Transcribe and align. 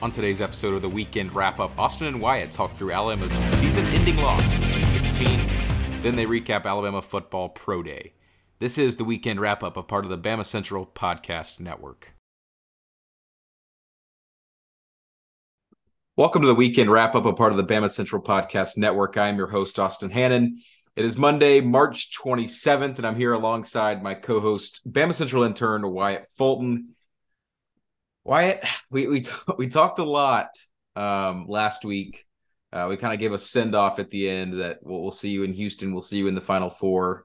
On 0.00 0.12
today's 0.12 0.40
episode 0.40 0.74
of 0.74 0.82
the 0.82 0.88
weekend 0.88 1.34
wrap 1.34 1.58
up, 1.58 1.76
Austin 1.76 2.06
and 2.06 2.20
Wyatt 2.20 2.52
talk 2.52 2.72
through 2.76 2.92
Alabama's 2.92 3.32
season 3.32 3.84
ending 3.86 4.16
loss 4.18 4.54
in 4.54 4.60
the 4.60 4.68
Sweet 4.68 4.88
16. 4.90 5.40
Then 6.02 6.14
they 6.14 6.24
recap 6.24 6.66
Alabama 6.66 7.02
football 7.02 7.48
pro 7.48 7.82
day. 7.82 8.12
This 8.60 8.78
is 8.78 8.96
the 8.96 9.04
weekend 9.04 9.40
wrap 9.40 9.64
up 9.64 9.76
of 9.76 9.88
part 9.88 10.04
of 10.04 10.10
the 10.12 10.16
Bama 10.18 10.46
Central 10.46 10.86
Podcast 10.86 11.58
Network. 11.58 12.12
Welcome 16.14 16.42
to 16.42 16.48
the 16.48 16.54
weekend 16.54 16.92
wrap 16.92 17.16
up 17.16 17.24
of 17.24 17.34
part 17.34 17.50
of 17.50 17.56
the 17.58 17.64
Bama 17.64 17.90
Central 17.90 18.22
Podcast 18.22 18.76
Network. 18.76 19.16
I 19.16 19.26
am 19.26 19.36
your 19.36 19.48
host, 19.48 19.80
Austin 19.80 20.10
Hannon. 20.10 20.62
It 20.94 21.04
is 21.04 21.18
Monday, 21.18 21.60
March 21.60 22.16
27th, 22.16 22.98
and 22.98 23.06
I'm 23.06 23.16
here 23.16 23.32
alongside 23.32 24.00
my 24.04 24.14
co 24.14 24.38
host, 24.38 24.80
Bama 24.88 25.12
Central 25.12 25.42
intern 25.42 25.90
Wyatt 25.90 26.28
Fulton. 26.36 26.94
Wyatt, 28.28 28.62
we 28.90 29.06
we 29.06 29.24
we 29.58 29.66
talked 29.66 29.98
a 29.98 30.04
lot 30.04 30.50
um, 30.94 31.46
last 31.48 31.84
week. 31.84 32.26
Uh, 32.70 32.86
we 32.88 32.98
kind 32.98 33.14
of 33.14 33.18
gave 33.18 33.32
a 33.32 33.38
send 33.38 33.74
off 33.74 33.98
at 33.98 34.10
the 34.10 34.28
end 34.28 34.60
that 34.60 34.80
we'll, 34.82 35.00
we'll, 35.00 35.10
see 35.10 35.30
you 35.30 35.42
in 35.42 35.54
Houston. 35.54 35.92
We'll 35.92 36.02
see 36.02 36.18
you 36.18 36.28
in 36.28 36.34
the 36.34 36.40
Final 36.42 36.68
Four. 36.68 37.24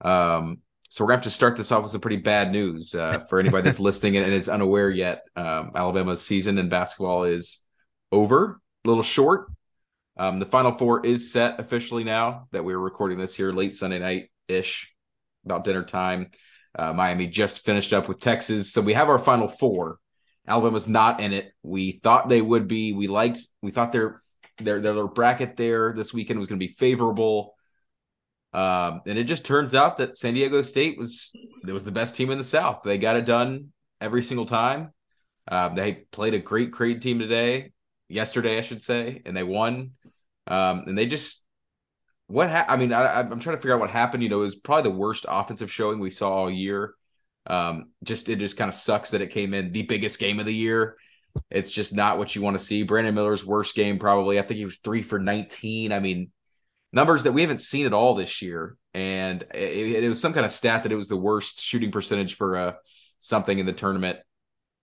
Um, 0.00 0.58
so 0.88 1.04
we're 1.04 1.10
gonna 1.10 1.18
have 1.18 1.24
to 1.24 1.30
start 1.30 1.54
this 1.56 1.70
off 1.70 1.84
with 1.84 1.92
some 1.92 2.00
pretty 2.00 2.16
bad 2.16 2.50
news 2.50 2.94
uh, 2.94 3.20
for 3.28 3.38
anybody 3.38 3.62
that's 3.62 3.78
listening 3.78 4.16
and 4.16 4.32
is 4.32 4.48
unaware 4.48 4.90
yet. 4.90 5.22
Um, 5.36 5.70
Alabama's 5.76 6.20
season 6.20 6.58
in 6.58 6.68
basketball 6.68 7.24
is 7.24 7.60
over, 8.10 8.60
a 8.84 8.88
little 8.88 9.04
short. 9.04 9.46
Um, 10.16 10.40
the 10.40 10.46
Final 10.46 10.72
Four 10.72 11.06
is 11.06 11.30
set 11.30 11.60
officially 11.60 12.02
now 12.02 12.48
that 12.50 12.64
we're 12.64 12.78
recording 12.78 13.18
this 13.18 13.36
here 13.36 13.52
late 13.52 13.74
Sunday 13.74 14.00
night 14.00 14.30
ish, 14.48 14.92
about 15.44 15.62
dinner 15.62 15.84
time. 15.84 16.30
Uh, 16.76 16.92
Miami 16.92 17.28
just 17.28 17.64
finished 17.64 17.92
up 17.92 18.08
with 18.08 18.18
Texas, 18.18 18.72
so 18.72 18.80
we 18.80 18.94
have 18.94 19.08
our 19.08 19.18
Final 19.18 19.46
Four. 19.46 20.00
Alabama's 20.48 20.88
not 20.88 21.20
in 21.20 21.32
it. 21.32 21.52
We 21.62 21.92
thought 21.92 22.28
they 22.28 22.42
would 22.42 22.68
be. 22.68 22.92
We 22.92 23.08
liked. 23.08 23.40
We 23.62 23.70
thought 23.70 23.92
their 23.92 24.20
their 24.58 24.80
their 24.80 25.08
bracket 25.08 25.56
there 25.56 25.92
this 25.94 26.14
weekend 26.14 26.38
was 26.38 26.48
going 26.48 26.58
to 26.60 26.66
be 26.66 26.72
favorable. 26.72 27.54
Um, 28.52 29.02
and 29.06 29.18
it 29.18 29.24
just 29.24 29.44
turns 29.44 29.74
out 29.74 29.98
that 29.98 30.16
San 30.16 30.34
Diego 30.34 30.62
State 30.62 30.96
was 30.96 31.32
it 31.66 31.72
was 31.72 31.84
the 31.84 31.92
best 31.92 32.14
team 32.14 32.30
in 32.30 32.38
the 32.38 32.44
South. 32.44 32.82
They 32.84 32.98
got 32.98 33.16
it 33.16 33.26
done 33.26 33.72
every 34.00 34.22
single 34.22 34.46
time. 34.46 34.92
Um, 35.48 35.74
they 35.74 35.92
played 36.10 36.34
a 36.34 36.38
great, 36.38 36.70
great 36.70 37.02
team 37.02 37.18
today, 37.18 37.72
yesterday, 38.08 38.58
I 38.58 38.62
should 38.62 38.82
say, 38.82 39.22
and 39.24 39.36
they 39.36 39.42
won. 39.42 39.92
Um, 40.46 40.84
and 40.86 40.96
they 40.96 41.06
just 41.06 41.44
what 42.28 42.50
ha- 42.50 42.66
I 42.68 42.76
mean, 42.76 42.92
I 42.92 43.04
I, 43.04 43.20
am 43.20 43.40
trying 43.40 43.56
to 43.56 43.62
figure 43.62 43.74
out 43.74 43.80
what 43.80 43.90
happened. 43.90 44.22
You 44.22 44.28
know, 44.28 44.38
it 44.38 44.44
was 44.44 44.54
probably 44.54 44.90
the 44.90 44.96
worst 44.96 45.26
offensive 45.28 45.70
showing 45.70 45.98
we 45.98 46.10
saw 46.10 46.30
all 46.30 46.50
year. 46.50 46.94
Um, 47.46 47.90
just 48.02 48.28
it 48.28 48.38
just 48.38 48.56
kind 48.56 48.68
of 48.68 48.74
sucks 48.74 49.10
that 49.10 49.22
it 49.22 49.30
came 49.30 49.54
in 49.54 49.72
the 49.72 49.82
biggest 49.82 50.18
game 50.18 50.40
of 50.40 50.46
the 50.46 50.54
year. 50.54 50.96
It's 51.50 51.70
just 51.70 51.94
not 51.94 52.18
what 52.18 52.34
you 52.34 52.42
want 52.42 52.58
to 52.58 52.64
see. 52.64 52.82
Brandon 52.82 53.14
Miller's 53.14 53.44
worst 53.44 53.74
game, 53.74 53.98
probably. 53.98 54.38
I 54.38 54.42
think 54.42 54.58
he 54.58 54.64
was 54.64 54.78
three 54.78 55.02
for 55.02 55.18
19. 55.18 55.92
I 55.92 56.00
mean, 56.00 56.30
numbers 56.92 57.24
that 57.24 57.32
we 57.32 57.42
haven't 57.42 57.60
seen 57.60 57.86
at 57.86 57.92
all 57.92 58.14
this 58.14 58.40
year. 58.40 58.76
And 58.94 59.42
it, 59.54 60.04
it 60.04 60.08
was 60.08 60.20
some 60.20 60.32
kind 60.32 60.46
of 60.46 60.52
stat 60.52 60.84
that 60.84 60.92
it 60.92 60.96
was 60.96 61.08
the 61.08 61.16
worst 61.16 61.60
shooting 61.60 61.90
percentage 61.90 62.36
for 62.36 62.56
uh, 62.56 62.72
something 63.18 63.58
in 63.58 63.66
the 63.66 63.72
tournament. 63.72 64.18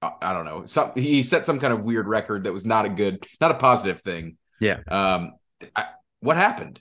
I, 0.01 0.11
I 0.21 0.33
don't 0.33 0.45
know. 0.45 0.65
Some, 0.65 0.91
he 0.95 1.23
set 1.23 1.45
some 1.45 1.59
kind 1.59 1.73
of 1.73 1.83
weird 1.83 2.07
record 2.07 2.43
that 2.43 2.53
was 2.53 2.65
not 2.65 2.85
a 2.85 2.89
good, 2.89 3.25
not 3.41 3.51
a 3.51 3.55
positive 3.55 4.01
thing. 4.01 4.37
Yeah. 4.59 4.79
Um, 4.87 5.33
I, 5.75 5.87
what 6.19 6.37
happened? 6.37 6.79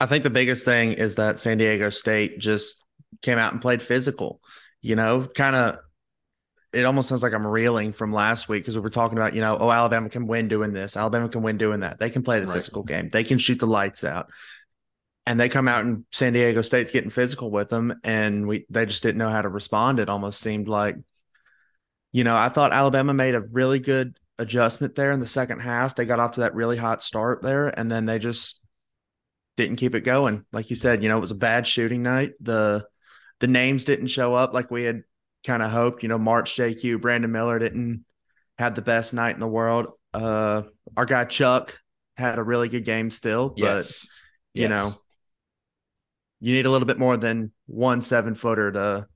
I 0.00 0.06
think 0.06 0.22
the 0.22 0.30
biggest 0.30 0.64
thing 0.64 0.92
is 0.92 1.16
that 1.16 1.38
San 1.38 1.58
Diego 1.58 1.90
State 1.90 2.38
just 2.38 2.84
came 3.22 3.38
out 3.38 3.52
and 3.52 3.62
played 3.62 3.82
physical. 3.82 4.40
You 4.80 4.96
know, 4.96 5.26
kind 5.26 5.56
of 5.56 5.78
it 6.72 6.84
almost 6.84 7.08
sounds 7.08 7.22
like 7.22 7.32
I'm 7.32 7.46
reeling 7.46 7.92
from 7.92 8.12
last 8.12 8.48
week 8.48 8.62
because 8.62 8.76
we 8.76 8.82
were 8.82 8.90
talking 8.90 9.16
about, 9.16 9.34
you 9.34 9.40
know, 9.40 9.56
oh, 9.58 9.70
Alabama 9.70 10.10
can 10.10 10.26
win 10.26 10.48
doing 10.48 10.72
this. 10.72 10.96
Alabama 10.96 11.28
can 11.28 11.42
win 11.42 11.56
doing 11.56 11.80
that. 11.80 11.98
They 11.98 12.10
can 12.10 12.22
play 12.22 12.40
the 12.40 12.46
right. 12.46 12.54
physical 12.54 12.82
game. 12.82 13.08
They 13.08 13.24
can 13.24 13.38
shoot 13.38 13.58
the 13.58 13.66
lights 13.66 14.04
out. 14.04 14.30
And 15.24 15.40
they 15.40 15.48
come 15.48 15.68
out 15.68 15.84
and 15.84 16.04
San 16.12 16.32
Diego 16.32 16.62
State's 16.62 16.92
getting 16.92 17.10
physical 17.10 17.50
with 17.50 17.68
them. 17.68 17.98
And 18.04 18.46
we 18.46 18.66
they 18.70 18.86
just 18.86 19.02
didn't 19.02 19.18
know 19.18 19.30
how 19.30 19.42
to 19.42 19.48
respond. 19.48 19.98
It 19.98 20.08
almost 20.08 20.40
seemed 20.40 20.68
like, 20.68 20.96
you 22.12 22.24
know, 22.24 22.36
I 22.36 22.48
thought 22.48 22.72
Alabama 22.72 23.14
made 23.14 23.34
a 23.34 23.40
really 23.40 23.78
good 23.78 24.18
adjustment 24.38 24.94
there 24.94 25.12
in 25.12 25.20
the 25.20 25.26
second 25.26 25.60
half. 25.60 25.96
They 25.96 26.06
got 26.06 26.20
off 26.20 26.32
to 26.32 26.40
that 26.40 26.54
really 26.54 26.76
hot 26.76 27.02
start 27.02 27.42
there, 27.42 27.68
and 27.68 27.90
then 27.90 28.06
they 28.06 28.18
just 28.18 28.64
didn't 29.56 29.76
keep 29.76 29.94
it 29.94 30.00
going. 30.00 30.44
Like 30.52 30.70
you 30.70 30.76
said, 30.76 31.02
you 31.02 31.08
know, 31.08 31.18
it 31.18 31.22
was 31.22 31.30
a 31.30 31.36
bad 31.36 31.66
shooting 31.66 32.02
night. 32.02 32.32
The 32.40 32.86
the 33.40 33.46
names 33.46 33.84
didn't 33.84 34.08
show 34.08 34.34
up 34.34 34.52
like 34.52 34.70
we 34.70 34.84
had 34.84 35.02
kind 35.46 35.62
of 35.62 35.70
hoped. 35.70 36.02
You 36.02 36.08
know, 36.08 36.18
March 36.18 36.56
JQ, 36.56 37.00
Brandon 37.00 37.30
Miller 37.30 37.58
didn't 37.58 38.04
had 38.58 38.74
the 38.74 38.82
best 38.82 39.14
night 39.14 39.34
in 39.34 39.40
the 39.40 39.48
world. 39.48 39.92
Uh, 40.12 40.62
our 40.96 41.06
guy 41.06 41.24
Chuck 41.24 41.78
had 42.16 42.38
a 42.38 42.42
really 42.42 42.68
good 42.68 42.84
game 42.84 43.10
still, 43.10 43.50
but 43.50 43.58
yes. 43.58 44.08
you 44.52 44.62
yes. 44.62 44.70
know, 44.70 44.90
you 46.40 46.52
need 46.52 46.66
a 46.66 46.70
little 46.70 46.86
bit 46.86 46.98
more 46.98 47.16
than 47.16 47.52
one 47.66 48.02
seven 48.02 48.34
footer 48.34 48.72
to 48.72 49.06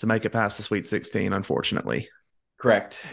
to 0.00 0.06
make 0.06 0.24
it 0.24 0.30
past 0.30 0.56
the 0.56 0.62
Sweet 0.62 0.86
Sixteen. 0.86 1.32
Unfortunately, 1.32 2.08
correct. 2.58 3.04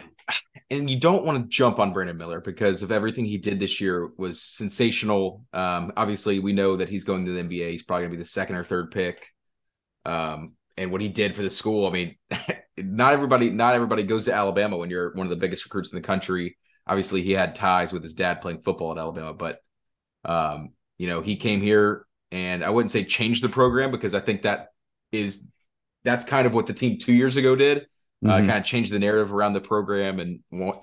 And 0.70 0.90
you 0.90 0.98
don't 0.98 1.26
want 1.26 1.42
to 1.42 1.50
jump 1.50 1.80
on 1.80 1.92
Brandon 1.92 2.16
Miller 2.16 2.40
because 2.40 2.84
of 2.84 2.92
everything 2.92 3.26
he 3.26 3.38
did 3.38 3.60
this 3.60 3.82
year 3.82 4.12
was 4.18 4.42
sensational. 4.42 5.44
Um, 5.52 5.92
obviously, 5.98 6.40
we 6.40 6.54
know 6.54 6.78
that 6.78 6.88
he's 6.88 7.04
going 7.04 7.26
to 7.26 7.34
the 7.34 7.42
NBA. 7.42 7.72
He's 7.72 7.84
probably 7.84 8.04
going 8.04 8.12
to 8.12 8.18
be 8.18 8.24
the 8.24 8.30
second 8.30 8.56
or 8.56 8.64
third 8.64 8.92
pick. 8.92 9.28
Um, 10.06 10.54
and 10.78 10.92
what 10.92 11.02
he 11.02 11.10
did 11.10 11.36
for 11.36 11.42
the 11.42 11.50
school. 11.50 11.88
I 11.88 11.92
mean, 11.92 12.16
not 12.78 13.14
everybody, 13.14 13.50
not 13.50 13.76
everybody 13.76 14.04
goes 14.04 14.26
to 14.26 14.34
Alabama 14.34 14.78
when 14.78 14.90
you're 14.90 15.14
one 15.14 15.26
of 15.26 15.30
the 15.30 15.36
biggest 15.36 15.66
recruits 15.66 15.92
in 15.92 15.98
the 15.98 16.06
country. 16.06 16.58
Obviously, 16.88 17.22
he 17.22 17.32
had 17.32 17.56
ties 17.56 17.94
with 17.94 18.04
his 18.04 18.14
dad 18.14 18.42
playing 18.42 18.62
football 18.62 18.92
at 18.92 18.98
Alabama, 18.98 19.34
but 19.34 19.60
um, 20.26 20.72
you 20.98 21.08
know, 21.08 21.22
he 21.22 21.36
came 21.36 21.62
here 21.62 22.06
and 22.32 22.64
I 22.64 22.70
wouldn't 22.70 22.92
say 22.92 23.04
change 23.04 23.42
the 23.42 23.50
program 23.50 23.92
because 23.92 24.14
I 24.14 24.20
think 24.20 24.44
that 24.44 24.70
is 25.12 25.48
that's 26.04 26.26
kind 26.26 26.48
of 26.48 26.54
what 26.54 26.68
the 26.68 26.74
team 26.74 26.98
two 26.98 27.14
years 27.14 27.38
ago 27.38 27.56
did. 27.56 27.88
Uh, 28.24 28.28
mm-hmm. 28.28 28.44
Uh, 28.44 28.46
kind 28.46 28.60
of 28.60 28.64
changed 28.64 28.92
the 28.92 29.00
narrative 29.00 29.34
around 29.34 29.54
the 29.54 29.62
program 29.62 30.20
and 30.20 30.42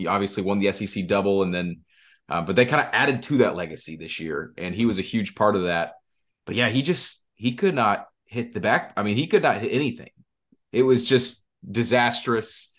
obviously 0.08 0.42
won 0.42 0.58
the 0.58 0.72
SEC 0.72 1.06
double 1.06 1.44
and 1.44 1.54
then, 1.54 1.82
uh, 2.28 2.42
but 2.42 2.56
they 2.56 2.66
kind 2.66 2.84
of 2.84 2.92
added 2.92 3.22
to 3.22 3.38
that 3.38 3.54
legacy 3.54 3.96
this 3.96 4.18
year 4.18 4.52
and 4.58 4.74
he 4.74 4.86
was 4.86 4.98
a 4.98 5.02
huge 5.02 5.36
part 5.36 5.54
of 5.54 5.62
that. 5.62 5.92
But 6.46 6.56
yeah, 6.56 6.68
he 6.68 6.82
just 6.82 7.24
he 7.36 7.54
could 7.54 7.76
not 7.76 8.06
hit 8.28 8.54
the 8.54 8.60
back. 8.60 8.92
I 8.96 9.02
mean, 9.02 9.16
he 9.16 9.26
could 9.26 9.42
not 9.42 9.60
hit 9.60 9.72
anything. 9.72 10.10
It 10.72 10.82
was 10.82 11.04
just 11.04 11.44
disastrous, 11.68 12.72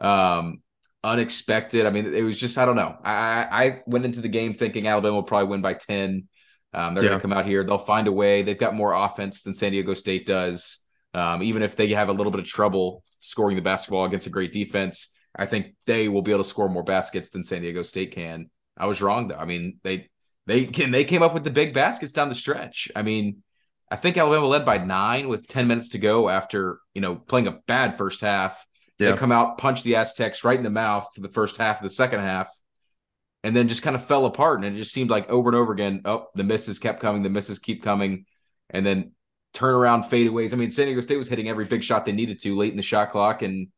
um, 0.00 0.62
unexpected. 1.02 1.86
I 1.86 1.90
mean, 1.90 2.12
it 2.12 2.22
was 2.22 2.38
just 2.38 2.58
I 2.58 2.64
don't 2.64 2.76
know. 2.76 2.96
I 3.04 3.46
I 3.50 3.82
went 3.86 4.04
into 4.04 4.20
the 4.20 4.28
game 4.28 4.54
thinking 4.54 4.86
Alabama 4.86 5.16
will 5.16 5.22
probably 5.22 5.48
win 5.48 5.62
by 5.62 5.74
ten. 5.74 6.28
Um, 6.72 6.94
they're 6.94 7.04
yeah. 7.04 7.10
going 7.10 7.20
to 7.20 7.22
come 7.22 7.32
out 7.32 7.46
here. 7.46 7.62
They'll 7.62 7.78
find 7.78 8.08
a 8.08 8.12
way. 8.12 8.42
They've 8.42 8.58
got 8.58 8.74
more 8.74 8.92
offense 8.92 9.42
than 9.42 9.54
San 9.54 9.70
Diego 9.70 9.94
State 9.94 10.26
does. 10.26 10.80
Um, 11.12 11.42
even 11.44 11.62
if 11.62 11.76
they 11.76 11.88
have 11.90 12.08
a 12.08 12.12
little 12.12 12.32
bit 12.32 12.40
of 12.40 12.46
trouble 12.46 13.04
scoring 13.20 13.54
the 13.54 13.62
basketball 13.62 14.04
against 14.04 14.26
a 14.26 14.30
great 14.30 14.50
defense, 14.50 15.14
I 15.36 15.46
think 15.46 15.76
they 15.86 16.08
will 16.08 16.22
be 16.22 16.32
able 16.32 16.42
to 16.42 16.48
score 16.48 16.68
more 16.68 16.82
baskets 16.82 17.30
than 17.30 17.44
San 17.44 17.62
Diego 17.62 17.84
State 17.84 18.10
can. 18.10 18.50
I 18.76 18.86
was 18.86 19.00
wrong 19.00 19.28
though. 19.28 19.36
I 19.36 19.44
mean, 19.44 19.78
they 19.84 20.08
they 20.46 20.66
can 20.66 20.90
they 20.90 21.04
came 21.04 21.22
up 21.22 21.32
with 21.32 21.44
the 21.44 21.50
big 21.50 21.74
baskets 21.74 22.12
down 22.12 22.28
the 22.28 22.34
stretch. 22.34 22.90
I 22.96 23.02
mean, 23.02 23.43
I 23.94 23.96
think 23.96 24.16
Alabama 24.18 24.48
led 24.48 24.64
by 24.64 24.78
nine 24.78 25.28
with 25.28 25.46
10 25.46 25.68
minutes 25.68 25.90
to 25.90 25.98
go 25.98 26.28
after, 26.28 26.80
you 26.94 27.00
know, 27.00 27.14
playing 27.14 27.46
a 27.46 27.60
bad 27.68 27.96
first 27.96 28.22
half. 28.22 28.66
Yeah. 28.98 29.12
They 29.12 29.16
come 29.16 29.30
out, 29.30 29.56
punch 29.56 29.84
the 29.84 29.94
Aztecs 29.94 30.42
right 30.42 30.56
in 30.56 30.64
the 30.64 30.70
mouth 30.70 31.06
for 31.14 31.20
the 31.20 31.28
first 31.28 31.58
half 31.58 31.76
of 31.76 31.84
the 31.84 31.90
second 31.90 32.18
half, 32.18 32.50
and 33.44 33.54
then 33.54 33.68
just 33.68 33.84
kind 33.84 33.94
of 33.94 34.04
fell 34.04 34.26
apart. 34.26 34.58
And 34.58 34.74
it 34.74 34.76
just 34.76 34.92
seemed 34.92 35.10
like 35.10 35.30
over 35.30 35.48
and 35.48 35.56
over 35.56 35.72
again, 35.72 36.00
oh, 36.06 36.26
the 36.34 36.42
misses 36.42 36.80
kept 36.80 36.98
coming, 36.98 37.22
the 37.22 37.30
misses 37.30 37.60
keep 37.60 37.84
coming, 37.84 38.26
and 38.68 38.84
then 38.84 39.12
turnaround 39.54 40.10
fadeaways. 40.10 40.52
I 40.52 40.56
mean, 40.56 40.72
San 40.72 40.86
Diego 40.86 41.00
State 41.00 41.18
was 41.18 41.28
hitting 41.28 41.48
every 41.48 41.66
big 41.66 41.84
shot 41.84 42.04
they 42.04 42.10
needed 42.10 42.40
to 42.40 42.56
late 42.56 42.72
in 42.72 42.76
the 42.76 42.82
shot 42.82 43.10
clock. 43.10 43.42
And 43.42 43.68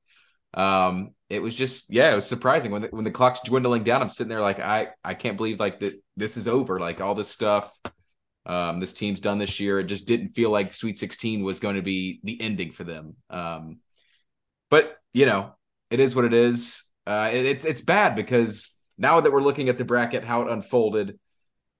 um, 0.54 1.10
it 1.28 1.42
was 1.42 1.54
just, 1.54 1.92
yeah, 1.92 2.10
it 2.10 2.14
was 2.14 2.26
surprising 2.26 2.70
when 2.70 2.80
the, 2.80 2.88
when 2.88 3.04
the 3.04 3.10
clock's 3.10 3.40
dwindling 3.40 3.82
down. 3.82 4.00
I'm 4.00 4.08
sitting 4.08 4.30
there 4.30 4.40
like, 4.40 4.60
I, 4.60 4.88
I 5.04 5.12
can't 5.12 5.36
believe 5.36 5.60
like 5.60 5.80
that 5.80 6.02
this 6.16 6.38
is 6.38 6.48
over. 6.48 6.80
Like 6.80 7.02
all 7.02 7.14
this 7.14 7.28
stuff 7.28 7.70
um, 8.46 8.80
this 8.80 8.92
team's 8.92 9.20
done 9.20 9.38
this 9.38 9.58
year. 9.58 9.80
It 9.80 9.84
just 9.84 10.06
didn't 10.06 10.30
feel 10.30 10.50
like 10.50 10.72
Sweet 10.72 10.98
16 10.98 11.42
was 11.42 11.60
going 11.60 11.76
to 11.76 11.82
be 11.82 12.20
the 12.22 12.40
ending 12.40 12.70
for 12.70 12.84
them. 12.84 13.16
Um, 13.28 13.80
but 14.70 14.96
you 15.12 15.26
know, 15.26 15.54
it 15.90 16.00
is 16.00 16.14
what 16.14 16.24
it 16.24 16.32
is. 16.32 16.84
Uh, 17.06 17.30
it, 17.32 17.44
it's 17.46 17.64
it's 17.64 17.82
bad 17.82 18.14
because 18.14 18.76
now 18.98 19.20
that 19.20 19.32
we're 19.32 19.42
looking 19.42 19.68
at 19.68 19.78
the 19.78 19.84
bracket, 19.84 20.24
how 20.24 20.42
it 20.42 20.50
unfolded. 20.50 21.18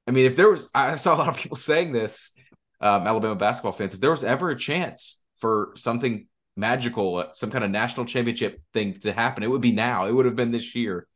I 0.06 0.10
mean, 0.12 0.26
if 0.26 0.36
there 0.36 0.50
was, 0.50 0.68
I 0.74 0.96
saw 0.96 1.14
a 1.14 1.18
lot 1.18 1.28
of 1.28 1.36
people 1.36 1.56
saying 1.56 1.92
this, 1.92 2.32
um, 2.80 3.06
Alabama 3.06 3.34
basketball 3.34 3.72
fans. 3.72 3.94
If 3.94 4.00
there 4.00 4.10
was 4.10 4.24
ever 4.24 4.50
a 4.50 4.56
chance 4.56 5.24
for 5.38 5.72
something 5.76 6.26
magical, 6.56 7.16
uh, 7.16 7.32
some 7.32 7.50
kind 7.50 7.64
of 7.64 7.70
national 7.70 8.06
championship 8.06 8.60
thing 8.72 8.94
to 9.00 9.12
happen, 9.12 9.42
it 9.42 9.50
would 9.50 9.60
be 9.60 9.72
now. 9.72 10.06
It 10.06 10.12
would 10.12 10.26
have 10.26 10.36
been 10.36 10.50
this 10.50 10.74
year. 10.74 11.06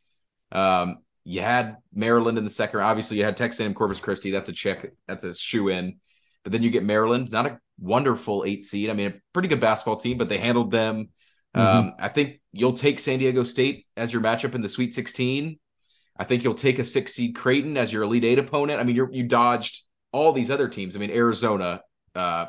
Um, 0.52 0.98
you 1.24 1.40
had 1.40 1.76
Maryland 1.92 2.38
in 2.38 2.44
the 2.44 2.50
second. 2.50 2.80
Obviously, 2.80 3.18
you 3.18 3.24
had 3.24 3.36
Texas 3.36 3.60
and 3.60 3.74
Corpus 3.74 4.00
Christi. 4.00 4.30
That's 4.30 4.48
a 4.48 4.52
check. 4.52 4.90
That's 5.06 5.24
a 5.24 5.34
shoe 5.34 5.68
in. 5.68 5.98
But 6.42 6.52
then 6.52 6.62
you 6.62 6.70
get 6.70 6.84
Maryland, 6.84 7.30
not 7.30 7.46
a 7.46 7.58
wonderful 7.78 8.44
eight 8.46 8.64
seed. 8.64 8.90
I 8.90 8.94
mean, 8.94 9.08
a 9.08 9.14
pretty 9.32 9.48
good 9.48 9.60
basketball 9.60 9.96
team, 9.96 10.16
but 10.16 10.28
they 10.28 10.38
handled 10.38 10.70
them. 10.70 11.10
Mm-hmm. 11.54 11.60
Um, 11.60 11.94
I 11.98 12.08
think 12.08 12.40
you'll 12.52 12.72
take 12.72 12.98
San 12.98 13.18
Diego 13.18 13.44
State 13.44 13.86
as 13.96 14.12
your 14.12 14.22
matchup 14.22 14.54
in 14.54 14.62
the 14.62 14.68
Sweet 14.68 14.94
16. 14.94 15.58
I 16.16 16.24
think 16.24 16.44
you'll 16.44 16.54
take 16.54 16.78
a 16.78 16.84
six 16.84 17.14
seed 17.14 17.34
Creighton 17.34 17.76
as 17.76 17.92
your 17.92 18.02
Elite 18.02 18.24
Eight 18.24 18.38
opponent. 18.38 18.80
I 18.80 18.84
mean, 18.84 18.94
you 18.94 19.08
you 19.10 19.24
dodged 19.24 19.82
all 20.12 20.32
these 20.32 20.50
other 20.50 20.68
teams. 20.68 20.94
I 20.94 20.98
mean, 20.98 21.10
Arizona, 21.10 21.82
uh, 22.14 22.46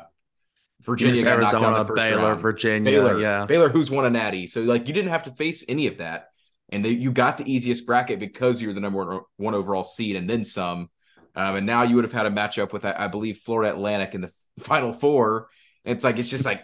Virginia, 0.82 1.22
got 1.22 1.38
Arizona, 1.38 1.62
knocked 1.62 1.78
out 1.78 1.86
the 1.86 1.94
Baylor, 1.94 2.28
round. 2.30 2.42
Virginia, 2.42 2.90
Baylor, 2.90 3.20
yeah, 3.20 3.46
Baylor, 3.46 3.68
who's 3.68 3.90
won 3.90 4.04
a 4.04 4.10
Natty. 4.10 4.46
So 4.46 4.62
like, 4.62 4.88
you 4.88 4.94
didn't 4.94 5.10
have 5.10 5.22
to 5.24 5.30
face 5.32 5.64
any 5.68 5.86
of 5.86 5.98
that, 5.98 6.31
and 6.72 6.82
they, 6.82 6.88
you 6.88 7.12
got 7.12 7.36
the 7.36 7.52
easiest 7.52 7.86
bracket 7.86 8.18
because 8.18 8.62
you're 8.62 8.72
the 8.72 8.80
number 8.80 9.20
one, 9.36 9.54
overall 9.54 9.84
seed, 9.84 10.16
and 10.16 10.28
then 10.28 10.44
some. 10.44 10.88
Um, 11.36 11.56
and 11.56 11.66
now 11.66 11.82
you 11.82 11.94
would 11.96 12.04
have 12.04 12.12
had 12.12 12.26
a 12.26 12.30
matchup 12.30 12.72
with, 12.72 12.86
I, 12.86 13.08
believe, 13.08 13.38
Florida 13.38 13.72
Atlantic 13.72 14.14
in 14.14 14.22
the 14.22 14.32
Final 14.60 14.94
Four. 14.94 15.48
And 15.84 15.94
it's 15.94 16.04
like 16.04 16.18
it's 16.18 16.30
just 16.30 16.46
like, 16.46 16.62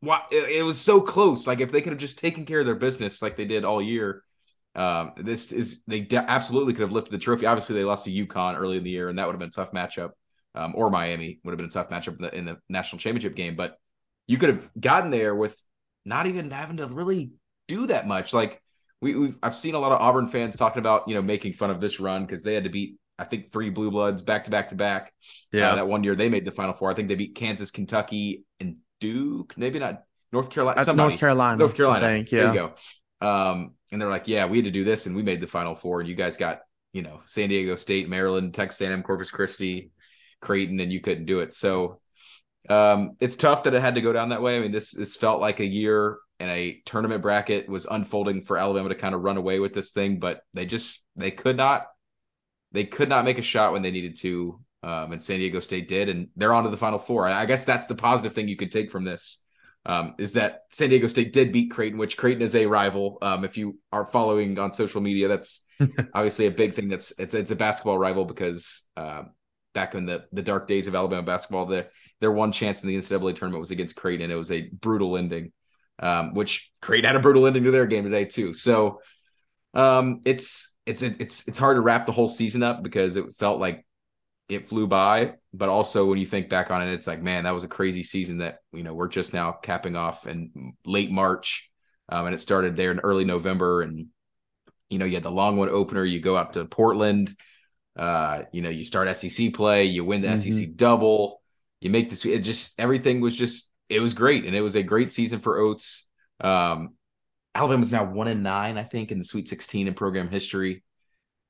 wow, 0.00 0.22
it, 0.30 0.58
it 0.58 0.62
was 0.62 0.80
so 0.80 1.00
close. 1.00 1.46
Like 1.46 1.60
if 1.60 1.70
they 1.70 1.82
could 1.82 1.92
have 1.92 2.00
just 2.00 2.18
taken 2.18 2.46
care 2.46 2.60
of 2.60 2.66
their 2.66 2.74
business 2.74 3.20
like 3.20 3.36
they 3.36 3.44
did 3.44 3.66
all 3.66 3.82
year, 3.82 4.24
um, 4.74 5.12
this 5.16 5.52
is 5.52 5.82
they 5.86 6.00
de- 6.00 6.30
absolutely 6.30 6.72
could 6.72 6.82
have 6.82 6.92
lifted 6.92 7.12
the 7.12 7.18
trophy. 7.18 7.44
Obviously, 7.44 7.74
they 7.74 7.84
lost 7.84 8.06
to 8.06 8.10
UConn 8.10 8.58
early 8.58 8.78
in 8.78 8.84
the 8.84 8.90
year, 8.90 9.10
and 9.10 9.18
that 9.18 9.26
would 9.26 9.32
have 9.32 9.40
been 9.40 9.48
a 9.48 9.52
tough 9.52 9.72
matchup. 9.72 10.10
Um, 10.54 10.72
or 10.74 10.90
Miami 10.90 11.38
would 11.44 11.52
have 11.52 11.58
been 11.58 11.66
a 11.66 11.70
tough 11.70 11.90
matchup 11.90 12.16
in 12.16 12.22
the, 12.22 12.34
in 12.34 12.44
the 12.46 12.56
national 12.68 12.98
championship 12.98 13.34
game. 13.36 13.56
But 13.56 13.76
you 14.26 14.38
could 14.38 14.48
have 14.48 14.70
gotten 14.80 15.10
there 15.10 15.34
with 15.34 15.56
not 16.06 16.26
even 16.26 16.50
having 16.50 16.78
to 16.78 16.86
really 16.86 17.32
do 17.66 17.86
that 17.88 18.08
much. 18.08 18.32
Like 18.32 18.62
we, 19.00 19.14
we've, 19.14 19.38
I've 19.42 19.54
seen 19.54 19.74
a 19.74 19.78
lot 19.78 19.92
of 19.92 20.00
Auburn 20.00 20.26
fans 20.26 20.56
talking 20.56 20.80
about, 20.80 21.08
you 21.08 21.14
know, 21.14 21.22
making 21.22 21.52
fun 21.52 21.70
of 21.70 21.80
this 21.80 22.00
run 22.00 22.24
because 22.24 22.42
they 22.42 22.54
had 22.54 22.64
to 22.64 22.70
beat, 22.70 22.96
I 23.18 23.24
think, 23.24 23.50
three 23.50 23.70
blue 23.70 23.90
bloods 23.90 24.22
back 24.22 24.44
to 24.44 24.50
back 24.50 24.68
to 24.68 24.74
back. 24.74 25.12
Yeah, 25.52 25.72
uh, 25.72 25.74
that 25.76 25.88
one 25.88 26.04
year 26.04 26.16
they 26.16 26.28
made 26.28 26.44
the 26.44 26.52
Final 26.52 26.74
Four. 26.74 26.90
I 26.90 26.94
think 26.94 27.08
they 27.08 27.14
beat 27.14 27.34
Kansas, 27.34 27.70
Kentucky, 27.70 28.44
and 28.60 28.76
Duke. 29.00 29.54
Maybe 29.56 29.78
not 29.78 30.02
North 30.32 30.50
Carolina. 30.50 30.92
North 30.94 31.18
Carolina. 31.18 31.58
North 31.58 31.76
Carolina. 31.76 32.06
I 32.06 32.10
think, 32.10 32.32
yeah. 32.32 32.52
There 32.52 32.54
you 32.54 32.72
go. 33.20 33.26
Um, 33.26 33.74
and 33.90 34.00
they're 34.00 34.08
like, 34.08 34.28
yeah, 34.28 34.46
we 34.46 34.58
had 34.58 34.64
to 34.64 34.70
do 34.70 34.84
this, 34.84 35.06
and 35.06 35.14
we 35.14 35.22
made 35.22 35.40
the 35.40 35.46
Final 35.46 35.74
Four, 35.74 36.00
and 36.00 36.08
you 36.08 36.14
guys 36.14 36.36
got, 36.36 36.60
you 36.92 37.02
know, 37.02 37.20
San 37.24 37.48
Diego 37.48 37.76
State, 37.76 38.08
Maryland, 38.08 38.54
Texas 38.54 38.80
A&M, 38.80 39.02
Corpus 39.02 39.30
Christi, 39.30 39.90
Creighton, 40.40 40.80
and 40.80 40.92
you 40.92 41.00
couldn't 41.00 41.26
do 41.26 41.40
it. 41.40 41.54
So 41.54 42.00
um, 42.68 43.16
it's 43.20 43.36
tough 43.36 43.64
that 43.64 43.74
it 43.74 43.80
had 43.80 43.94
to 43.94 44.00
go 44.00 44.12
down 44.12 44.30
that 44.30 44.42
way. 44.42 44.56
I 44.56 44.60
mean, 44.60 44.72
this 44.72 44.92
this 44.92 45.16
felt 45.16 45.40
like 45.40 45.60
a 45.60 45.66
year 45.66 46.18
and 46.40 46.50
a 46.50 46.80
tournament 46.84 47.22
bracket 47.22 47.68
was 47.68 47.86
unfolding 47.90 48.42
for 48.42 48.56
Alabama 48.56 48.88
to 48.88 48.94
kind 48.94 49.14
of 49.14 49.22
run 49.22 49.36
away 49.36 49.58
with 49.58 49.72
this 49.72 49.90
thing, 49.90 50.18
but 50.18 50.42
they 50.54 50.66
just 50.66 51.02
they 51.16 51.30
could 51.30 51.56
not 51.56 51.86
they 52.72 52.84
could 52.84 53.08
not 53.08 53.24
make 53.24 53.38
a 53.38 53.42
shot 53.42 53.72
when 53.72 53.82
they 53.82 53.90
needed 53.90 54.16
to. 54.18 54.60
Um, 54.84 55.10
and 55.10 55.20
San 55.20 55.40
Diego 55.40 55.58
State 55.58 55.88
did, 55.88 56.08
and 56.08 56.28
they're 56.36 56.52
on 56.52 56.62
to 56.62 56.70
the 56.70 56.76
Final 56.76 57.00
Four. 57.00 57.26
I, 57.26 57.42
I 57.42 57.46
guess 57.46 57.64
that's 57.64 57.86
the 57.86 57.96
positive 57.96 58.32
thing 58.32 58.46
you 58.46 58.56
could 58.56 58.70
take 58.70 58.92
from 58.92 59.02
this 59.02 59.42
um, 59.86 60.14
is 60.18 60.34
that 60.34 60.64
San 60.70 60.90
Diego 60.90 61.08
State 61.08 61.32
did 61.32 61.52
beat 61.52 61.70
Creighton, 61.70 61.98
which 61.98 62.16
Creighton 62.16 62.42
is 62.42 62.54
a 62.54 62.66
rival. 62.66 63.18
Um, 63.22 63.44
if 63.44 63.56
you 63.56 63.78
are 63.90 64.06
following 64.06 64.58
on 64.58 64.70
social 64.70 65.00
media, 65.00 65.26
that's 65.26 65.64
obviously 66.14 66.46
a 66.46 66.50
big 66.50 66.74
thing. 66.74 66.88
That's 66.88 67.12
it's 67.18 67.34
it's 67.34 67.50
a 67.50 67.56
basketball 67.56 67.98
rival 67.98 68.24
because 68.24 68.86
uh, 68.96 69.22
back 69.74 69.94
in 69.94 70.06
the 70.06 70.26
the 70.32 70.42
dark 70.42 70.66
days 70.66 70.86
of 70.86 70.94
Alabama 70.94 71.22
basketball, 71.22 71.66
the 71.66 71.88
their 72.20 72.32
one 72.32 72.52
chance 72.52 72.82
in 72.82 72.88
the 72.88 72.96
NCAA 72.96 73.34
tournament 73.34 73.60
was 73.60 73.70
against 73.70 73.96
Creighton, 73.96 74.24
and 74.24 74.32
it 74.32 74.36
was 74.36 74.52
a 74.52 74.68
brutal 74.68 75.16
ending. 75.16 75.52
Um, 76.00 76.34
which 76.34 76.70
Creighton 76.80 77.08
had 77.08 77.16
a 77.16 77.20
brutal 77.20 77.46
ending 77.46 77.64
to 77.64 77.70
their 77.70 77.86
game 77.86 78.04
today 78.04 78.24
too. 78.24 78.54
So 78.54 79.00
um, 79.74 80.20
it's 80.24 80.76
it's 80.86 81.02
it's 81.02 81.46
it's 81.48 81.58
hard 81.58 81.76
to 81.76 81.80
wrap 81.80 82.06
the 82.06 82.12
whole 82.12 82.28
season 82.28 82.62
up 82.62 82.82
because 82.82 83.16
it 83.16 83.24
felt 83.38 83.60
like 83.60 83.84
it 84.48 84.68
flew 84.68 84.86
by. 84.86 85.34
But 85.52 85.68
also 85.68 86.06
when 86.06 86.18
you 86.18 86.26
think 86.26 86.48
back 86.48 86.70
on 86.70 86.86
it, 86.86 86.92
it's 86.92 87.06
like, 87.06 87.22
man, 87.22 87.44
that 87.44 87.54
was 87.54 87.64
a 87.64 87.68
crazy 87.68 88.02
season 88.02 88.38
that 88.38 88.58
you 88.72 88.82
know 88.82 88.94
we're 88.94 89.08
just 89.08 89.34
now 89.34 89.52
capping 89.52 89.96
off 89.96 90.26
in 90.26 90.74
late 90.84 91.10
March, 91.10 91.70
um, 92.08 92.26
and 92.26 92.34
it 92.34 92.38
started 92.38 92.76
there 92.76 92.90
in 92.90 93.00
early 93.00 93.24
November, 93.24 93.82
and 93.82 94.06
you 94.88 94.98
know 94.98 95.04
you 95.04 95.14
had 95.14 95.22
the 95.22 95.30
Longwood 95.30 95.68
opener. 95.68 96.04
You 96.04 96.20
go 96.20 96.36
out 96.36 96.54
to 96.54 96.64
Portland. 96.64 97.34
Uh, 97.98 98.44
you 98.52 98.62
know, 98.62 98.68
you 98.68 98.84
start 98.84 99.14
SEC 99.16 99.52
play, 99.52 99.84
you 99.84 100.04
win 100.04 100.22
the 100.22 100.28
mm-hmm. 100.28 100.52
SEC 100.52 100.76
double, 100.76 101.42
you 101.80 101.90
make 101.90 102.08
this. 102.08 102.24
It 102.24 102.40
just 102.40 102.78
everything 102.78 103.20
was 103.20 103.34
just 103.34 103.67
it 103.88 104.00
was 104.00 104.14
great, 104.14 104.44
and 104.44 104.54
it 104.54 104.60
was 104.60 104.76
a 104.76 104.82
great 104.82 105.12
season 105.12 105.40
for 105.40 105.58
Oats. 105.58 106.08
Um, 106.40 106.94
Alabama's 107.54 107.92
now 107.92 108.04
one 108.04 108.28
in 108.28 108.42
nine, 108.42 108.78
I 108.78 108.84
think, 108.84 109.10
in 109.10 109.18
the 109.18 109.24
Sweet 109.24 109.48
16 109.48 109.88
in 109.88 109.94
program 109.94 110.28
history. 110.28 110.84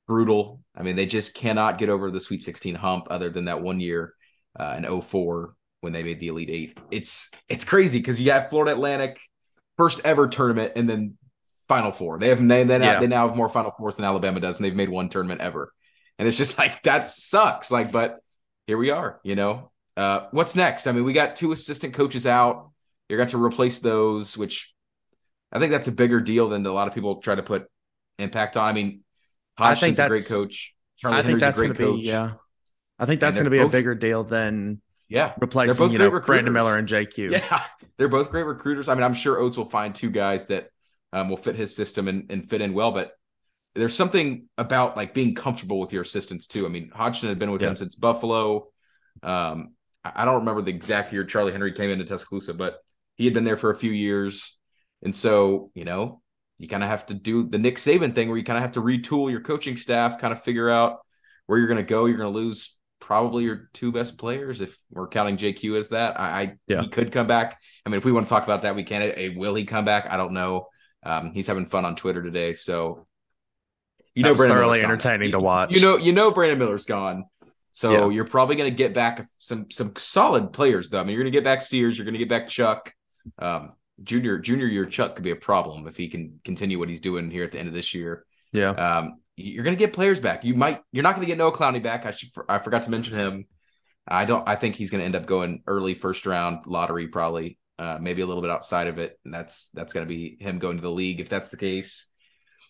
Brutal. 0.07 0.61
I 0.75 0.83
mean, 0.83 0.95
they 0.95 1.05
just 1.05 1.33
cannot 1.33 1.77
get 1.77 1.89
over 1.89 2.09
the 2.09 2.19
Sweet 2.19 2.41
16 2.41 2.75
hump, 2.75 3.07
other 3.09 3.29
than 3.29 3.45
that 3.45 3.61
one 3.61 3.79
year 3.79 4.13
uh, 4.59 4.75
in 4.77 5.01
04 5.01 5.53
when 5.81 5.93
they 5.93 6.03
made 6.03 6.19
the 6.19 6.29
Elite 6.29 6.49
Eight. 6.49 6.79
It's 6.91 7.29
it's 7.47 7.65
crazy 7.65 7.99
because 7.99 8.19
you 8.19 8.31
have 8.31 8.49
Florida 8.49 8.71
Atlantic 8.71 9.19
first 9.77 10.01
ever 10.03 10.27
tournament, 10.27 10.73
and 10.75 10.89
then 10.89 11.17
Final 11.67 11.91
Four. 11.91 12.19
They 12.19 12.29
have 12.29 12.45
they, 12.45 12.63
they, 12.63 12.79
now, 12.79 12.93
yeah. 12.93 12.99
they 12.99 13.07
now 13.07 13.27
have 13.27 13.37
more 13.37 13.49
Final 13.49 13.71
Fours 13.71 13.95
than 13.95 14.05
Alabama 14.05 14.39
does, 14.39 14.57
and 14.57 14.65
they've 14.65 14.75
made 14.75 14.89
one 14.89 15.09
tournament 15.09 15.41
ever. 15.41 15.73
And 16.17 16.27
it's 16.27 16.37
just 16.37 16.57
like 16.57 16.83
that 16.83 17.07
sucks. 17.09 17.71
Like, 17.71 17.91
but 17.91 18.19
here 18.67 18.77
we 18.77 18.89
are, 18.89 19.19
you 19.23 19.35
know. 19.35 19.71
Uh, 19.99 20.27
what's 20.31 20.55
next? 20.55 20.87
I 20.87 20.93
mean, 20.93 21.03
we 21.03 21.11
got 21.11 21.35
two 21.35 21.51
assistant 21.51 21.93
coaches 21.93 22.25
out. 22.25 22.71
You 23.09 23.17
got 23.17 23.29
to 23.29 23.43
replace 23.43 23.79
those, 23.79 24.37
which 24.37 24.73
I 25.51 25.59
think 25.59 25.73
that's 25.73 25.89
a 25.89 25.91
bigger 25.91 26.21
deal 26.21 26.47
than 26.47 26.65
a 26.65 26.71
lot 26.71 26.87
of 26.87 26.93
people 26.93 27.17
try 27.17 27.35
to 27.35 27.43
put 27.43 27.67
impact 28.17 28.55
on. 28.55 28.69
I 28.69 28.71
mean, 28.71 29.03
Hodgson's 29.57 29.99
I 29.99 30.07
think 30.07 30.21
a 30.21 30.21
great 30.21 30.27
coach. 30.27 30.73
Charlie 30.95 31.17
I 31.17 31.21
think 31.21 31.25
Henry's 31.25 31.41
that's 31.41 31.59
a 31.59 31.67
great 31.67 31.77
coach. 31.77 31.99
Be, 31.99 32.07
yeah, 32.07 32.33
I 32.97 33.05
think 33.05 33.19
that's 33.19 33.35
going 33.35 33.43
to 33.43 33.49
be 33.49 33.57
both, 33.57 33.67
a 33.67 33.71
bigger 33.71 33.93
deal 33.93 34.23
than 34.23 34.81
yeah 35.09 35.33
replacing 35.41 35.91
you 35.91 35.97
know 35.97 36.17
Brandon 36.21 36.53
Miller 36.53 36.77
and 36.77 36.87
JQ. 36.87 37.31
Yeah, 37.33 37.61
they're 37.97 38.07
both 38.07 38.31
great 38.31 38.45
recruiters. 38.45 38.87
I 38.87 38.93
mean, 38.93 39.03
I'm 39.03 39.13
sure 39.13 39.37
Oats 39.37 39.57
will 39.57 39.65
find 39.65 39.93
two 39.93 40.11
guys 40.11 40.45
that 40.45 40.69
um, 41.11 41.27
will 41.27 41.35
fit 41.35 41.57
his 41.57 41.75
system 41.75 42.07
and, 42.07 42.31
and 42.31 42.49
fit 42.49 42.61
in 42.61 42.73
well, 42.73 42.93
but 42.93 43.11
there's 43.75 43.95
something 43.95 44.47
about 44.57 44.95
like 44.95 45.13
being 45.13 45.35
comfortable 45.35 45.81
with 45.81 45.91
your 45.91 46.03
assistants 46.03 46.47
too. 46.47 46.65
I 46.65 46.69
mean, 46.69 46.89
Hodgson 46.95 47.27
had 47.27 47.37
been 47.37 47.51
with 47.51 47.61
yeah. 47.61 47.67
him 47.67 47.75
since 47.75 47.95
Buffalo. 47.95 48.69
Um, 49.21 49.73
I 50.03 50.25
don't 50.25 50.39
remember 50.39 50.61
the 50.61 50.71
exact 50.71 51.11
year 51.11 51.25
Charlie 51.25 51.51
Henry 51.51 51.73
came 51.73 51.89
into 51.89 52.05
Tuscaloosa, 52.05 52.53
but 52.53 52.77
he 53.15 53.25
had 53.25 53.33
been 53.33 53.43
there 53.43 53.57
for 53.57 53.69
a 53.69 53.75
few 53.75 53.91
years. 53.91 54.57
And 55.03 55.13
so, 55.13 55.71
you 55.73 55.85
know, 55.85 56.21
you 56.57 56.67
kind 56.67 56.83
of 56.83 56.89
have 56.89 57.05
to 57.07 57.13
do 57.13 57.43
the 57.47 57.57
Nick 57.57 57.75
Saban 57.75 58.15
thing 58.15 58.29
where 58.29 58.37
you 58.37 58.43
kind 58.43 58.57
of 58.57 58.63
have 58.63 58.73
to 58.73 58.81
retool 58.81 59.29
your 59.29 59.41
coaching 59.41 59.75
staff, 59.75 60.19
kind 60.19 60.33
of 60.33 60.43
figure 60.43 60.69
out 60.69 60.99
where 61.47 61.57
you're 61.57 61.67
going 61.67 61.77
to 61.77 61.83
go. 61.83 62.05
You're 62.05 62.17
going 62.17 62.31
to 62.31 62.37
lose 62.37 62.77
probably 62.99 63.43
your 63.43 63.69
two 63.73 63.91
best 63.91 64.17
players 64.17 64.61
if 64.61 64.77
we're 64.91 65.07
counting 65.07 65.37
JQ 65.37 65.77
as 65.77 65.89
that. 65.89 66.19
I, 66.19 66.25
I 66.25 66.53
yeah. 66.67 66.81
he 66.81 66.87
could 66.87 67.11
come 67.11 67.27
back. 67.27 67.59
I 67.85 67.89
mean, 67.89 67.97
if 67.97 68.05
we 68.05 68.11
want 68.11 68.27
to 68.27 68.29
talk 68.29 68.43
about 68.43 68.61
that, 68.63 68.75
we 68.75 68.83
can. 68.83 69.01
A, 69.01 69.29
will 69.29 69.55
he 69.55 69.65
come 69.65 69.85
back? 69.85 70.07
I 70.09 70.17
don't 70.17 70.33
know. 70.33 70.67
Um, 71.03 71.31
he's 71.33 71.47
having 71.47 71.65
fun 71.65 71.85
on 71.85 71.95
Twitter 71.95 72.21
today, 72.21 72.53
so 72.53 73.07
you 74.13 74.23
know, 74.23 74.35
Brandon 74.35 74.57
thoroughly 74.57 74.83
entertaining 74.83 75.31
to 75.31 75.39
watch. 75.39 75.71
You 75.71 75.81
know, 75.81 75.97
you 75.97 76.11
know, 76.11 76.31
Brandon 76.31 76.59
Miller's 76.59 76.85
gone. 76.85 77.23
So 77.71 77.91
yeah. 77.91 78.09
you're 78.09 78.25
probably 78.25 78.55
going 78.55 78.69
to 78.69 78.75
get 78.75 78.93
back 78.93 79.27
some 79.37 79.69
some 79.69 79.93
solid 79.95 80.51
players 80.53 80.89
though. 80.89 80.99
I 80.99 81.03
mean, 81.03 81.13
you're 81.13 81.23
going 81.23 81.31
to 81.31 81.37
get 81.37 81.43
back 81.43 81.61
Sears, 81.61 81.97
you're 81.97 82.05
going 82.05 82.13
to 82.13 82.19
get 82.19 82.29
back 82.29 82.47
Chuck. 82.47 82.93
Um, 83.37 83.73
junior 84.03 84.37
junior 84.39 84.65
year 84.65 84.85
Chuck 84.85 85.15
could 85.15 85.23
be 85.23 85.31
a 85.31 85.35
problem 85.35 85.87
if 85.87 85.97
he 85.97 86.07
can 86.07 86.39
continue 86.43 86.79
what 86.79 86.89
he's 86.89 87.01
doing 87.01 87.29
here 87.29 87.43
at 87.43 87.51
the 87.51 87.59
end 87.59 87.67
of 87.67 87.73
this 87.73 87.93
year. 87.93 88.25
Yeah. 88.51 88.69
Um, 88.69 89.19
you're 89.35 89.63
going 89.63 89.75
to 89.75 89.79
get 89.79 89.93
players 89.93 90.19
back. 90.19 90.43
You 90.43 90.55
might 90.55 90.81
you're 90.91 91.03
not 91.03 91.15
going 91.15 91.25
to 91.25 91.31
get 91.31 91.37
Noah 91.37 91.53
Clowney 91.53 91.81
back. 91.81 92.05
I 92.05 92.11
should 92.11 92.29
I 92.47 92.57
forgot 92.59 92.83
to 92.83 92.91
mention 92.91 93.17
him. 93.17 93.45
I 94.07 94.25
don't. 94.25 94.47
I 94.47 94.55
think 94.55 94.75
he's 94.75 94.89
going 94.89 94.99
to 94.99 95.05
end 95.05 95.15
up 95.15 95.25
going 95.25 95.61
early 95.67 95.93
first 95.93 96.25
round 96.25 96.65
lottery 96.65 97.07
probably. 97.07 97.57
Uh, 97.77 97.97
maybe 98.01 98.21
a 98.21 98.25
little 98.25 98.41
bit 98.41 98.51
outside 98.51 98.87
of 98.87 98.99
it, 98.99 99.17
and 99.23 99.33
that's 99.33 99.69
that's 99.69 99.93
going 99.93 100.05
to 100.05 100.09
be 100.09 100.35
him 100.41 100.59
going 100.59 100.75
to 100.75 100.81
the 100.81 100.91
league 100.91 101.21
if 101.21 101.29
that's 101.29 101.49
the 101.49 101.55
case. 101.55 102.07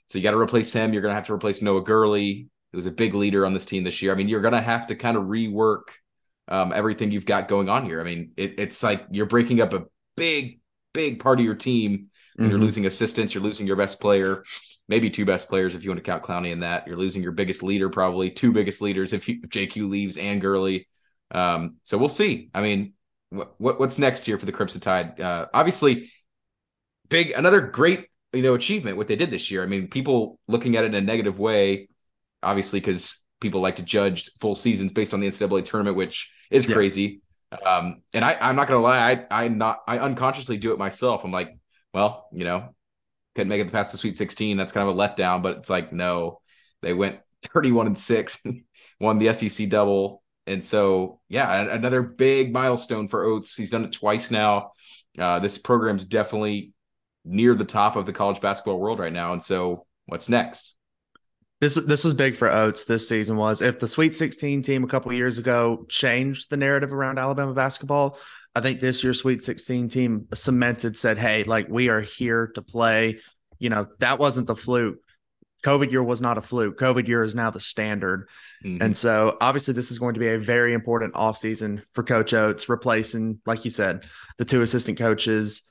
So 0.06 0.20
you 0.20 0.24
got 0.24 0.32
to 0.32 0.40
replace 0.40 0.72
him. 0.72 0.94
You're 0.94 1.02
going 1.02 1.12
to 1.12 1.16
have 1.16 1.26
to 1.28 1.34
replace 1.34 1.64
Noah 1.64 1.84
Gurley 1.84 2.48
who 2.72 2.78
was 2.78 2.86
a 2.86 2.92
big 2.92 3.14
leader 3.16 3.46
on 3.46 3.54
this 3.54 3.66
team 3.66 3.84
this 3.84 4.02
year. 4.02 4.12
I 4.12 4.16
mean, 4.16 4.28
you're 4.28 4.42
going 4.42 4.54
to 4.54 4.62
have 4.62 4.88
to 4.88 4.96
kind 4.96 5.18
of 5.18 5.24
rework 5.26 5.84
um, 6.48 6.74
everything 6.74 7.12
you've 7.12 7.26
got 7.26 7.48
going 7.48 7.70
on 7.70 7.86
here. 7.86 8.02
I 8.02 8.04
mean, 8.04 8.32
it, 8.38 8.60
it's 8.60 8.82
like 8.84 9.06
you're 9.12 9.26
breaking 9.26 9.62
up 9.62 9.74
a 9.74 9.86
big, 10.16 10.60
big 10.94 11.20
part 11.20 11.40
of 11.40 11.46
your 11.46 11.56
team. 11.56 12.10
Mm-hmm. 12.40 12.50
You're 12.50 12.60
losing 12.60 12.86
assistants. 12.86 13.34
You're 13.34 13.44
losing 13.44 13.68
your 13.68 13.76
best 13.76 14.00
player, 14.00 14.44
maybe 14.88 15.10
two 15.10 15.26
best 15.26 15.50
players 15.50 15.76
if 15.76 15.84
you 15.84 15.90
want 15.90 16.04
to 16.04 16.10
count 16.10 16.24
Clowney 16.24 16.52
in 16.52 16.62
that. 16.62 16.88
You're 16.88 16.98
losing 16.98 17.22
your 17.22 17.32
biggest 17.32 17.64
leader, 17.64 17.90
probably 17.90 18.32
two 18.32 18.52
biggest 18.52 18.82
leaders 18.82 19.14
if, 19.14 19.28
you, 19.28 19.40
if 19.44 19.50
JQ 19.50 19.90
leaves 19.90 20.18
and 20.18 20.42
Gurley. 20.42 20.88
Um, 21.32 21.78
so 21.84 21.98
we'll 21.98 22.10
see. 22.10 22.50
I 22.54 22.62
mean, 22.62 22.94
what, 23.30 23.54
what 23.60 23.80
what's 23.80 24.00
next 24.00 24.26
here 24.26 24.40
for 24.40 24.46
the 24.46 24.52
Crimson 24.52 24.82
Tide? 24.82 25.20
Uh, 25.20 25.46
obviously, 25.54 26.12
big 27.10 27.32
another 27.32 27.62
great 27.62 28.08
you 28.34 28.42
know 28.42 28.56
achievement 28.56 28.98
what 28.98 29.08
they 29.08 29.16
did 29.16 29.30
this 29.30 29.52
year. 29.52 29.62
I 29.64 29.68
mean, 29.68 29.88
people 29.88 30.40
looking 30.48 30.76
at 30.76 30.84
it 30.84 30.88
in 30.88 30.96
a 30.96 31.02
negative 31.02 31.38
way 31.38 31.90
obviously 32.44 32.80
because 32.80 33.24
people 33.40 33.62
like 33.62 33.78
to 33.78 33.84
judge 33.84 34.30
full 34.40 34.56
seasons 34.56 34.92
based 34.92 35.14
on 35.14 35.20
the 35.20 35.28
NCAA 35.28 35.66
tournament, 35.66 35.98
which 35.98 36.32
is 36.52 36.68
yeah. 36.68 36.74
crazy. 36.74 37.22
Um, 37.66 38.02
and 38.14 38.24
I, 38.24 38.38
I'm 38.40 38.56
not 38.56 38.68
gonna 38.68 38.82
lie, 38.82 39.12
I 39.12 39.46
I 39.46 39.48
not 39.48 39.80
I 39.88 40.00
unconsciously 40.00 40.58
do 40.58 40.72
it 40.72 40.78
myself. 40.78 41.24
I'm 41.24 41.32
like, 41.32 41.58
well, 41.94 42.28
you 42.32 42.44
know, 42.44 42.76
couldn't 43.36 43.50
make 43.50 43.62
it 43.62 43.72
past 43.72 43.92
the 43.92 43.98
Sweet 43.98 44.18
16. 44.18 44.58
That's 44.58 44.72
kind 44.72 44.88
of 44.88 44.96
a 44.96 45.00
letdown, 45.00 45.42
but 45.42 45.58
it's 45.58 45.70
like, 45.70 45.92
no, 45.92 46.42
they 46.82 46.94
went 46.94 47.20
31 47.54 47.88
and 47.88 47.98
six, 47.98 48.44
won 49.00 49.18
the 49.18 49.34
SEC 49.34 49.70
double, 49.70 50.22
and 50.46 50.64
so 50.64 51.20
yeah, 51.30 51.74
another 51.74 52.04
big 52.04 52.54
milestone 52.54 53.08
for 53.08 53.24
Oats. 53.24 53.56
He's 53.56 53.72
done 53.72 53.86
it 53.86 53.94
twice 53.94 54.30
now. 54.30 54.72
Uh, 55.18 55.40
this 55.40 55.58
program's 55.58 56.06
definitely 56.06 56.74
near 57.26 57.56
the 57.56 57.66
top 57.66 57.96
of 57.96 58.06
the 58.06 58.14
college 58.14 58.42
basketball 58.42 58.80
world 58.80 59.00
right 59.00 59.14
now. 59.14 59.34
And 59.34 59.42
so, 59.42 59.86
what's 60.06 60.30
next? 60.30 60.76
This 61.62 61.76
this 61.76 62.04
was 62.04 62.14
big 62.14 62.36
for 62.36 62.50
Oats 62.50 62.86
this 62.86 63.08
season. 63.08 63.36
Was 63.36 63.62
if 63.62 63.80
the 63.80 63.88
Sweet 63.88 64.16
16 64.16 64.62
team 64.62 64.84
a 64.84 64.88
couple 64.88 65.12
years 65.12 65.38
ago 65.38 65.86
changed 65.90 66.50
the 66.50 66.58
narrative 66.58 66.94
around 66.94 67.20
Alabama 67.20 67.54
basketball, 67.54 68.18
I 68.56 68.62
think 68.62 68.80
this 68.80 69.04
year's 69.04 69.20
Sweet 69.20 69.44
16 69.44 69.90
team 69.90 70.28
cemented 70.34 70.98
said, 70.98 71.18
"Hey, 71.18 71.44
like 71.44 71.68
we 71.70 71.90
are 71.90 72.02
here 72.02 72.48
to 72.56 72.62
play." 72.62 73.20
You 73.60 73.70
know 73.70 73.88
that 74.00 74.20
wasn't 74.20 74.48
the 74.48 74.56
fluke. 74.56 75.00
COVID 75.66 75.92
year 75.92 76.04
was 76.04 76.22
not 76.22 76.38
a 76.38 76.42
fluke. 76.42 76.80
COVID 76.80 77.08
year 77.08 77.24
is 77.24 77.36
now 77.36 77.50
the 77.50 77.60
standard. 77.60 78.30
Mm-hmm. 78.64 78.82
And 78.82 78.96
so 78.96 79.38
obviously 79.42 79.74
this 79.74 79.92
is 79.92 80.00
going 80.00 80.14
to 80.14 80.20
be 80.20 80.30
a 80.30 80.40
very 80.40 80.74
important 80.74 81.14
offseason 81.14 81.84
for 81.94 82.04
Coach 82.04 82.34
Oats, 82.34 82.70
replacing, 82.70 83.40
like 83.46 83.66
you 83.66 83.72
said, 83.72 84.06
the 84.38 84.46
two 84.46 84.62
assistant 84.62 84.98
coaches. 84.98 85.64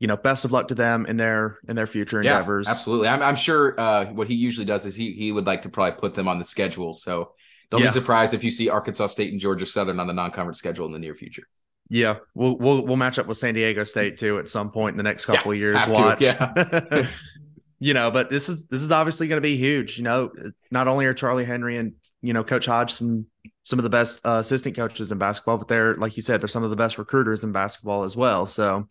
You 0.00 0.08
know, 0.08 0.16
best 0.16 0.44
of 0.44 0.52
luck 0.52 0.68
to 0.68 0.74
them 0.74 1.06
in 1.06 1.16
their 1.16 1.58
in 1.68 1.76
their 1.76 1.86
future 1.86 2.20
yeah, 2.22 2.32
endeavors. 2.32 2.68
Absolutely. 2.68 3.08
I'm, 3.08 3.22
I'm 3.22 3.36
sure 3.36 3.78
uh, 3.78 4.06
what 4.06 4.28
he 4.28 4.34
usually 4.34 4.66
does 4.66 4.84
is 4.86 4.96
he 4.96 5.12
he 5.12 5.32
would 5.32 5.46
like 5.46 5.62
to 5.62 5.68
probably 5.68 5.98
put 5.98 6.14
them 6.14 6.28
on 6.28 6.38
the 6.38 6.44
schedule. 6.44 6.92
So 6.92 7.32
don't 7.70 7.80
yeah. 7.80 7.86
be 7.86 7.92
surprised 7.92 8.34
if 8.34 8.44
you 8.44 8.50
see 8.50 8.68
Arkansas 8.68 9.08
State 9.08 9.32
and 9.32 9.40
Georgia 9.40 9.66
Southern 9.66 10.00
on 10.00 10.06
the 10.06 10.12
non-conference 10.12 10.58
schedule 10.58 10.86
in 10.86 10.92
the 10.92 10.98
near 10.98 11.14
future. 11.14 11.44
Yeah, 11.88 12.16
we'll 12.34 12.56
we'll 12.58 12.84
we'll 12.84 12.96
match 12.96 13.18
up 13.18 13.26
with 13.26 13.38
San 13.38 13.54
Diego 13.54 13.84
State 13.84 14.18
too 14.18 14.38
at 14.38 14.48
some 14.48 14.70
point 14.70 14.94
in 14.94 14.96
the 14.96 15.02
next 15.02 15.26
couple 15.26 15.54
yeah, 15.54 15.68
of 15.70 15.76
years. 15.76 15.86
Watch. 15.88 16.18
To, 16.18 16.78
yeah. 16.90 17.06
you 17.78 17.94
know, 17.94 18.10
but 18.10 18.30
this 18.30 18.48
is 18.48 18.66
this 18.66 18.82
is 18.82 18.90
obviously 18.90 19.28
going 19.28 19.36
to 19.36 19.46
be 19.46 19.56
huge. 19.56 19.96
You 19.96 20.04
know, 20.04 20.32
not 20.70 20.88
only 20.88 21.06
are 21.06 21.14
Charlie 21.14 21.44
Henry 21.44 21.76
and 21.76 21.92
you 22.20 22.32
know 22.32 22.42
Coach 22.42 22.66
Hodgson 22.66 23.26
some 23.64 23.78
of 23.78 23.82
the 23.82 23.90
best 23.90 24.20
uh, 24.24 24.38
assistant 24.40 24.76
coaches 24.76 25.10
in 25.10 25.18
basketball, 25.18 25.58
but 25.58 25.68
they're 25.68 25.96
like 25.96 26.16
you 26.16 26.22
said, 26.22 26.40
they're 26.40 26.48
some 26.48 26.62
of 26.62 26.70
the 26.70 26.76
best 26.76 26.98
recruiters 26.98 27.44
in 27.44 27.52
basketball 27.52 28.04
as 28.04 28.14
well. 28.14 28.46
So, 28.46 28.88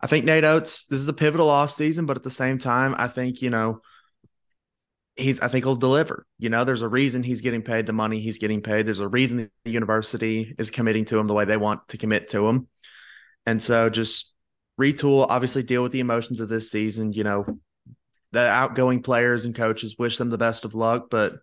I 0.00 0.06
think 0.06 0.24
Nate 0.24 0.44
Oats, 0.44 0.84
this 0.86 1.00
is 1.00 1.08
a 1.08 1.12
pivotal 1.12 1.48
off 1.48 1.70
season, 1.70 2.06
but 2.06 2.16
at 2.16 2.22
the 2.22 2.30
same 2.30 2.58
time, 2.58 2.94
I 2.96 3.08
think 3.08 3.42
you 3.42 3.50
know 3.50 3.80
he's 5.16 5.40
I 5.40 5.48
think 5.48 5.64
he'll 5.64 5.76
deliver. 5.76 6.26
You 6.38 6.48
know, 6.48 6.64
there's 6.64 6.82
a 6.82 6.88
reason 6.88 7.22
he's 7.22 7.40
getting 7.40 7.62
paid 7.62 7.86
the 7.86 7.92
money 7.92 8.18
he's 8.18 8.38
getting 8.38 8.62
paid. 8.62 8.86
There's 8.86 9.00
a 9.00 9.08
reason 9.08 9.50
the 9.64 9.70
university 9.70 10.54
is 10.58 10.70
committing 10.70 11.04
to 11.06 11.18
him 11.18 11.26
the 11.26 11.34
way 11.34 11.44
they 11.44 11.56
want 11.56 11.86
to 11.88 11.98
commit 11.98 12.28
to 12.28 12.46
him. 12.46 12.68
And 13.46 13.62
so 13.62 13.88
just 13.88 14.34
retool, 14.80 15.26
obviously 15.28 15.62
deal 15.62 15.82
with 15.82 15.92
the 15.92 16.00
emotions 16.00 16.40
of 16.40 16.48
this 16.48 16.70
season, 16.70 17.12
you 17.12 17.24
know, 17.24 17.44
the 18.32 18.40
outgoing 18.40 19.02
players 19.02 19.44
and 19.44 19.54
coaches 19.54 19.96
wish 19.98 20.16
them 20.18 20.30
the 20.30 20.38
best 20.38 20.64
of 20.64 20.74
luck, 20.74 21.08
but 21.10 21.34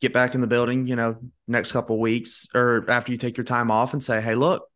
get 0.00 0.12
back 0.12 0.34
in 0.34 0.40
the 0.40 0.46
building, 0.46 0.86
you 0.86 0.96
know, 0.96 1.16
next 1.48 1.72
couple 1.72 1.98
weeks 1.98 2.48
or 2.54 2.84
after 2.88 3.12
you 3.12 3.18
take 3.18 3.36
your 3.36 3.44
time 3.44 3.70
off 3.70 3.92
and 3.92 4.02
say, 4.02 4.20
"Hey, 4.20 4.34
look, 4.34 4.68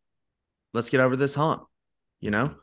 let's 0.73 0.89
get 0.89 0.99
over 0.99 1.15
this 1.15 1.35
hump." 1.35 1.63
You 2.19 2.31
know? 2.31 2.55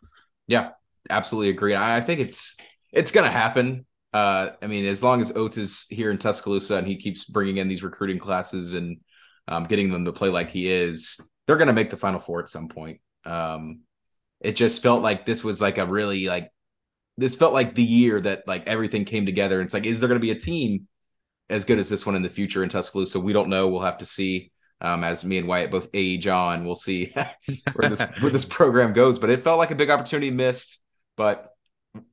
Yeah, 0.46 0.70
absolutely 1.10 1.50
agree. 1.50 1.74
I 1.74 2.00
think 2.00 2.20
it's 2.20 2.56
it's 2.92 3.10
going 3.10 3.24
to 3.26 3.30
happen. 3.32 3.86
Uh, 4.12 4.50
I 4.62 4.66
mean, 4.66 4.86
as 4.86 5.02
long 5.02 5.20
as 5.20 5.32
Oats 5.36 5.58
is 5.58 5.86
here 5.90 6.10
in 6.10 6.18
Tuscaloosa 6.18 6.76
and 6.76 6.86
he 6.86 6.96
keeps 6.96 7.24
bringing 7.24 7.58
in 7.58 7.68
these 7.68 7.82
recruiting 7.82 8.18
classes 8.18 8.74
and 8.74 8.98
um, 9.48 9.64
getting 9.64 9.90
them 9.90 10.04
to 10.06 10.12
play 10.12 10.28
like 10.28 10.50
he 10.50 10.70
is, 10.72 11.20
they're 11.46 11.56
going 11.56 11.66
to 11.66 11.74
make 11.74 11.90
the 11.90 11.96
Final 11.96 12.20
Four 12.20 12.40
at 12.40 12.48
some 12.48 12.68
point. 12.68 13.00
Um, 13.24 13.80
it 14.40 14.52
just 14.56 14.82
felt 14.82 15.02
like 15.02 15.26
this 15.26 15.42
was 15.44 15.60
like 15.60 15.78
a 15.78 15.86
really 15.86 16.26
like 16.26 16.50
this 17.16 17.34
felt 17.34 17.52
like 17.52 17.74
the 17.74 17.82
year 17.82 18.20
that 18.20 18.46
like 18.46 18.66
everything 18.66 19.04
came 19.04 19.26
together. 19.26 19.60
It's 19.60 19.74
like, 19.74 19.86
is 19.86 20.00
there 20.00 20.08
going 20.08 20.20
to 20.20 20.26
be 20.26 20.32
a 20.32 20.38
team 20.38 20.86
as 21.48 21.64
good 21.64 21.78
as 21.78 21.88
this 21.88 22.04
one 22.06 22.16
in 22.16 22.22
the 22.22 22.28
future 22.28 22.62
in 22.62 22.68
Tuscaloosa? 22.68 23.20
We 23.20 23.32
don't 23.32 23.48
know. 23.48 23.68
We'll 23.68 23.80
have 23.80 23.98
to 23.98 24.06
see. 24.06 24.52
Um, 24.80 25.04
as 25.04 25.24
me 25.24 25.38
and 25.38 25.48
Wyatt 25.48 25.70
both 25.70 25.88
age 25.94 26.26
on, 26.26 26.64
we'll 26.64 26.76
see 26.76 27.14
where 27.74 27.88
this 27.88 28.00
where 28.20 28.30
this 28.30 28.44
program 28.58 28.92
goes. 28.92 29.18
But 29.18 29.30
it 29.30 29.42
felt 29.42 29.58
like 29.58 29.70
a 29.70 29.74
big 29.74 29.90
opportunity 29.90 30.30
missed. 30.30 30.82
But 31.16 31.50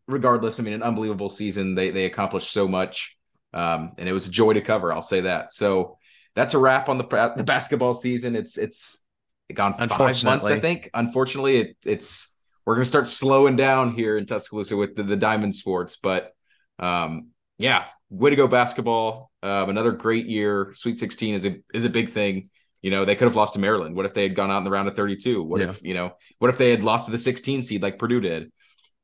regardless, 0.08 0.60
I 0.60 0.64
mean, 0.64 0.74
an 0.74 0.84
unbelievable 0.84 1.30
season. 1.30 1.76
They 1.76 1.92
they 1.92 2.06
accomplished 2.06 2.52
so 2.52 2.68
much, 2.68 3.18
um, 3.54 3.94
and 3.98 4.08
it 4.08 4.14
was 4.14 4.28
a 4.28 4.32
joy 4.32 4.54
to 4.54 4.62
cover. 4.62 4.94
I'll 4.94 5.02
say 5.02 5.22
that. 5.22 5.52
So 5.52 5.98
that's 6.36 6.54
a 6.54 6.58
wrap 6.60 6.90
on 6.90 6.98
the 6.98 7.34
the 7.36 7.44
basketball 7.44 7.94
season. 7.94 8.36
It's 8.36 8.58
it's 8.58 9.04
gone 9.54 9.74
five 9.74 10.24
months, 10.24 10.48
I 10.48 10.60
think. 10.60 10.90
Unfortunately, 10.94 11.58
it, 11.58 11.78
it's 11.86 12.34
we're 12.66 12.76
going 12.76 12.84
to 12.84 12.90
start 12.90 13.08
slowing 13.08 13.56
down 13.56 13.92
here 13.92 14.18
in 14.18 14.26
Tuscaloosa 14.26 14.78
with 14.78 14.96
the, 14.96 15.04
the 15.04 15.18
diamond 15.18 15.54
sports. 15.54 15.98
But 15.98 16.34
um, 16.80 17.30
yeah, 17.58 17.86
way 18.10 18.30
to 18.30 18.36
go 18.36 18.48
basketball. 18.48 19.32
Um, 19.42 19.70
another 19.70 19.92
great 19.92 20.28
year. 20.28 20.72
Sweet 20.74 20.98
16 20.98 21.36
is 21.36 21.46
a 21.46 21.58
is 21.74 21.84
a 21.84 21.90
big 21.90 22.10
thing. 22.10 22.50
You 22.84 22.92
know, 22.92 23.06
they 23.06 23.16
could 23.16 23.26
have 23.26 23.36
lost 23.36 23.56
to 23.56 23.60
Maryland. 23.60 23.96
What 23.96 24.06
if 24.06 24.14
they 24.14 24.24
had 24.24 24.36
gone 24.36 24.52
out 24.52 24.60
in 24.60 24.64
the 24.64 24.70
round 24.70 24.88
of 24.88 24.96
32? 24.96 25.42
What 25.42 25.62
yeah. 25.62 25.70
if, 25.70 25.82
you 25.84 25.96
know, 25.96 26.12
what 26.38 26.50
if 26.50 26.60
they 26.60 26.70
had 26.70 26.84
lost 26.84 27.06
to 27.06 27.12
the 27.12 27.18
16 27.18 27.64
seed 27.64 27.82
like 27.82 27.98
Purdue 27.98 28.22
did? 28.22 28.52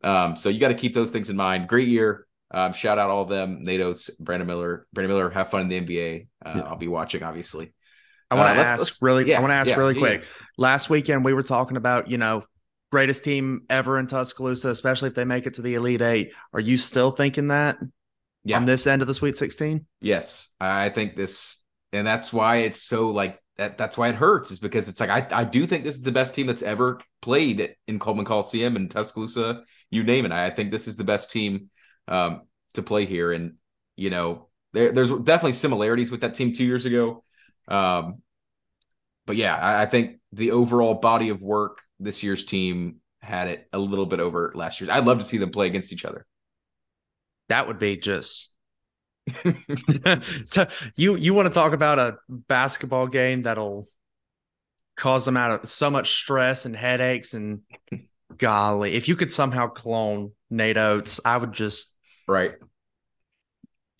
Um, 0.04 0.36
so 0.36 0.50
you 0.50 0.60
got 0.60 0.68
to 0.68 0.76
keep 0.76 0.94
those 0.94 1.10
things 1.10 1.30
in 1.30 1.36
mind. 1.36 1.68
Great 1.68 1.88
year. 1.88 2.28
Um, 2.52 2.74
shout 2.74 3.00
out 3.00 3.10
all 3.10 3.24
of 3.24 3.30
them. 3.30 3.64
Nate 3.64 3.82
Oats, 3.82 4.12
Brandon 4.20 4.48
Miller. 4.48 4.86
Brandon 4.94 5.16
Miller, 5.16 5.30
have 5.32 5.50
fun 5.50 5.62
in 5.62 5.70
the 5.70 5.82
NBA. 5.82 6.28
Uh, 6.46 6.54
yeah. 6.56 6.62
I'll 6.64 6.76
be 6.76 6.88
watching, 6.88 7.24
obviously. 7.24 7.74
I 8.30 8.36
want 8.36 8.56
to 8.56 8.62
uh, 8.62 8.64
ask 8.64 8.80
let's, 8.80 9.02
really. 9.02 9.26
Yeah, 9.26 9.38
I 9.38 9.42
want 9.42 9.52
to 9.52 9.56
ask 9.56 9.70
yeah, 9.70 9.78
really 9.78 9.96
quick. 9.96 10.26
Last 10.58 10.90
weekend 10.90 11.26
we 11.26 11.34
were 11.34 11.42
talking 11.42 11.78
about 11.78 12.12
you 12.12 12.18
know 12.18 12.44
greatest 12.92 13.24
team 13.24 13.62
ever 13.70 13.98
in 14.00 14.08
Tuscaloosa, 14.08 14.70
especially 14.70 15.10
if 15.10 15.16
they 15.16 15.26
make 15.26 15.46
it 15.46 15.56
to 15.56 15.62
the 15.62 15.76
Elite 15.76 16.02
Eight. 16.02 16.32
Are 16.54 16.60
you 16.60 16.78
still 16.78 17.12
thinking 17.12 17.50
that 17.50 17.78
yeah. 18.44 18.58
on 18.58 18.66
this 18.66 18.88
end 18.88 19.02
of 19.02 19.08
the 19.08 19.14
Sweet 19.14 19.38
16? 19.38 19.86
Yes. 20.02 20.48
I 20.60 20.90
think 20.90 21.16
this, 21.16 21.60
and 21.94 22.06
that's 22.06 22.34
why 22.34 22.58
it's 22.58 22.82
so 22.82 23.10
like, 23.12 23.40
that, 23.60 23.78
that's 23.78 23.98
why 23.98 24.08
it 24.08 24.16
hurts 24.16 24.52
is 24.52 24.60
because 24.60 24.88
it's 24.88 25.00
like, 25.00 25.10
I, 25.10 25.28
I 25.32 25.44
do 25.44 25.68
think 25.68 25.84
this 25.84 25.96
is 25.96 26.02
the 26.02 26.12
best 26.12 26.34
team 26.34 26.48
that's 26.48 26.62
ever 26.62 27.00
played 27.22 27.76
in 27.88 28.00
Coleman 28.00 28.26
Coliseum 28.26 28.76
and 28.76 28.90
Tuscaloosa, 28.90 29.64
you 29.92 30.04
name 30.04 30.26
it. 30.26 30.32
I 30.32 30.50
think 30.50 30.72
this 30.72 30.88
is 30.88 30.98
the 30.98 31.04
best 31.04 31.32
team 31.32 31.70
um, 32.08 32.44
to 32.74 32.82
play 32.82 33.06
here. 33.06 33.32
And, 33.32 33.56
you 33.96 34.10
know, 34.10 34.48
there, 34.74 34.92
there's 34.92 35.12
definitely 35.12 35.52
similarities 35.52 36.10
with 36.10 36.22
that 36.22 36.34
team 36.34 36.54
two 36.54 36.66
years 36.66 36.86
ago. 36.86 37.24
Um, 37.68 38.22
but 39.28 39.36
yeah, 39.36 39.56
I, 39.56 39.84
I 39.84 39.86
think 39.86 40.20
the 40.32 40.52
overall 40.52 40.96
body 40.96 41.30
of 41.30 41.42
work 41.42 41.82
this 42.00 42.24
year's 42.24 42.46
team 42.46 42.98
had 43.22 43.50
it 43.50 43.68
a 43.74 43.80
little 43.80 44.06
bit 44.06 44.20
over 44.20 44.54
last 44.56 44.80
year's. 44.80 44.90
I'd 44.90 45.06
love 45.06 45.20
to 45.20 45.26
see 45.26 45.38
them 45.38 45.52
play 45.52 45.68
against 45.68 45.92
each 45.92 46.06
other. 46.06 46.26
That 47.50 47.68
would 47.68 47.80
be 47.80 47.98
just 47.98 48.54
so 50.46 50.68
you 50.96 51.16
you 51.16 51.34
want 51.34 51.48
to 51.48 51.54
talk 51.54 51.74
about 51.74 52.00
a 52.00 52.18
basketball 52.30 53.08
game 53.08 53.44
that'll 53.44 53.88
cause 54.96 55.26
them 55.26 55.38
out 55.38 55.64
of 55.64 55.70
so 55.70 55.90
much 55.90 56.14
stress 56.14 56.66
and 56.66 56.76
headaches 56.76 57.34
and 57.34 57.62
golly, 58.38 58.94
if 58.96 59.08
you 59.08 59.16
could 59.16 59.32
somehow 59.32 59.68
clone 59.68 60.32
Nate 60.50 60.78
Oats, 60.78 61.20
I 61.24 61.38
would 61.38 61.54
just 61.54 61.96
right. 62.28 62.54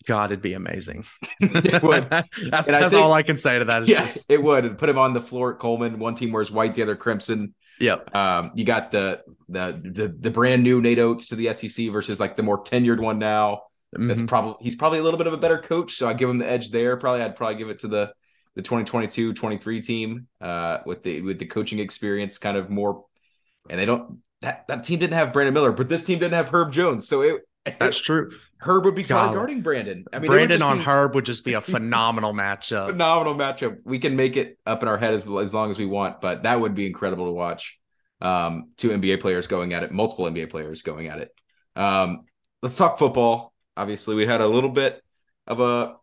God, 0.06 0.32
it'd 0.32 0.42
be 0.42 0.54
amazing. 0.54 1.04
it 1.40 1.82
would. 1.82 2.08
that's, 2.08 2.66
that's 2.66 2.66
think, 2.66 2.94
all 2.94 3.12
I 3.12 3.22
can 3.22 3.36
say 3.36 3.58
to 3.58 3.66
that. 3.66 3.86
Yes, 3.86 4.14
just... 4.14 4.30
it 4.30 4.42
would. 4.42 4.64
And 4.64 4.78
put 4.78 4.88
him 4.88 4.98
on 4.98 5.12
the 5.12 5.20
floor 5.20 5.52
at 5.52 5.58
Coleman. 5.58 5.98
One 5.98 6.14
team 6.14 6.32
wears 6.32 6.50
white, 6.50 6.74
the 6.74 6.82
other 6.82 6.96
crimson. 6.96 7.54
Yep. 7.80 8.14
Um, 8.14 8.52
you 8.54 8.64
got 8.64 8.90
the, 8.90 9.22
the 9.48 9.80
the 9.82 10.08
the 10.08 10.30
brand 10.30 10.62
new 10.62 10.80
Nate 10.80 10.98
Oats 10.98 11.28
to 11.28 11.36
the 11.36 11.52
SEC 11.52 11.90
versus 11.90 12.18
like 12.18 12.36
the 12.36 12.42
more 12.42 12.62
tenured 12.62 13.00
one 13.00 13.18
now. 13.18 13.62
Mm-hmm. 13.96 14.08
That's 14.08 14.22
probably 14.22 14.54
he's 14.60 14.76
probably 14.76 15.00
a 15.00 15.02
little 15.02 15.18
bit 15.18 15.26
of 15.26 15.32
a 15.32 15.38
better 15.38 15.58
coach, 15.58 15.94
so 15.94 16.08
I 16.08 16.14
give 16.14 16.30
him 16.30 16.38
the 16.38 16.48
edge 16.48 16.70
there. 16.70 16.96
Probably 16.96 17.22
I'd 17.22 17.36
probably 17.36 17.56
give 17.56 17.70
it 17.70 17.80
to 17.80 17.88
the 17.88 18.12
the 18.56 18.62
2022-23 18.62 19.84
team 19.84 20.26
uh, 20.40 20.78
with 20.86 21.02
the 21.02 21.22
with 21.22 21.38
the 21.38 21.46
coaching 21.46 21.78
experience, 21.78 22.38
kind 22.38 22.56
of 22.56 22.70
more. 22.70 23.04
And 23.68 23.80
they 23.80 23.86
don't 23.86 24.18
that 24.42 24.66
that 24.68 24.84
team 24.84 24.98
didn't 24.98 25.14
have 25.14 25.32
Brandon 25.32 25.54
Miller, 25.54 25.72
but 25.72 25.88
this 25.88 26.04
team 26.04 26.18
didn't 26.18 26.34
have 26.34 26.48
Herb 26.50 26.72
Jones, 26.72 27.08
so 27.08 27.22
it 27.22 27.42
that's 27.78 27.98
true. 28.00 28.30
Herb 28.58 28.84
would 28.84 28.94
be 28.94 29.04
probably 29.04 29.34
guarding 29.34 29.60
Brandon. 29.62 30.04
I 30.12 30.18
mean, 30.18 30.30
Brandon 30.30 30.62
on 30.62 30.78
be, 30.78 30.84
Herb 30.84 31.14
would 31.14 31.26
just 31.26 31.44
be 31.44 31.54
a 31.54 31.60
phenomenal 31.60 32.32
matchup. 32.32 32.88
Phenomenal 32.88 33.34
matchup. 33.34 33.78
We 33.84 33.98
can 33.98 34.16
make 34.16 34.36
it 34.36 34.58
up 34.66 34.82
in 34.82 34.88
our 34.88 34.98
head 34.98 35.14
as, 35.14 35.26
as 35.26 35.54
long 35.54 35.70
as 35.70 35.78
we 35.78 35.86
want, 35.86 36.20
but 36.20 36.42
that 36.44 36.60
would 36.60 36.74
be 36.74 36.86
incredible 36.86 37.26
to 37.26 37.32
watch. 37.32 37.78
Um, 38.20 38.70
two 38.76 38.90
NBA 38.90 39.20
players 39.20 39.46
going 39.46 39.72
at 39.72 39.82
it, 39.82 39.92
multiple 39.92 40.26
NBA 40.26 40.50
players 40.50 40.82
going 40.82 41.08
at 41.08 41.20
it. 41.20 41.34
Um, 41.74 42.24
let's 42.62 42.76
talk 42.76 42.98
football. 42.98 43.54
Obviously, 43.76 44.14
we 44.14 44.26
had 44.26 44.40
a 44.40 44.48
little 44.48 44.70
bit 44.70 45.02
of 45.46 45.60
a 45.60 45.96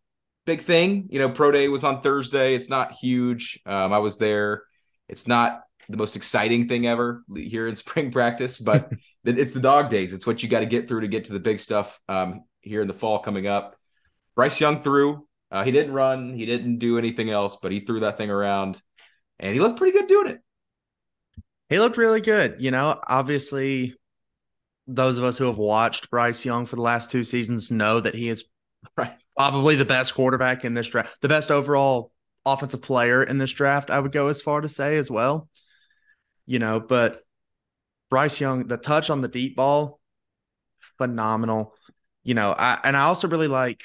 big 0.45 0.61
thing. 0.61 1.07
You 1.09 1.19
know, 1.19 1.29
Pro 1.29 1.51
Day 1.51 1.67
was 1.67 1.83
on 1.83 2.01
Thursday. 2.01 2.55
It's 2.55 2.69
not 2.69 2.93
huge. 2.93 3.59
Um, 3.65 3.93
I 3.93 3.99
was 3.99 4.17
there. 4.17 4.63
It's 5.07 5.27
not 5.27 5.61
the 5.89 5.97
most 5.97 6.15
exciting 6.15 6.67
thing 6.67 6.87
ever 6.87 7.23
here 7.35 7.67
in 7.67 7.75
spring 7.83 8.11
practice, 8.11 8.59
but 8.59 8.91
it's 9.23 9.53
the 9.53 9.59
dog 9.59 9.89
days. 9.89 10.13
It's 10.13 10.27
what 10.27 10.43
you 10.43 10.49
got 10.49 10.61
to 10.61 10.65
get 10.65 10.87
through 10.87 11.01
to 11.01 11.07
get 11.07 11.25
to 11.25 11.33
the 11.33 11.39
big 11.39 11.59
stuff 11.59 11.99
um, 12.09 12.43
here 12.61 12.81
in 12.81 12.87
the 12.87 12.93
fall 12.93 13.19
coming 13.19 13.47
up. 13.47 13.75
Bryce 14.35 14.59
Young 14.59 14.81
threw. 14.81 15.27
Uh, 15.49 15.63
he 15.63 15.71
didn't 15.71 15.93
run. 15.93 16.33
He 16.33 16.45
didn't 16.45 16.79
do 16.79 16.97
anything 16.97 17.29
else, 17.29 17.57
but 17.61 17.71
he 17.71 17.79
threw 17.79 18.01
that 18.01 18.17
thing 18.17 18.29
around, 18.29 18.81
and 19.39 19.53
he 19.53 19.59
looked 19.59 19.77
pretty 19.77 19.97
good 19.97 20.07
doing 20.07 20.27
it. 20.27 20.41
He 21.69 21.79
looked 21.79 21.97
really 21.97 22.21
good. 22.21 22.57
You 22.59 22.71
know, 22.71 22.99
obviously, 23.07 23.95
those 24.87 25.17
of 25.17 25.23
us 25.23 25.37
who 25.37 25.45
have 25.45 25.57
watched 25.57 26.09
Bryce 26.09 26.45
Young 26.45 26.65
for 26.65 26.75
the 26.75 26.81
last 26.81 27.11
two 27.11 27.23
seasons 27.23 27.71
know 27.71 27.99
that 27.99 28.15
he 28.15 28.29
is 28.29 28.45
probably 29.35 29.75
the 29.75 29.85
best 29.85 30.13
quarterback 30.13 30.63
in 30.65 30.73
this 30.73 30.87
draft, 30.87 31.17
the 31.21 31.27
best 31.27 31.51
overall 31.51 32.11
offensive 32.45 32.81
player 32.81 33.21
in 33.23 33.37
this 33.37 33.51
draft. 33.51 33.89
I 33.89 33.99
would 33.99 34.11
go 34.11 34.27
as 34.27 34.41
far 34.41 34.61
to 34.61 34.69
say 34.69 34.97
as 34.97 35.11
well 35.11 35.49
you 36.47 36.57
know, 36.57 36.79
but 36.79 37.21
Bryce 38.09 38.41
Young, 38.41 38.67
the 38.67 38.77
touch 38.77 39.11
on 39.11 39.21
the 39.21 39.27
deep 39.27 39.55
ball, 39.55 39.99
phenomenal. 40.97 41.75
You 42.23 42.33
know, 42.33 42.51
I 42.51 42.79
and 42.83 42.97
I 42.97 43.01
also 43.01 43.27
really 43.27 43.49
like 43.49 43.83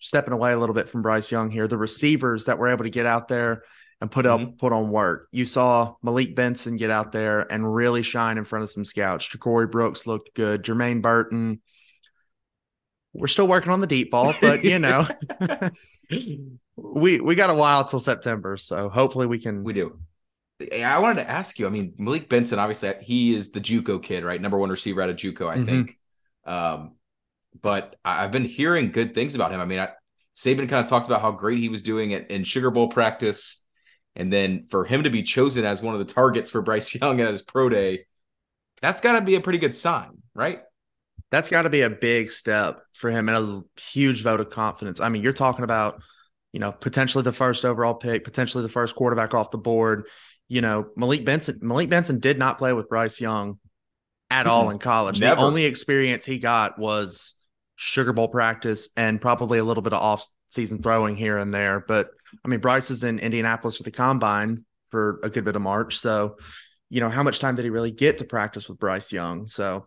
stepping 0.00 0.34
away 0.34 0.52
a 0.52 0.58
little 0.58 0.74
bit 0.74 0.90
from 0.90 1.00
Bryce 1.00 1.30
Young 1.30 1.50
here. 1.50 1.68
The 1.68 1.78
receivers 1.78 2.44
that 2.44 2.58
were 2.58 2.68
able 2.68 2.84
to 2.84 2.90
get 2.90 3.06
out 3.06 3.28
there 3.28 3.62
and 4.02 4.10
put 4.10 4.26
up 4.26 4.40
mm-hmm. 4.40 4.56
put 4.56 4.72
on 4.72 4.90
work. 4.90 5.28
You 5.30 5.44
saw 5.44 5.94
Malik 6.02 6.34
Benson 6.34 6.76
get 6.76 6.90
out 6.90 7.12
there 7.12 7.50
and 7.52 7.72
really 7.72 8.02
shine 8.02 8.36
in 8.36 8.44
front 8.44 8.64
of 8.64 8.70
some 8.70 8.84
scouts. 8.84 9.28
JaCorey 9.28 9.70
Brooks 9.70 10.08
looked 10.08 10.34
good. 10.34 10.64
Jermaine 10.64 11.00
Burton. 11.00 11.62
We're 13.12 13.28
still 13.28 13.46
working 13.46 13.70
on 13.70 13.80
the 13.80 13.86
deep 13.86 14.10
ball, 14.10 14.34
but 14.40 14.64
you 14.64 14.80
know, 14.80 15.06
we 16.76 17.20
we 17.20 17.34
got 17.36 17.50
a 17.50 17.54
while 17.54 17.84
till 17.84 18.00
September, 18.00 18.56
so 18.56 18.88
hopefully 18.88 19.28
we 19.28 19.38
can. 19.38 19.62
We 19.62 19.72
do. 19.72 20.00
I 20.72 20.98
wanted 20.98 21.22
to 21.22 21.30
ask 21.30 21.60
you. 21.60 21.68
I 21.68 21.70
mean, 21.70 21.94
Malik 21.96 22.28
Benson, 22.28 22.58
obviously, 22.58 22.94
he 23.02 23.36
is 23.36 23.52
the 23.52 23.60
JUCO 23.60 24.02
kid, 24.02 24.24
right? 24.24 24.40
Number 24.40 24.58
one 24.58 24.70
receiver 24.70 25.00
out 25.00 25.10
of 25.10 25.16
JUCO, 25.16 25.48
I 25.48 25.54
mm-hmm. 25.56 25.64
think. 25.64 25.98
Um, 26.44 26.96
but 27.60 27.94
I've 28.04 28.32
been 28.32 28.46
hearing 28.46 28.90
good 28.90 29.14
things 29.14 29.36
about 29.36 29.52
him. 29.52 29.60
I 29.60 29.64
mean, 29.64 29.78
I, 29.78 29.90
Saban 30.34 30.68
kind 30.68 30.82
of 30.82 30.86
talked 30.86 31.06
about 31.06 31.20
how 31.20 31.30
great 31.30 31.58
he 31.58 31.68
was 31.68 31.82
doing 31.82 32.14
at, 32.14 32.32
in 32.32 32.42
Sugar 32.42 32.72
Bowl 32.72 32.88
practice. 32.88 33.61
And 34.14 34.32
then 34.32 34.64
for 34.70 34.84
him 34.84 35.04
to 35.04 35.10
be 35.10 35.22
chosen 35.22 35.64
as 35.64 35.82
one 35.82 35.94
of 35.94 36.06
the 36.06 36.12
targets 36.12 36.50
for 36.50 36.62
Bryce 36.62 36.94
Young 37.00 37.20
at 37.20 37.30
his 37.30 37.42
pro 37.42 37.68
day, 37.68 38.06
that's 38.80 39.00
got 39.00 39.12
to 39.12 39.20
be 39.20 39.36
a 39.36 39.40
pretty 39.40 39.58
good 39.58 39.74
sign, 39.74 40.18
right? 40.34 40.60
That's 41.30 41.48
got 41.48 41.62
to 41.62 41.70
be 41.70 41.82
a 41.82 41.90
big 41.90 42.30
step 42.30 42.82
for 42.92 43.10
him 43.10 43.28
and 43.28 43.38
a 43.38 43.80
huge 43.80 44.22
vote 44.22 44.40
of 44.40 44.50
confidence. 44.50 45.00
I 45.00 45.08
mean, 45.08 45.22
you're 45.22 45.32
talking 45.32 45.64
about, 45.64 46.02
you 46.52 46.60
know, 46.60 46.72
potentially 46.72 47.24
the 47.24 47.32
first 47.32 47.64
overall 47.64 47.94
pick, 47.94 48.24
potentially 48.24 48.62
the 48.62 48.68
first 48.68 48.94
quarterback 48.94 49.32
off 49.32 49.50
the 49.50 49.58
board. 49.58 50.08
You 50.48 50.60
know, 50.60 50.88
Malik 50.96 51.24
Benson, 51.24 51.58
Malik 51.62 51.88
Benson 51.88 52.20
did 52.20 52.38
not 52.38 52.58
play 52.58 52.74
with 52.74 52.88
Bryce 52.88 53.18
Young 53.18 53.58
at 54.30 54.46
all 54.46 54.70
in 54.70 54.78
college. 54.78 55.20
Never. 55.20 55.36
The 55.36 55.42
only 55.42 55.64
experience 55.64 56.26
he 56.26 56.38
got 56.38 56.78
was 56.78 57.36
Sugar 57.76 58.12
Bowl 58.12 58.28
practice 58.28 58.88
and 58.96 59.20
probably 59.20 59.58
a 59.58 59.64
little 59.64 59.82
bit 59.82 59.92
of 59.92 60.02
off 60.02 60.26
season 60.48 60.82
throwing 60.82 61.16
here 61.16 61.38
and 61.38 61.52
there. 61.54 61.84
But 61.86 62.10
I 62.44 62.48
mean, 62.48 62.60
Bryce 62.60 62.88
was 62.90 63.04
in 63.04 63.18
Indianapolis 63.18 63.76
for 63.76 63.82
the 63.82 63.90
combine 63.90 64.64
for 64.90 65.20
a 65.22 65.30
good 65.30 65.44
bit 65.44 65.56
of 65.56 65.62
March. 65.62 65.98
So, 65.98 66.36
you 66.90 67.00
know, 67.00 67.08
how 67.08 67.22
much 67.22 67.38
time 67.38 67.54
did 67.54 67.64
he 67.64 67.70
really 67.70 67.92
get 67.92 68.18
to 68.18 68.24
practice 68.24 68.68
with 68.68 68.78
Bryce 68.78 69.12
Young? 69.12 69.46
So, 69.46 69.86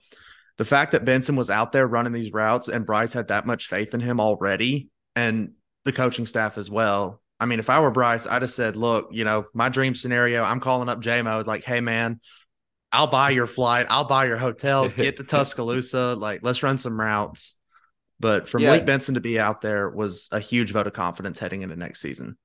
the 0.58 0.66
fact 0.66 0.94
that 0.94 1.04
Benson 1.06 1.36
was 1.36 1.50
out 1.50 1.72
there 1.72 1.86
running 1.86 2.14
these 2.14 2.32
routes 2.32 2.70
and 2.70 2.86
Bryce 2.86 3.14
had 3.14 3.28
that 3.28 3.46
much 3.46 3.68
faith 3.68 3.94
in 3.94 4.00
him 4.00 4.20
already 4.20 4.90
and 5.16 5.52
the 5.84 5.92
coaching 5.92 6.25
staff 6.25 6.58
as 6.58 6.70
well. 6.70 7.22
I 7.40 7.46
mean, 7.46 7.60
if 7.60 7.70
I 7.70 7.82
were 7.82 7.92
Bryce, 7.92 8.25
I'd 8.25 8.42
have 8.42 8.52
said, 8.52 8.78
look, 8.78 9.10
you 9.12 9.25
know, 9.25 9.46
my 9.54 9.68
dream 9.68 9.94
scenario, 9.94 10.44
I'm 10.44 10.62
calling 10.62 10.88
up 10.88 11.02
JMO, 11.02 11.46
like, 11.46 11.66
hey, 11.66 11.82
man, 11.82 12.22
I'll 12.92 13.08
buy 13.08 13.32
your 13.32 13.48
flight. 13.48 13.88
I'll 13.90 14.08
buy 14.08 14.25
your 14.25 14.38
hotel. 14.38 14.88
Get 14.88 15.18
to 15.18 15.24
Tuscaloosa. 15.25 16.16
Like, 16.16 16.40
let's 16.44 16.64
run 16.64 16.78
some 16.78 17.00
routes. 17.00 17.56
But 18.20 18.48
for 18.48 18.60
yeah. 18.60 18.70
Malik 18.70 18.86
Benson 18.86 19.16
to 19.16 19.22
be 19.22 19.38
out 19.40 19.62
there 19.62 19.90
was 19.90 20.30
a 20.32 20.40
huge 20.40 20.72
vote 20.72 20.88
of 20.88 20.94
confidence 20.94 21.40
heading 21.40 21.62
into 21.62 21.76
next 21.76 22.02
season. 22.02 22.38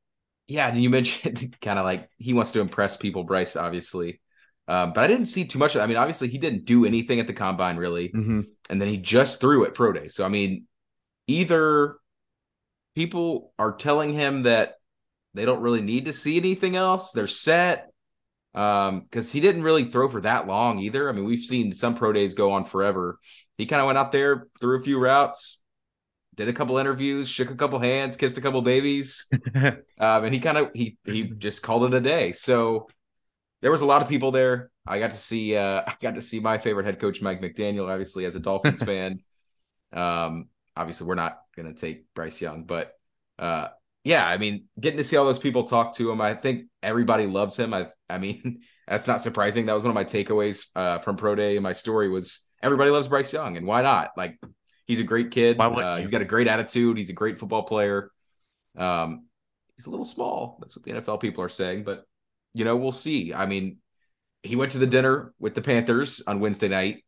Yeah, 0.46 0.68
and 0.68 0.82
you 0.82 0.90
mentioned 0.90 1.56
kind 1.62 1.78
of 1.78 1.84
like 1.84 2.08
he 2.18 2.34
wants 2.34 2.50
to 2.52 2.60
impress 2.60 2.96
people, 2.96 3.24
Bryce, 3.24 3.56
obviously. 3.56 4.20
Um, 4.66 4.92
but 4.92 5.04
I 5.04 5.06
didn't 5.06 5.26
see 5.26 5.44
too 5.44 5.58
much. 5.58 5.76
I 5.76 5.86
mean, 5.86 5.96
obviously, 5.96 6.28
he 6.28 6.38
didn't 6.38 6.64
do 6.64 6.84
anything 6.84 7.20
at 7.20 7.26
the 7.26 7.32
combine 7.32 7.76
really, 7.76 8.08
mm-hmm. 8.08 8.42
and 8.68 8.80
then 8.80 8.88
he 8.88 8.96
just 8.96 9.40
threw 9.40 9.64
at 9.64 9.74
pro 9.74 9.92
day. 9.92 10.08
So 10.08 10.24
I 10.24 10.28
mean, 10.28 10.66
either 11.26 11.96
people 12.94 13.52
are 13.58 13.74
telling 13.74 14.12
him 14.12 14.44
that 14.44 14.74
they 15.34 15.44
don't 15.44 15.60
really 15.60 15.80
need 15.80 16.06
to 16.06 16.12
see 16.12 16.36
anything 16.36 16.76
else; 16.76 17.12
they're 17.12 17.26
set. 17.26 17.89
Um, 18.52 19.02
because 19.02 19.30
he 19.30 19.40
didn't 19.40 19.62
really 19.62 19.84
throw 19.84 20.08
for 20.08 20.20
that 20.22 20.48
long 20.48 20.80
either. 20.80 21.08
I 21.08 21.12
mean, 21.12 21.24
we've 21.24 21.38
seen 21.38 21.72
some 21.72 21.94
pro 21.94 22.12
days 22.12 22.34
go 22.34 22.52
on 22.52 22.64
forever. 22.64 23.18
He 23.56 23.66
kind 23.66 23.80
of 23.80 23.86
went 23.86 23.98
out 23.98 24.10
there, 24.10 24.48
threw 24.60 24.76
a 24.78 24.82
few 24.82 24.98
routes, 24.98 25.60
did 26.34 26.48
a 26.48 26.52
couple 26.52 26.78
interviews, 26.78 27.28
shook 27.28 27.50
a 27.50 27.54
couple 27.54 27.78
hands, 27.78 28.16
kissed 28.16 28.38
a 28.38 28.40
couple 28.40 28.62
babies, 28.62 29.28
um, 29.54 30.24
and 30.24 30.34
he 30.34 30.40
kind 30.40 30.58
of 30.58 30.70
he 30.74 30.96
he 31.04 31.24
just 31.24 31.62
called 31.62 31.84
it 31.84 31.94
a 31.94 32.00
day. 32.00 32.32
So 32.32 32.88
there 33.60 33.70
was 33.70 33.82
a 33.82 33.86
lot 33.86 34.02
of 34.02 34.08
people 34.08 34.30
there. 34.30 34.70
I 34.86 34.98
got 34.98 35.10
to 35.10 35.16
see 35.16 35.56
uh, 35.56 35.82
I 35.86 35.94
got 36.00 36.14
to 36.14 36.22
see 36.22 36.40
my 36.40 36.58
favorite 36.58 36.86
head 36.86 36.98
coach 36.98 37.22
Mike 37.22 37.40
McDaniel, 37.40 37.88
obviously 37.88 38.24
as 38.24 38.34
a 38.34 38.40
Dolphins 38.40 38.82
fan. 38.84 39.20
Um, 39.92 40.48
obviously 40.76 41.06
we're 41.06 41.14
not 41.14 41.40
going 41.56 41.72
to 41.72 41.78
take 41.78 42.04
Bryce 42.14 42.40
Young, 42.40 42.64
but 42.64 42.94
uh, 43.38 43.68
yeah, 44.04 44.26
I 44.26 44.38
mean, 44.38 44.64
getting 44.78 44.98
to 44.98 45.04
see 45.04 45.16
all 45.16 45.24
those 45.24 45.38
people 45.38 45.64
talk 45.64 45.94
to 45.96 46.10
him, 46.10 46.20
I 46.20 46.34
think 46.34 46.66
everybody 46.82 47.26
loves 47.26 47.58
him. 47.58 47.74
I 47.74 47.88
I 48.08 48.18
mean, 48.18 48.62
that's 48.88 49.06
not 49.06 49.20
surprising. 49.20 49.66
That 49.66 49.74
was 49.74 49.84
one 49.84 49.90
of 49.90 49.94
my 49.94 50.04
takeaways 50.04 50.66
uh, 50.74 50.98
from 50.98 51.16
Pro 51.16 51.34
Day. 51.34 51.58
My 51.58 51.72
story 51.72 52.08
was 52.08 52.40
everybody 52.62 52.90
loves 52.90 53.08
Bryce 53.08 53.32
Young, 53.32 53.56
and 53.56 53.66
why 53.66 53.82
not? 53.82 54.10
Like 54.16 54.38
He's 54.90 54.98
a 54.98 55.04
great 55.04 55.30
kid. 55.30 55.60
Uh, 55.60 55.98
he's 55.98 56.10
got 56.10 56.20
a 56.20 56.24
great 56.24 56.48
attitude. 56.48 56.96
He's 56.96 57.10
a 57.10 57.12
great 57.12 57.38
football 57.38 57.62
player. 57.62 58.10
Um, 58.76 59.26
he's 59.76 59.86
a 59.86 59.90
little 59.90 60.04
small. 60.04 60.58
That's 60.60 60.76
what 60.76 60.84
the 60.84 60.90
NFL 60.90 61.20
people 61.20 61.44
are 61.44 61.48
saying, 61.48 61.84
but 61.84 62.02
you 62.54 62.64
know, 62.64 62.74
we'll 62.74 62.90
see. 62.90 63.32
I 63.32 63.46
mean, 63.46 63.76
he 64.42 64.56
went 64.56 64.72
to 64.72 64.78
the 64.78 64.88
dinner 64.88 65.32
with 65.38 65.54
the 65.54 65.62
Panthers 65.62 66.24
on 66.26 66.40
Wednesday 66.40 66.66
night. 66.66 67.04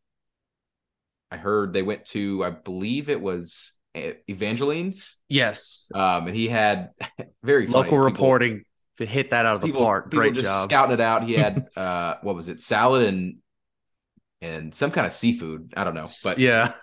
I 1.29 1.35
heard 1.35 1.73
they 1.73 1.83
went 1.83 2.05
to, 2.05 2.45
I 2.45 2.51
believe 2.51 3.09
it 3.09 3.19
was 3.19 3.73
Evangeline's. 3.95 5.17
Yes. 5.29 5.87
Um, 5.93 6.27
and 6.27 6.35
he 6.35 6.47
had 6.47 6.91
very 7.43 7.67
local 7.67 7.83
people, 7.83 7.99
reporting 7.99 8.65
to 8.97 9.05
hit 9.05 9.31
that 9.31 9.45
out 9.45 9.55
of 9.55 9.61
the 9.61 9.67
people, 9.67 9.83
park. 9.83 10.05
People 10.05 10.19
Great 10.19 10.33
just 10.33 10.47
job. 10.47 10.63
scouting 10.63 10.93
it 10.93 11.01
out. 11.01 11.23
He 11.23 11.33
had 11.33 11.67
uh, 11.75 12.15
what 12.21 12.35
was 12.35 12.49
it, 12.49 12.59
salad 12.59 13.03
and 13.07 13.35
and 14.41 14.73
some 14.73 14.91
kind 14.91 15.07
of 15.07 15.13
seafood. 15.13 15.73
I 15.77 15.83
don't 15.83 15.95
know, 15.95 16.07
but 16.23 16.37
yeah, 16.37 16.73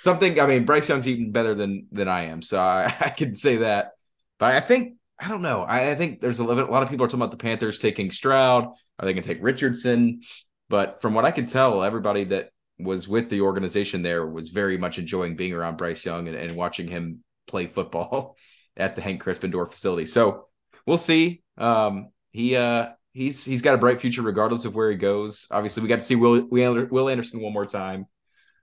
something. 0.00 0.38
I 0.38 0.46
mean, 0.46 0.64
Bryce 0.64 0.88
Young's 0.88 1.08
eating 1.08 1.32
better 1.32 1.54
than 1.54 1.86
than 1.92 2.08
I 2.08 2.26
am, 2.26 2.42
so 2.42 2.58
I, 2.58 2.94
I 3.00 3.10
can 3.10 3.34
say 3.34 3.58
that. 3.58 3.92
But 4.38 4.54
I 4.54 4.60
think 4.60 4.94
I 5.18 5.28
don't 5.28 5.42
know. 5.42 5.62
I, 5.62 5.90
I 5.90 5.94
think 5.94 6.20
there's 6.20 6.38
a, 6.38 6.44
little, 6.44 6.68
a 6.68 6.70
lot 6.70 6.82
of 6.82 6.90
people 6.90 7.04
are 7.04 7.08
talking 7.08 7.20
about 7.20 7.30
the 7.30 7.36
Panthers 7.36 7.78
taking 7.78 8.10
Stroud. 8.10 8.64
Are 8.64 9.06
they 9.06 9.12
going 9.12 9.22
to 9.22 9.28
take 9.28 9.42
Richardson? 9.42 10.22
But 10.68 11.02
from 11.02 11.14
what 11.14 11.24
I 11.24 11.30
can 11.30 11.46
tell, 11.46 11.82
everybody 11.82 12.24
that 12.24 12.50
was 12.82 13.08
with 13.08 13.28
the 13.28 13.40
organization 13.40 14.02
there 14.02 14.26
was 14.26 14.50
very 14.50 14.78
much 14.78 14.98
enjoying 14.98 15.36
being 15.36 15.52
around 15.52 15.76
Bryce 15.76 16.04
Young 16.04 16.28
and, 16.28 16.36
and 16.36 16.56
watching 16.56 16.88
him 16.88 17.22
play 17.46 17.66
football 17.66 18.36
at 18.76 18.94
the 18.94 19.02
Hank 19.02 19.20
Crisp 19.20 19.42
facility. 19.42 20.06
So 20.06 20.46
we'll 20.86 20.98
see. 20.98 21.42
Um, 21.58 22.10
he 22.32 22.56
uh, 22.56 22.90
he's 23.12 23.44
he's 23.44 23.62
got 23.62 23.74
a 23.74 23.78
bright 23.78 24.00
future 24.00 24.22
regardless 24.22 24.64
of 24.64 24.74
where 24.74 24.90
he 24.90 24.96
goes. 24.96 25.46
Obviously, 25.50 25.82
we 25.82 25.88
got 25.88 25.98
to 25.98 26.04
see 26.04 26.16
Will 26.16 26.46
Will 26.48 27.08
Anderson 27.08 27.40
one 27.40 27.52
more 27.52 27.66
time. 27.66 28.06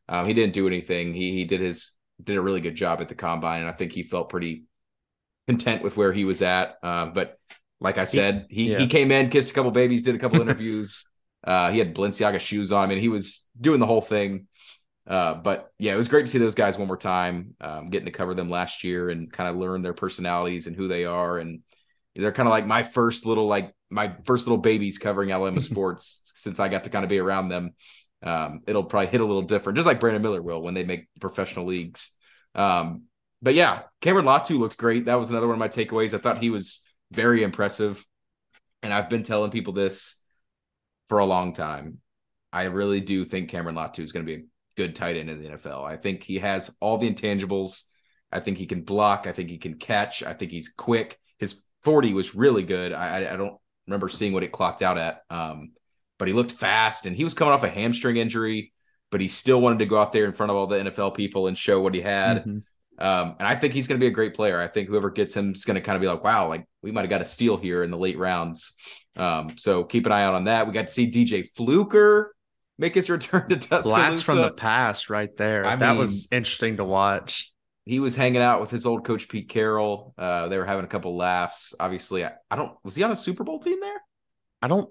Um, 0.09 0.25
he 0.25 0.33
didn't 0.33 0.53
do 0.53 0.67
anything. 0.67 1.13
He 1.13 1.33
he 1.33 1.45
did 1.45 1.61
his 1.61 1.91
did 2.23 2.37
a 2.37 2.41
really 2.41 2.61
good 2.61 2.75
job 2.75 3.01
at 3.01 3.09
the 3.09 3.15
combine, 3.15 3.61
and 3.61 3.69
I 3.69 3.73
think 3.73 3.91
he 3.91 4.03
felt 4.03 4.29
pretty 4.29 4.65
content 5.47 5.83
with 5.83 5.97
where 5.97 6.11
he 6.11 6.25
was 6.25 6.41
at. 6.41 6.77
Um, 6.83 7.13
but 7.13 7.37
like 7.79 7.97
I 7.97 8.05
said, 8.05 8.47
he 8.49 8.63
he, 8.63 8.71
yeah. 8.71 8.79
he 8.79 8.87
came 8.87 9.11
in, 9.11 9.29
kissed 9.29 9.51
a 9.51 9.53
couple 9.53 9.71
babies, 9.71 10.03
did 10.03 10.15
a 10.15 10.19
couple 10.19 10.41
interviews. 10.41 11.07
Uh, 11.43 11.71
he 11.71 11.79
had 11.79 11.95
Balenciaga 11.95 12.39
shoes 12.39 12.71
on. 12.71 12.83
I 12.83 12.87
mean, 12.87 12.99
he 12.99 13.09
was 13.09 13.47
doing 13.59 13.79
the 13.79 13.85
whole 13.85 14.01
thing. 14.01 14.47
Uh, 15.05 15.35
but 15.35 15.71
yeah, 15.79 15.93
it 15.93 15.97
was 15.97 16.09
great 16.09 16.25
to 16.25 16.31
see 16.31 16.37
those 16.37 16.55
guys 16.55 16.77
one 16.77 16.87
more 16.87 16.97
time, 16.97 17.55
um, 17.61 17.89
getting 17.89 18.07
to 18.07 18.11
cover 18.11 18.33
them 18.33 18.49
last 18.49 18.83
year 18.83 19.09
and 19.09 19.31
kind 19.31 19.49
of 19.49 19.55
learn 19.55 19.81
their 19.81 19.93
personalities 19.93 20.67
and 20.67 20.75
who 20.75 20.89
they 20.89 21.05
are. 21.05 21.37
And 21.37 21.61
they're 22.15 22.33
kind 22.33 22.47
of 22.47 22.51
like 22.51 22.67
my 22.67 22.83
first 22.83 23.25
little, 23.25 23.47
like 23.47 23.73
my 23.89 24.13
first 24.25 24.47
little 24.47 24.57
babies 24.57 24.97
covering 24.97 25.31
Alabama 25.31 25.61
sports 25.61 26.33
since 26.35 26.59
I 26.59 26.67
got 26.67 26.83
to 26.83 26.89
kind 26.89 27.05
of 27.05 27.09
be 27.09 27.19
around 27.19 27.47
them 27.47 27.73
um, 28.23 28.61
it'll 28.67 28.83
probably 28.83 29.07
hit 29.07 29.21
a 29.21 29.25
little 29.25 29.43
different, 29.43 29.77
just 29.77 29.87
like 29.87 29.99
Brandon 29.99 30.21
Miller 30.21 30.41
will 30.41 30.61
when 30.61 30.73
they 30.73 30.83
make 30.83 31.07
professional 31.19 31.65
leagues. 31.65 32.11
Um, 32.55 33.03
but 33.41 33.53
yeah, 33.53 33.83
Cameron 34.01 34.25
Latu 34.25 34.57
looked 34.57 34.77
great. 34.77 35.05
That 35.05 35.19
was 35.19 35.29
another 35.29 35.47
one 35.47 35.55
of 35.55 35.59
my 35.59 35.67
takeaways. 35.67 36.13
I 36.13 36.17
thought 36.17 36.41
he 36.41 36.49
was 36.49 36.81
very 37.11 37.43
impressive. 37.43 38.03
And 38.81 38.93
I've 38.93 39.09
been 39.09 39.23
telling 39.23 39.51
people 39.51 39.73
this 39.73 40.19
for 41.07 41.19
a 41.19 41.25
long 41.25 41.53
time. 41.53 41.99
I 42.53 42.63
really 42.63 43.01
do 43.01 43.25
think 43.25 43.49
Cameron 43.49 43.75
Latu 43.75 43.99
is 43.99 44.11
going 44.11 44.25
to 44.25 44.31
be 44.31 44.41
a 44.41 44.45
good 44.75 44.95
tight 44.95 45.17
end 45.17 45.29
in 45.29 45.41
the 45.41 45.49
NFL. 45.49 45.83
I 45.83 45.97
think 45.97 46.23
he 46.23 46.39
has 46.39 46.75
all 46.79 46.97
the 46.97 47.11
intangibles. 47.11 47.83
I 48.31 48.39
think 48.39 48.57
he 48.57 48.65
can 48.65 48.81
block. 48.81 49.27
I 49.27 49.31
think 49.31 49.49
he 49.49 49.57
can 49.57 49.75
catch. 49.75 50.23
I 50.23 50.33
think 50.33 50.51
he's 50.51 50.69
quick. 50.69 51.19
His 51.39 51.61
40 51.83 52.13
was 52.13 52.35
really 52.35 52.63
good. 52.63 52.93
I, 52.93 53.33
I 53.33 53.35
don't 53.37 53.57
remember 53.85 54.09
seeing 54.09 54.33
what 54.33 54.43
it 54.43 54.51
clocked 54.51 54.81
out 54.81 54.97
at. 54.97 55.21
Um, 55.29 55.71
but 56.19 56.27
he 56.27 56.33
looked 56.33 56.51
fast 56.51 57.05
and 57.05 57.15
he 57.15 57.23
was 57.23 57.33
coming 57.33 57.53
off 57.53 57.63
a 57.63 57.69
hamstring 57.69 58.17
injury, 58.17 58.73
but 59.11 59.21
he 59.21 59.27
still 59.27 59.61
wanted 59.61 59.79
to 59.79 59.85
go 59.85 59.97
out 59.97 60.11
there 60.11 60.25
in 60.25 60.33
front 60.33 60.49
of 60.51 60.57
all 60.57 60.67
the 60.67 60.77
NFL 60.77 61.15
people 61.15 61.47
and 61.47 61.57
show 61.57 61.79
what 61.79 61.93
he 61.93 62.01
had. 62.01 62.39
Mm-hmm. 62.39 62.57
Um, 62.97 63.35
and 63.39 63.47
I 63.47 63.55
think 63.55 63.73
he's 63.73 63.87
going 63.87 63.99
to 63.99 64.03
be 64.03 64.07
a 64.07 64.13
great 64.13 64.33
player. 64.33 64.59
I 64.59 64.67
think 64.67 64.87
whoever 64.87 65.09
gets 65.09 65.35
him 65.35 65.51
is 65.51 65.65
going 65.65 65.75
to 65.75 65.81
kind 65.81 65.95
of 65.95 66.01
be 66.01 66.07
like, 66.07 66.23
wow, 66.23 66.47
like 66.47 66.65
we 66.81 66.91
might 66.91 67.01
have 67.01 67.09
got 67.09 67.21
a 67.21 67.25
steal 67.25 67.57
here 67.57 67.83
in 67.83 67.91
the 67.91 67.97
late 67.97 68.17
rounds. 68.17 68.73
Um, 69.15 69.57
so 69.57 69.83
keep 69.83 70.05
an 70.05 70.11
eye 70.11 70.23
out 70.23 70.33
on 70.33 70.45
that. 70.45 70.67
We 70.67 70.73
got 70.73 70.87
to 70.87 70.93
see 70.93 71.09
DJ 71.09 71.47
Fluker 71.55 72.35
make 72.77 72.95
his 72.95 73.09
return 73.09 73.49
to 73.49 73.57
Tuscaloosa. 73.57 73.89
Blast 73.89 74.23
from 74.23 74.37
the 74.37 74.51
past, 74.51 75.09
right 75.09 75.35
there. 75.37 75.65
I 75.65 75.75
that 75.75 75.89
mean, 75.89 75.97
was 75.97 76.27
interesting 76.31 76.77
to 76.77 76.83
watch. 76.83 77.51
He 77.85 77.99
was 77.99 78.15
hanging 78.15 78.41
out 78.41 78.59
with 78.59 78.71
his 78.71 78.85
old 78.85 79.05
coach 79.05 79.29
Pete 79.29 79.47
Carroll. 79.47 80.13
Uh, 80.17 80.49
they 80.49 80.57
were 80.57 80.65
having 80.65 80.83
a 80.83 80.89
couple 80.89 81.15
laughs. 81.15 81.73
Obviously, 81.79 82.25
I, 82.25 82.33
I 82.51 82.55
don't. 82.55 82.73
Was 82.83 82.95
he 82.95 83.03
on 83.03 83.11
a 83.11 83.15
Super 83.15 83.43
Bowl 83.43 83.59
team 83.59 83.79
there? 83.79 84.01
I 84.61 84.67
don't 84.67 84.89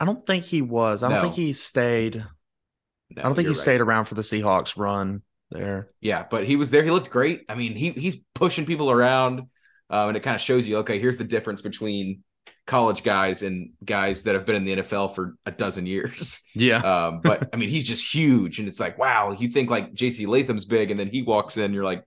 I 0.00 0.04
don't 0.04 0.26
think 0.26 0.44
he 0.44 0.62
was. 0.62 1.02
I 1.02 1.08
don't 1.08 1.20
think 1.20 1.34
he 1.34 1.52
stayed. 1.52 2.16
No, 2.16 3.22
I 3.22 3.22
don't 3.22 3.34
think 3.34 3.46
he 3.46 3.54
right. 3.54 3.60
stayed 3.60 3.80
around 3.80 4.06
for 4.06 4.14
the 4.14 4.22
Seahawks 4.22 4.76
run 4.76 5.22
there. 5.54 5.88
Yeah, 6.02 6.26
but 6.28 6.44
he 6.44 6.56
was 6.56 6.70
there. 6.70 6.84
He 6.84 6.90
looked 6.90 7.10
great. 7.10 7.44
I 7.48 7.54
mean, 7.54 7.74
he 7.74 7.90
he's 7.90 8.16
pushing 8.34 8.66
people 8.66 8.90
around, 8.90 9.40
um, 9.88 10.08
and 10.08 10.16
it 10.16 10.20
kind 10.20 10.34
of 10.34 10.42
shows 10.42 10.68
you, 10.68 10.78
okay, 10.78 10.98
here's 10.98 11.16
the 11.16 11.24
difference 11.24 11.62
between 11.62 12.22
college 12.66 13.02
guys 13.02 13.42
and 13.42 13.70
guys 13.84 14.24
that 14.24 14.34
have 14.34 14.44
been 14.44 14.56
in 14.56 14.64
the 14.64 14.76
NFL 14.76 15.14
for 15.14 15.36
a 15.46 15.50
dozen 15.50 15.86
years. 15.86 16.42
Yeah. 16.56 16.78
Um, 16.78 17.20
but 17.20 17.48
I 17.52 17.56
mean, 17.56 17.68
he's 17.68 17.82
just 17.82 18.14
huge, 18.14 18.58
and 18.60 18.68
it's 18.68 18.78
like, 18.78 18.96
wow, 18.96 19.32
you 19.32 19.48
think 19.48 19.70
like 19.70 19.92
J.C. 19.92 20.26
Latham's 20.26 20.64
big, 20.64 20.92
and 20.92 21.00
then 21.00 21.08
he 21.08 21.22
walks 21.22 21.56
in, 21.56 21.72
you're 21.72 21.84
like, 21.84 22.04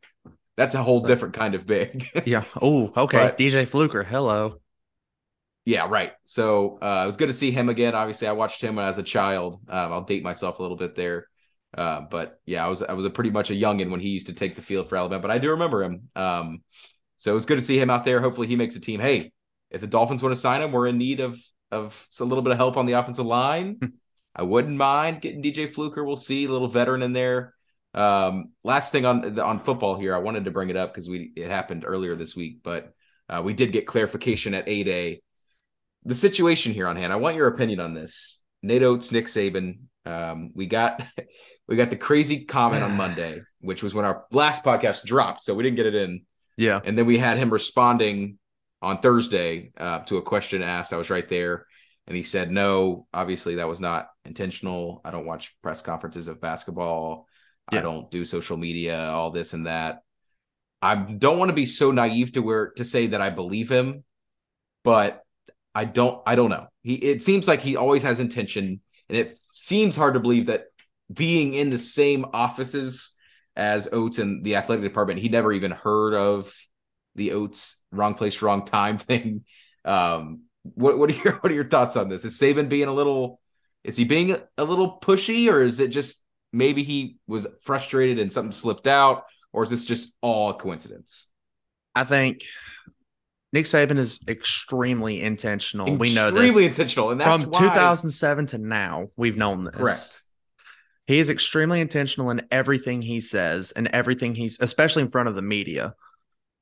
that's 0.55 0.73
a 0.73 0.81
whole 0.81 1.01
so, 1.01 1.07
different 1.07 1.33
kind 1.33 1.53
of 1.53 1.65
big. 1.65 2.07
yeah. 2.25 2.45
Oh, 2.61 2.93
okay. 2.95 3.17
But, 3.17 3.37
DJ 3.37 3.67
Fluker, 3.67 4.03
hello. 4.03 4.61
Yeah, 5.65 5.87
right. 5.89 6.13
So 6.23 6.79
uh, 6.81 7.03
it 7.03 7.05
was 7.05 7.17
good 7.17 7.27
to 7.27 7.33
see 7.33 7.51
him 7.51 7.67
again. 7.67 7.93
Obviously, 7.93 8.29
I 8.29 8.31
watched 8.31 8.61
him 8.61 8.77
when 8.77 8.85
I 8.85 8.87
was 8.87 8.99
a 8.99 9.03
child. 9.03 9.59
Um, 9.67 9.91
I'll 9.91 10.03
date 10.03 10.23
myself 10.23 10.59
a 10.59 10.61
little 10.61 10.77
bit 10.77 10.95
there, 10.95 11.27
uh, 11.75 12.01
but 12.01 12.39
yeah, 12.45 12.65
I 12.65 12.67
was 12.67 12.81
I 12.81 12.93
was 12.93 13.05
a 13.05 13.09
pretty 13.09 13.29
much 13.29 13.49
a 13.49 13.53
youngin 13.53 13.89
when 13.89 13.99
he 13.99 14.09
used 14.09 14.27
to 14.27 14.33
take 14.33 14.55
the 14.55 14.61
field 14.61 14.89
for 14.89 14.95
Alabama. 14.95 15.21
But 15.21 15.31
I 15.31 15.37
do 15.37 15.51
remember 15.51 15.83
him. 15.83 16.09
Um, 16.15 16.63
so 17.15 17.31
it 17.31 17.33
was 17.33 17.45
good 17.45 17.57
to 17.57 17.65
see 17.65 17.79
him 17.79 17.89
out 17.89 18.03
there. 18.03 18.21
Hopefully, 18.21 18.47
he 18.47 18.55
makes 18.55 18.75
a 18.75 18.79
team. 18.79 18.99
Hey, 18.99 19.31
if 19.71 19.81
the 19.81 19.87
Dolphins 19.87 20.23
want 20.23 20.33
to 20.33 20.39
sign 20.39 20.61
him, 20.61 20.71
we're 20.71 20.87
in 20.87 20.97
need 20.97 21.19
of 21.19 21.39
of 21.71 22.07
a 22.19 22.23
little 22.23 22.43
bit 22.43 22.51
of 22.51 22.57
help 22.57 22.77
on 22.77 22.85
the 22.85 22.93
offensive 22.93 23.25
line. 23.25 23.77
Hmm. 23.81 23.87
I 24.35 24.43
wouldn't 24.43 24.77
mind 24.77 25.21
getting 25.21 25.41
DJ 25.41 25.69
Fluker. 25.69 26.03
We'll 26.03 26.15
see 26.15 26.45
a 26.45 26.51
little 26.51 26.67
veteran 26.67 27.01
in 27.01 27.11
there. 27.11 27.55
Um, 27.93 28.51
last 28.63 28.91
thing 28.91 29.05
on 29.05 29.39
on 29.39 29.59
football 29.59 29.99
here, 29.99 30.15
I 30.15 30.19
wanted 30.19 30.45
to 30.45 30.51
bring 30.51 30.69
it 30.69 30.77
up 30.77 30.93
because 30.93 31.09
we 31.09 31.31
it 31.35 31.49
happened 31.49 31.83
earlier 31.85 32.15
this 32.15 32.35
week, 32.35 32.59
but 32.63 32.93
uh, 33.29 33.41
we 33.43 33.53
did 33.53 33.71
get 33.71 33.87
clarification 33.87 34.53
at 34.53 34.67
8A 34.67 35.19
the 36.07 36.15
situation 36.15 36.73
here 36.73 36.87
on 36.87 36.95
hand. 36.95 37.11
I 37.11 37.17
want 37.17 37.35
your 37.35 37.47
opinion 37.47 37.79
on 37.81 37.93
this. 37.93 38.41
Nate 38.63 38.83
Oats, 38.83 39.11
Nick 39.11 39.25
Saban. 39.25 39.79
Um, 40.05 40.51
we 40.55 40.65
got 40.65 41.03
we 41.67 41.75
got 41.75 41.89
the 41.89 41.97
crazy 41.97 42.45
comment 42.45 42.83
on 42.83 42.91
Monday, 42.97 43.41
which 43.61 43.83
was 43.83 43.93
when 43.93 44.05
our 44.05 44.25
last 44.31 44.63
podcast 44.63 45.03
dropped, 45.03 45.41
so 45.41 45.53
we 45.53 45.63
didn't 45.63 45.77
get 45.77 45.85
it 45.85 45.95
in. 45.95 46.21
Yeah, 46.57 46.79
and 46.83 46.97
then 46.97 47.05
we 47.05 47.17
had 47.17 47.37
him 47.37 47.49
responding 47.51 48.39
on 48.81 48.99
Thursday 48.99 49.71
uh, 49.77 49.99
to 49.99 50.17
a 50.17 50.21
question 50.21 50.61
asked. 50.61 50.93
I 50.93 50.97
was 50.97 51.09
right 51.09 51.27
there, 51.27 51.65
and 52.07 52.15
he 52.15 52.23
said, 52.23 52.51
"No, 52.51 53.07
obviously 53.13 53.55
that 53.55 53.67
was 53.67 53.79
not 53.79 54.07
intentional. 54.25 55.01
I 55.05 55.11
don't 55.11 55.25
watch 55.25 55.55
press 55.61 55.81
conferences 55.81 56.27
of 56.27 56.41
basketball. 56.41 57.27
Yeah. 57.71 57.79
I 57.79 57.81
don't 57.81 58.09
do 58.09 58.25
social 58.25 58.57
media, 58.57 59.09
all 59.09 59.31
this 59.31 59.53
and 59.53 59.67
that." 59.67 59.99
I 60.81 60.95
don't 60.95 61.39
want 61.39 61.49
to 61.49 61.55
be 61.55 61.65
so 61.65 61.91
naive 61.91 62.33
to 62.33 62.41
where 62.41 62.69
to 62.77 62.85
say 62.85 63.07
that 63.07 63.21
I 63.21 63.29
believe 63.29 63.69
him, 63.71 64.03
but 64.83 65.23
I 65.73 65.85
don't 65.85 66.21
I 66.25 66.35
don't 66.35 66.49
know. 66.49 66.67
He 66.83 66.95
it 66.95 67.21
seems 67.21 67.47
like 67.47 67.61
he 67.61 67.75
always 67.75 68.03
has 68.03 68.19
intention, 68.19 68.81
and 69.09 69.17
it 69.17 69.37
seems 69.53 69.95
hard 69.95 70.13
to 70.13 70.19
believe 70.19 70.47
that 70.47 70.65
being 71.11 71.53
in 71.53 71.69
the 71.69 71.77
same 71.77 72.25
offices 72.33 73.15
as 73.55 73.89
Oats 73.91 74.19
and 74.19 74.43
the 74.43 74.55
athletic 74.55 74.83
department, 74.83 75.19
he 75.19 75.29
never 75.29 75.51
even 75.51 75.71
heard 75.71 76.13
of 76.13 76.53
the 77.15 77.31
Oats 77.31 77.81
wrong 77.91 78.13
place, 78.13 78.41
wrong 78.41 78.65
time 78.65 78.97
thing. 78.97 79.43
Um, 79.85 80.41
what 80.63 80.97
what 80.97 81.09
are 81.09 81.23
your 81.23 81.33
what 81.35 81.51
are 81.51 81.55
your 81.55 81.69
thoughts 81.69 81.95
on 81.95 82.09
this? 82.09 82.25
Is 82.25 82.39
Saban 82.39 82.69
being 82.69 82.87
a 82.87 82.93
little 82.93 83.39
is 83.83 83.95
he 83.95 84.03
being 84.03 84.37
a 84.57 84.63
little 84.63 84.99
pushy, 84.99 85.51
or 85.51 85.61
is 85.61 85.79
it 85.79 85.89
just 85.89 86.23
maybe 86.51 86.83
he 86.83 87.17
was 87.27 87.47
frustrated 87.61 88.19
and 88.19 88.31
something 88.31 88.51
slipped 88.51 88.87
out, 88.87 89.23
or 89.53 89.63
is 89.63 89.69
this 89.69 89.85
just 89.85 90.13
all 90.21 90.53
coincidence? 90.53 91.27
I 91.95 92.03
think 92.03 92.43
Nick 93.53 93.65
Saban 93.65 93.97
is 93.97 94.19
extremely 94.27 95.21
intentional. 95.21 95.87
Extremely 95.87 96.09
we 96.09 96.15
know 96.15 96.31
this. 96.31 96.43
Extremely 96.43 96.67
intentional. 96.67 97.11
And 97.11 97.21
that's 97.21 97.43
from 97.43 97.51
why... 97.51 97.59
2007 97.69 98.47
to 98.47 98.57
now, 98.57 99.07
we've 99.15 99.37
known 99.37 99.63
this. 99.63 99.75
Correct. 99.75 100.23
He 101.07 101.19
is 101.19 101.29
extremely 101.29 101.79
intentional 101.81 102.29
in 102.29 102.45
everything 102.51 103.01
he 103.01 103.21
says 103.21 103.71
and 103.71 103.87
everything 103.87 104.35
he's, 104.35 104.59
especially 104.59 105.03
in 105.03 105.09
front 105.09 105.29
of 105.29 105.35
the 105.35 105.41
media. 105.41 105.95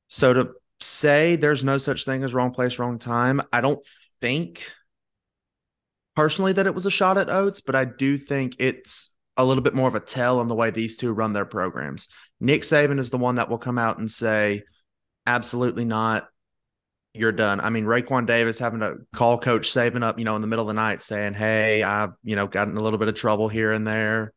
So 0.08 0.34
to 0.34 0.52
say 0.80 1.36
there's 1.36 1.64
no 1.64 1.80
such 1.80 2.06
thing 2.06 2.24
as 2.24 2.34
wrong 2.34 2.52
place, 2.52 2.78
wrong 2.78 3.00
time, 3.00 3.42
I 3.52 3.62
don't 3.62 3.86
think 4.22 4.72
personally 6.16 6.54
that 6.54 6.68
it 6.68 6.76
was 6.76 6.86
a 6.86 6.92
shot 6.92 7.18
at 7.18 7.30
Oats, 7.30 7.60
but 7.60 7.76
I 7.76 7.86
do 7.86 8.20
think 8.20 8.56
it's 8.60 9.10
a 9.36 9.44
little 9.44 9.64
bit 9.64 9.74
more 9.74 9.88
of 9.88 9.96
a 9.96 10.00
tell 10.00 10.40
on 10.40 10.48
the 10.48 10.56
way 10.56 10.70
these 10.70 10.96
two 10.96 11.12
run 11.12 11.34
their 11.34 11.46
programs. 11.46 12.08
Nick 12.40 12.62
Saban 12.62 13.00
is 13.00 13.10
the 13.10 13.18
one 13.18 13.36
that 13.36 13.50
will 13.50 13.58
come 13.58 13.80
out 13.80 13.98
and 13.98 14.10
say, 14.10 14.64
absolutely 15.26 15.86
not 15.86 16.28
you're 17.16 17.32
done. 17.32 17.60
I 17.60 17.70
mean, 17.70 17.86
Raekwon 17.86 18.26
Davis 18.26 18.60
having 18.60 18.80
to 18.82 18.98
call 19.14 19.38
Coach 19.38 19.72
Saban 19.72 20.04
up, 20.04 20.20
you 20.20 20.26
know, 20.26 20.36
in 20.36 20.42
the 20.42 20.48
middle 20.48 20.64
of 20.64 20.68
the 20.68 20.82
night 20.82 21.02
saying, 21.02 21.34
Hey, 21.34 21.84
I've, 21.84 22.12
you 22.24 22.36
know, 22.36 22.48
gotten 22.48 22.78
a 22.78 22.82
little 22.82 23.00
bit 23.00 23.08
of 23.08 23.16
trouble 23.16 23.48
here 23.48 23.72
and 23.72 23.88
there, 23.88 24.34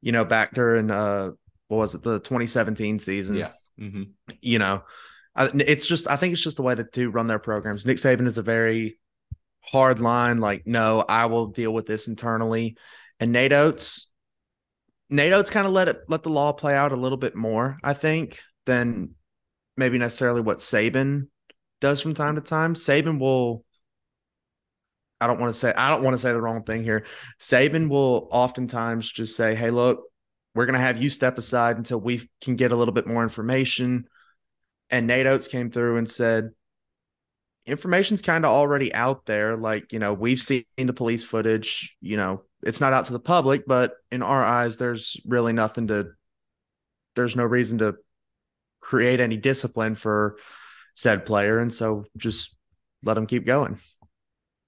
you 0.00 0.12
know, 0.12 0.24
back 0.24 0.54
during, 0.54 0.90
uh, 0.90 1.30
what 1.68 1.78
was 1.78 1.94
it, 1.94 2.02
the 2.02 2.18
2017 2.20 2.98
season? 2.98 3.36
Yeah. 3.36 3.50
Mm-hmm. 3.80 4.04
You 4.40 4.58
know, 4.58 4.84
I, 5.34 5.50
it's 5.54 5.86
just, 5.86 6.08
I 6.08 6.16
think 6.16 6.32
it's 6.32 6.42
just 6.42 6.56
the 6.56 6.62
way 6.62 6.74
the 6.74 6.84
two 6.84 7.10
run 7.10 7.26
their 7.26 7.38
programs. 7.38 7.84
Nick 7.84 7.98
Saban 7.98 8.26
is 8.26 8.38
a 8.38 8.42
very 8.42 8.98
hard 9.60 10.00
line, 10.00 10.40
like, 10.40 10.66
no, 10.66 11.04
I 11.08 11.26
will 11.26 11.46
deal 11.46 11.72
with 11.72 11.86
this 11.86 12.08
internally. 12.08 12.76
And 13.20 13.32
Nate 13.32 13.52
Oats, 13.52 14.10
Nate 15.10 15.32
Oats 15.32 15.50
kind 15.50 15.66
of 15.66 15.72
let 15.72 15.88
it, 15.88 16.00
let 16.08 16.22
the 16.22 16.30
law 16.30 16.52
play 16.52 16.74
out 16.74 16.92
a 16.92 16.96
little 16.96 17.18
bit 17.18 17.34
more, 17.34 17.78
I 17.82 17.94
think, 17.94 18.40
than 18.64 19.10
maybe 19.76 19.98
necessarily 19.98 20.40
what 20.40 20.58
Saban 20.58 21.28
does 21.80 22.00
from 22.00 22.14
time 22.14 22.36
to 22.36 22.40
time. 22.40 22.74
Saban 22.74 23.18
will 23.18 23.64
I 25.20 25.26
don't 25.26 25.40
want 25.40 25.54
to 25.54 25.58
say 25.58 25.72
I 25.72 25.90
don't 25.90 26.02
want 26.02 26.14
to 26.14 26.18
say 26.18 26.32
the 26.32 26.42
wrong 26.42 26.62
thing 26.62 26.82
here. 26.82 27.04
Saban 27.40 27.88
will 27.88 28.28
oftentimes 28.30 29.10
just 29.10 29.36
say, 29.36 29.54
"Hey, 29.54 29.70
look, 29.70 30.02
we're 30.54 30.66
going 30.66 30.74
to 30.74 30.80
have 30.80 31.02
you 31.02 31.10
step 31.10 31.38
aside 31.38 31.76
until 31.76 32.00
we 32.00 32.28
can 32.40 32.56
get 32.56 32.72
a 32.72 32.76
little 32.76 32.94
bit 32.94 33.06
more 33.06 33.22
information." 33.22 34.08
And 34.90 35.06
Nate 35.06 35.26
Oats 35.26 35.48
came 35.48 35.70
through 35.70 35.96
and 35.96 36.08
said, 36.08 36.50
"Information's 37.64 38.22
kind 38.22 38.44
of 38.44 38.50
already 38.50 38.92
out 38.92 39.24
there. 39.26 39.56
Like, 39.56 39.92
you 39.92 39.98
know, 39.98 40.12
we've 40.12 40.38
seen 40.38 40.64
the 40.76 40.92
police 40.92 41.24
footage. 41.24 41.96
You 42.00 42.18
know, 42.18 42.42
it's 42.62 42.80
not 42.80 42.92
out 42.92 43.06
to 43.06 43.12
the 43.12 43.20
public, 43.20 43.64
but 43.66 43.94
in 44.12 44.22
our 44.22 44.44
eyes, 44.44 44.76
there's 44.76 45.18
really 45.26 45.54
nothing 45.54 45.86
to. 45.88 46.08
There's 47.14 47.36
no 47.36 47.44
reason 47.44 47.78
to 47.78 47.96
create 48.80 49.20
any 49.20 49.38
discipline 49.38 49.94
for." 49.94 50.36
Said 50.96 51.26
player, 51.26 51.58
and 51.58 51.72
so 51.72 52.04
just 52.16 52.56
let 53.04 53.16
him 53.16 53.26
keep 53.26 53.46
going. 53.46 53.78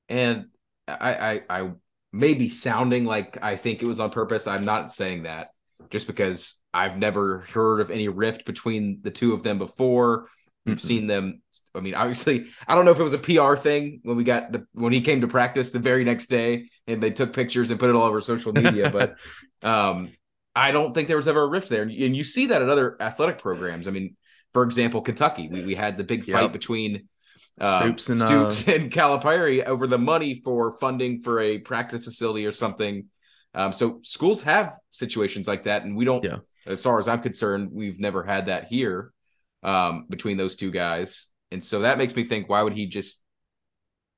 And 0.09 0.47
I, 0.87 1.43
I, 1.51 1.61
I 1.61 1.71
may 2.13 2.35
be 2.35 2.49
sounding 2.49 3.05
like 3.05 3.39
I 3.43 3.57
think 3.57 3.83
it 3.83 3.87
was 3.87 3.99
on 3.99 4.11
purpose. 4.11 4.47
I'm 4.47 4.65
not 4.65 4.93
saying 4.93 5.25
that 5.25 5.49
just 5.91 6.07
because 6.07 6.63
I've 6.73 6.99
never 6.99 7.39
heard 7.39 7.81
of 7.81 7.91
any 7.91 8.09
rift 8.09 8.45
between 8.45 9.01
the 9.03 9.11
two 9.11 9.33
of 9.33 9.43
them 9.43 9.59
before. 9.59 10.29
We've 10.67 10.77
mm-hmm. 10.77 10.87
seen 10.87 11.07
them. 11.07 11.41
I 11.75 11.81
mean, 11.81 11.95
obviously, 11.95 12.47
I 12.67 12.75
don't 12.75 12.85
know 12.85 12.91
if 12.91 13.01
it 13.01 13.03
was 13.03 13.15
a 13.15 13.19
PR 13.19 13.57
thing 13.57 14.01
when 14.03 14.17
we 14.17 14.25
got 14.25 14.53
the 14.53 14.67
when 14.73 14.93
he 14.93 15.01
came 15.01 15.23
to 15.23 15.29
practice 15.29 15.71
the 15.71 15.79
very 15.79 16.05
next 16.05 16.27
day 16.27 16.69
and 16.87 17.03
they 17.03 17.11
took 17.11 17.33
pictures 17.33 17.71
and 17.71 17.81
put 17.81 17.89
it 17.89 17.97
all 17.97 18.03
over 18.03 18.21
social 18.21 18.53
media. 18.53 18.91
but 18.93 19.17
um, 19.67 20.11
I 20.55 20.73
don't 20.73 20.93
think 20.93 21.09
there 21.09 21.17
was 21.17 21.29
ever 21.29 21.43
a 21.43 21.49
rift 21.49 21.71
there, 21.71 21.83
and 21.83 21.93
you 22.17 22.25
see 22.25 22.47
that 22.47 22.61
at 22.61 22.69
other 22.69 23.01
athletic 23.01 23.39
programs. 23.39 23.89
I 23.89 23.93
mean, 23.93 24.17
for 24.53 24.63
example, 24.63 25.01
Kentucky, 25.01 25.49
we, 25.49 25.63
we 25.63 25.75
had 25.75 25.97
the 25.97 26.05
big 26.05 26.25
fight 26.25 26.43
yep. 26.43 26.53
between 26.53 27.09
um, 27.61 27.81
Stoops, 27.81 28.09
and, 28.09 28.19
Stoops 28.19 28.69
uh, 28.69 28.73
and 28.77 28.91
Calipari 28.91 29.65
over 29.65 29.87
the 29.87 29.99
money 29.99 30.41
for 30.45 30.73
funding 30.73 31.21
for 31.21 31.41
a 31.41 31.59
practice 31.59 32.05
facility 32.05 32.47
or 32.47 32.53
something. 32.53 33.07
Um, 33.55 33.73
so 33.73 34.01
schools 34.03 34.43
have 34.43 34.79
situations 34.91 35.49
like 35.49 35.65
that, 35.65 35.85
and 35.85 35.97
we 35.97 36.05
don't. 36.05 36.25
Yeah. 36.25 36.39
As 36.67 36.83
far 36.83 36.99
as 36.99 37.09
I'm 37.09 37.23
concerned, 37.23 37.71
we've 37.73 37.99
never 37.99 38.23
had 38.23 38.47
that 38.47 38.67
here 38.67 39.13
um, 39.63 40.05
between 40.11 40.37
those 40.37 40.55
two 40.55 40.71
guys, 40.71 41.29
and 41.51 41.65
so 41.65 41.81
that 41.81 41.99
makes 41.99 42.15
me 42.15 42.25
think: 42.25 42.49
why 42.49 42.63
would 42.63 42.75
he 42.75 42.87
just 42.87 43.23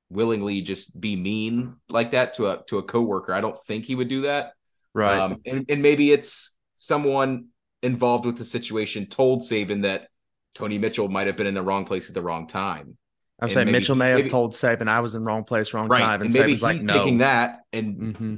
willingly 0.09 0.61
just 0.61 0.99
be 0.99 1.15
mean 1.15 1.75
like 1.89 2.11
that 2.11 2.33
to 2.33 2.47
a 2.47 2.63
to 2.67 2.77
a 2.77 2.83
coworker? 2.83 3.33
I 3.33 3.41
don't 3.41 3.57
think 3.65 3.85
he 3.85 3.95
would 3.95 4.09
do 4.09 4.21
that. 4.21 4.53
Right. 4.93 5.17
Um, 5.17 5.41
and 5.45 5.65
and 5.69 5.81
maybe 5.81 6.11
it's 6.11 6.55
someone 6.75 7.47
involved 7.81 8.25
with 8.25 8.37
the 8.37 8.43
situation 8.43 9.05
told 9.07 9.41
Saban 9.41 9.83
that 9.83 10.07
Tony 10.53 10.77
Mitchell 10.77 11.07
might 11.07 11.27
have 11.27 11.37
been 11.37 11.47
in 11.47 11.53
the 11.53 11.61
wrong 11.61 11.85
place 11.85 12.09
at 12.09 12.15
the 12.15 12.21
wrong 12.21 12.47
time. 12.47 12.97
I'm 13.39 13.45
and 13.45 13.51
saying 13.51 13.71
Mitchell 13.71 13.95
may 13.95 14.13
maybe, 14.13 14.23
have 14.23 14.31
told 14.31 14.53
Saban 14.53 14.87
I 14.87 14.99
was 14.99 15.15
in 15.15 15.21
the 15.21 15.25
wrong 15.25 15.43
place, 15.43 15.73
wrong 15.73 15.87
right. 15.87 15.99
time, 15.99 16.21
and, 16.21 16.29
and 16.29 16.33
maybe 16.33 16.51
he's 16.51 16.61
like, 16.61 16.81
no. 16.81 16.93
taking 16.93 17.19
that 17.19 17.61
and 17.73 17.95
mm-hmm. 17.95 18.35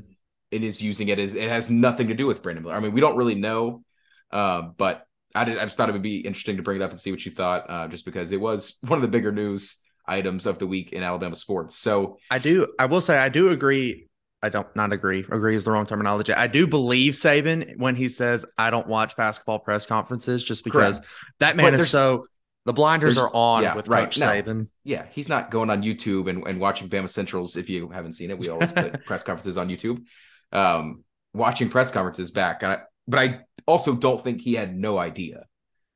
and 0.54 0.64
is 0.64 0.82
using 0.82 1.10
it 1.10 1.20
as 1.20 1.36
it 1.36 1.50
has 1.50 1.70
nothing 1.70 2.08
to 2.08 2.14
do 2.14 2.26
with 2.26 2.42
Brandon 2.42 2.64
Miller. 2.64 2.76
I 2.76 2.80
mean, 2.80 2.94
we 2.94 3.02
don't 3.02 3.18
really 3.18 3.36
know, 3.36 3.84
uh, 4.32 4.62
but 4.62 5.06
I, 5.36 5.44
did, 5.44 5.58
I 5.58 5.64
just 5.64 5.76
thought 5.76 5.90
it 5.90 5.94
would 5.94 6.02
be 6.02 6.18
interesting 6.18 6.58
to 6.58 6.64
bring 6.64 6.80
it 6.80 6.84
up 6.84 6.92
and 6.92 7.00
see 7.00 7.12
what 7.12 7.26
you 7.26 7.32
thought, 7.32 7.70
uh, 7.70 7.88
just 7.90 8.06
because 8.06 8.32
it 8.32 8.40
was 8.40 8.76
one 8.82 8.98
of 8.98 9.02
the 9.02 9.08
bigger 9.10 9.32
news 9.32 9.78
items 10.06 10.46
of 10.46 10.60
the 10.60 10.68
week 10.68 10.94
in 10.94 11.04
Alabama 11.04 11.36
sports. 11.36 11.76
So 11.76 12.18
I 12.30 12.38
do, 12.38 12.68
I 12.80 12.86
will 12.86 13.02
say, 13.02 13.18
I 13.18 13.30
do 13.30 13.50
agree 13.50 14.08
I 14.44 14.50
don't 14.50 14.68
not 14.76 14.92
agree. 14.92 15.26
Agree 15.32 15.56
is 15.56 15.64
the 15.64 15.72
wrong 15.72 15.86
terminology. 15.86 16.34
I 16.34 16.48
do 16.48 16.68
believe 16.68 17.14
Saban 17.14 17.78
when 17.78 17.96
he 17.96 18.10
says 18.10 18.46
I 18.58 18.70
don't 18.70 18.88
watch 18.88 19.16
basketball 19.16 19.60
press 19.60 19.86
conferences 19.86 20.44
just 20.44 20.64
because 20.64 21.00
Correct. 21.00 21.14
that 21.40 21.56
man 21.56 21.74
is 21.74 21.90
so 21.90 22.26
the 22.66 22.74
blinders 22.74 23.18
are 23.18 23.32
on 23.34 23.64
yeah, 23.64 23.76
with 23.76 23.88
right. 23.88 24.06
Coach 24.06 24.20
no, 24.20 24.28
Saban. 24.28 24.68
Yeah, 24.84 25.06
he's 25.12 25.30
not 25.30 25.50
going 25.50 25.70
on 25.70 25.82
YouTube 25.82 26.30
and, 26.30 26.46
and 26.46 26.60
watching 26.60 26.90
Bama 26.90 27.10
Centrals. 27.10 27.58
If 27.58 27.70
you 27.70 27.90
haven't 27.90 28.14
seen 28.14 28.32
it, 28.32 28.38
we 28.38 28.50
always 28.50 28.72
put 28.72 29.06
press 29.06 29.24
conferences 29.24 29.58
on 29.58 29.70
YouTube. 29.70 30.04
Um, 30.52 31.04
watching 31.34 31.70
press 31.70 31.90
conferences 31.90 32.32
back. 32.32 32.64
I, 32.64 32.80
but 33.08 33.20
I 33.20 33.40
also 33.66 33.96
don't 33.96 34.22
think 34.22 34.42
he 34.42 34.54
had 34.54 34.76
no 34.78 34.98
idea. 34.98 35.46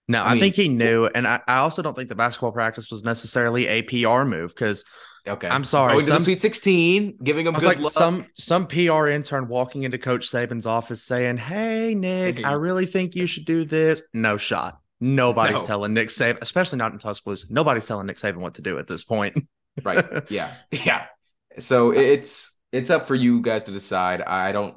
No, 0.09 0.21
I, 0.21 0.27
I 0.27 0.31
mean, 0.33 0.41
think 0.41 0.55
he 0.55 0.69
knew, 0.69 1.05
and 1.05 1.27
I, 1.27 1.41
I 1.47 1.57
also 1.57 1.81
don't 1.81 1.95
think 1.95 2.07
the 2.07 2.15
basketball 2.15 2.53
practice 2.53 2.89
was 2.89 3.03
necessarily 3.03 3.67
a 3.67 3.81
PR 3.81 4.23
move 4.23 4.53
because 4.55 4.85
Okay. 5.27 5.47
I'm 5.47 5.63
sorry. 5.63 5.93
Going 5.93 6.05
some, 6.05 6.13
to 6.13 6.19
the 6.19 6.23
Sweet 6.23 6.41
16, 6.41 7.17
giving 7.23 7.47
him 7.47 7.53
good 7.53 7.63
like 7.63 7.79
luck. 7.79 7.91
some 7.91 8.25
some 8.37 8.67
PR 8.67 9.07
intern 9.07 9.47
walking 9.47 9.83
into 9.83 9.97
Coach 9.97 10.29
Saban's 10.29 10.65
office 10.65 11.03
saying, 11.03 11.37
"Hey 11.37 11.95
Nick, 11.95 12.45
I 12.45 12.53
really 12.53 12.85
think 12.85 13.15
you 13.15 13.27
should 13.27 13.45
do 13.45 13.65
this." 13.65 14.01
No 14.13 14.37
shot. 14.37 14.79
Nobody's 14.99 15.61
no. 15.61 15.65
telling 15.65 15.93
Nick 15.93 16.09
Saban, 16.09 16.39
especially 16.41 16.79
not 16.79 16.91
in 16.91 16.99
Tuscaloosa. 16.99 17.47
Nobody's 17.49 17.85
telling 17.85 18.07
Nick 18.07 18.17
Saban 18.17 18.37
what 18.37 18.55
to 18.55 18.61
do 18.61 18.79
at 18.79 18.87
this 18.87 19.03
point. 19.03 19.37
right. 19.83 20.05
Yeah. 20.29 20.53
Yeah. 20.71 21.05
So 21.59 21.91
it's 21.91 22.55
it's 22.71 22.89
up 22.89 23.07
for 23.07 23.15
you 23.15 23.41
guys 23.41 23.63
to 23.63 23.71
decide. 23.71 24.21
I 24.21 24.51
don't. 24.51 24.75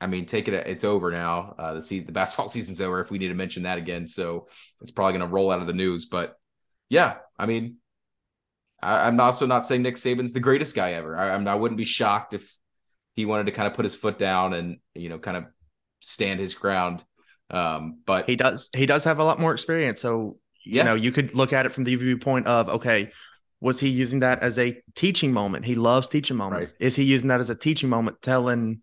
I 0.00 0.06
mean, 0.06 0.26
take 0.26 0.48
it. 0.48 0.66
It's 0.66 0.84
over 0.84 1.10
now. 1.10 1.54
Uh, 1.58 1.74
the 1.74 1.82
season, 1.82 2.06
the 2.06 2.12
basketball 2.12 2.48
season's 2.48 2.80
over. 2.80 3.00
If 3.00 3.10
we 3.10 3.18
need 3.18 3.28
to 3.28 3.34
mention 3.34 3.62
that 3.62 3.78
again, 3.78 4.06
so 4.06 4.48
it's 4.80 4.90
probably 4.90 5.18
going 5.18 5.28
to 5.28 5.34
roll 5.34 5.50
out 5.50 5.60
of 5.60 5.66
the 5.66 5.72
news. 5.72 6.06
But 6.06 6.36
yeah, 6.88 7.16
I 7.38 7.46
mean, 7.46 7.76
I, 8.84 9.08
am 9.08 9.18
also 9.18 9.46
not 9.46 9.66
saying 9.66 9.82
Nick 9.82 9.96
Saban's 9.96 10.32
the 10.32 10.40
greatest 10.40 10.74
guy 10.74 10.92
ever. 10.92 11.16
I, 11.16 11.30
I 11.30 11.54
wouldn't 11.54 11.78
be 11.78 11.84
shocked 11.84 12.34
if 12.34 12.56
he 13.14 13.24
wanted 13.24 13.46
to 13.46 13.52
kind 13.52 13.66
of 13.66 13.74
put 13.74 13.84
his 13.84 13.94
foot 13.94 14.18
down 14.18 14.52
and 14.52 14.78
you 14.94 15.08
know 15.08 15.18
kind 15.18 15.36
of 15.36 15.44
stand 16.00 16.40
his 16.40 16.54
ground. 16.54 17.02
Um, 17.50 18.00
but 18.04 18.28
he 18.28 18.36
does 18.36 18.70
he 18.74 18.86
does 18.86 19.04
have 19.04 19.18
a 19.18 19.24
lot 19.24 19.40
more 19.40 19.52
experience. 19.52 20.00
So 20.00 20.38
you 20.60 20.76
yeah. 20.76 20.82
know 20.84 20.94
you 20.94 21.12
could 21.12 21.34
look 21.34 21.52
at 21.52 21.66
it 21.66 21.72
from 21.72 21.84
the 21.84 21.94
viewpoint 21.96 22.46
of 22.46 22.68
okay, 22.68 23.10
was 23.60 23.80
he 23.80 23.88
using 23.88 24.20
that 24.20 24.42
as 24.42 24.58
a 24.58 24.80
teaching 24.94 25.32
moment? 25.32 25.64
He 25.64 25.74
loves 25.74 26.08
teaching 26.08 26.36
moments. 26.36 26.72
Right. 26.72 26.86
Is 26.86 26.96
he 26.96 27.04
using 27.04 27.28
that 27.28 27.40
as 27.40 27.50
a 27.50 27.56
teaching 27.56 27.88
moment, 27.88 28.20
telling 28.20 28.82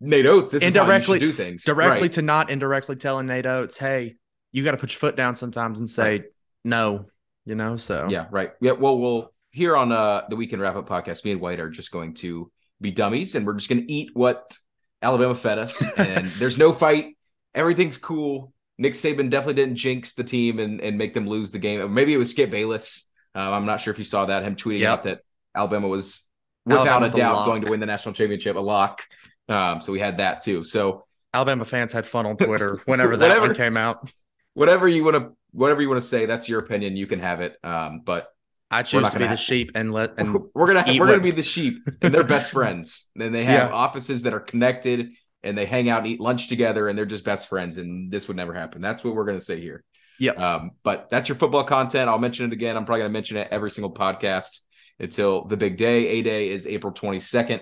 Nate 0.00 0.26
Oats 0.26 0.50
this 0.50 0.62
indirectly, 0.62 1.18
is 1.18 1.22
how 1.22 1.26
you 1.26 1.32
do 1.32 1.36
things 1.36 1.64
directly 1.64 2.02
right. 2.02 2.12
to 2.12 2.22
not 2.22 2.50
indirectly 2.50 2.96
telling 2.96 3.26
Nate 3.26 3.46
Oats, 3.46 3.76
hey, 3.76 4.16
you 4.52 4.62
got 4.62 4.72
to 4.72 4.76
put 4.76 4.92
your 4.92 4.98
foot 4.98 5.16
down 5.16 5.34
sometimes 5.34 5.80
and 5.80 5.90
say 5.90 6.10
right. 6.10 6.24
no 6.64 7.06
you 7.44 7.54
know 7.54 7.76
so. 7.76 8.08
Yeah 8.10 8.26
right. 8.30 8.52
Yeah 8.60 8.72
well 8.72 8.98
we'll 8.98 9.32
here 9.50 9.76
on 9.76 9.92
uh 9.92 10.22
the 10.28 10.36
weekend 10.36 10.62
wrap 10.62 10.76
up 10.76 10.88
podcast 10.88 11.24
me 11.24 11.32
and 11.32 11.40
Wyatt 11.40 11.60
are 11.60 11.70
just 11.70 11.90
going 11.90 12.14
to 12.14 12.50
be 12.80 12.90
dummies 12.90 13.34
and 13.34 13.46
we're 13.46 13.54
just 13.54 13.68
going 13.68 13.80
to 13.80 13.92
eat 13.92 14.10
what 14.14 14.56
alabama 15.00 15.34
fed 15.34 15.58
us 15.58 15.84
and 15.98 16.26
there's 16.38 16.58
no 16.58 16.72
fight. 16.72 17.16
Everything's 17.54 17.98
cool. 17.98 18.52
Nick 18.78 18.94
saban 18.94 19.30
definitely 19.30 19.54
didn't 19.54 19.76
jinx 19.76 20.14
the 20.14 20.24
team 20.24 20.58
and, 20.58 20.80
and 20.80 20.98
make 20.98 21.14
them 21.14 21.28
lose 21.28 21.52
the 21.52 21.58
game. 21.60 21.94
Maybe 21.94 22.12
it 22.12 22.16
was 22.16 22.30
skip 22.30 22.50
bayless. 22.50 23.10
Um, 23.36 23.52
i'm 23.52 23.66
not 23.66 23.80
sure 23.80 23.92
if 23.92 23.98
you 23.98 24.04
saw 24.04 24.26
that 24.26 24.44
him 24.44 24.54
tweeting 24.54 24.80
yep. 24.80 24.92
out 24.92 25.02
that 25.04 25.20
alabama 25.56 25.88
was 25.88 26.28
without 26.64 26.86
Alabama's 26.86 27.14
a 27.14 27.16
doubt 27.16 27.42
a 27.42 27.46
going 27.46 27.62
to 27.62 27.70
win 27.70 27.80
the 27.80 27.86
national 27.86 28.14
championship 28.14 28.56
a 28.56 28.60
lock. 28.60 29.02
Um, 29.48 29.80
so 29.80 29.92
we 29.92 30.00
had 30.00 30.18
that 30.18 30.40
too. 30.40 30.64
So 30.64 31.04
alabama 31.32 31.64
fans 31.64 31.92
had 31.92 32.06
fun 32.06 32.26
on 32.26 32.36
twitter 32.38 32.80
whenever 32.86 33.16
that 33.16 33.28
whatever, 33.28 33.46
one 33.48 33.56
came 33.56 33.76
out. 33.76 34.08
whatever 34.54 34.88
you 34.88 35.04
want 35.04 35.16
to 35.16 35.32
whatever 35.54 35.80
you 35.80 35.88
want 35.88 36.00
to 36.00 36.06
say, 36.06 36.26
that's 36.26 36.48
your 36.48 36.60
opinion. 36.60 36.96
You 36.96 37.06
can 37.06 37.20
have 37.20 37.40
it. 37.40 37.56
Um, 37.62 38.02
but 38.04 38.28
I 38.70 38.82
choose 38.82 39.08
to 39.08 39.18
be 39.18 39.26
the 39.26 39.36
sheep 39.36 39.72
and 39.74 39.92
let 39.92 40.14
and 40.18 40.34
we're 40.54 40.66
gonna 40.66 40.84
we're 40.98 41.06
gonna 41.06 41.20
be 41.20 41.30
the 41.30 41.42
sheep 41.42 41.88
and 42.02 42.12
they're 42.12 42.24
best 42.24 42.52
friends. 42.58 43.06
And 43.18 43.34
they 43.34 43.44
have 43.44 43.70
yeah. 43.70 43.74
offices 43.74 44.22
that 44.22 44.34
are 44.34 44.40
connected 44.40 45.10
and 45.42 45.56
they 45.56 45.64
hang 45.64 45.88
out 45.88 45.98
and 45.98 46.08
eat 46.08 46.20
lunch 46.20 46.48
together 46.48 46.88
and 46.88 46.98
they're 46.98 47.06
just 47.06 47.24
best 47.24 47.48
friends. 47.48 47.78
And 47.78 48.10
this 48.10 48.26
would 48.28 48.36
never 48.36 48.52
happen. 48.52 48.82
That's 48.82 49.04
what 49.04 49.14
we're 49.14 49.24
gonna 49.24 49.40
say 49.40 49.60
here. 49.60 49.84
Yeah. 50.18 50.32
Um, 50.32 50.72
but 50.82 51.08
that's 51.08 51.28
your 51.28 51.36
football 51.36 51.64
content. 51.64 52.08
I'll 52.08 52.18
mention 52.18 52.46
it 52.46 52.52
again. 52.52 52.76
I'm 52.76 52.84
probably 52.84 53.02
gonna 53.02 53.12
mention 53.12 53.36
it 53.36 53.48
every 53.50 53.70
single 53.70 53.92
podcast 53.92 54.60
until 54.98 55.44
the 55.44 55.56
big 55.56 55.76
day. 55.76 56.08
A 56.08 56.22
day 56.22 56.48
is 56.48 56.66
April 56.66 56.92
22nd. 56.92 57.60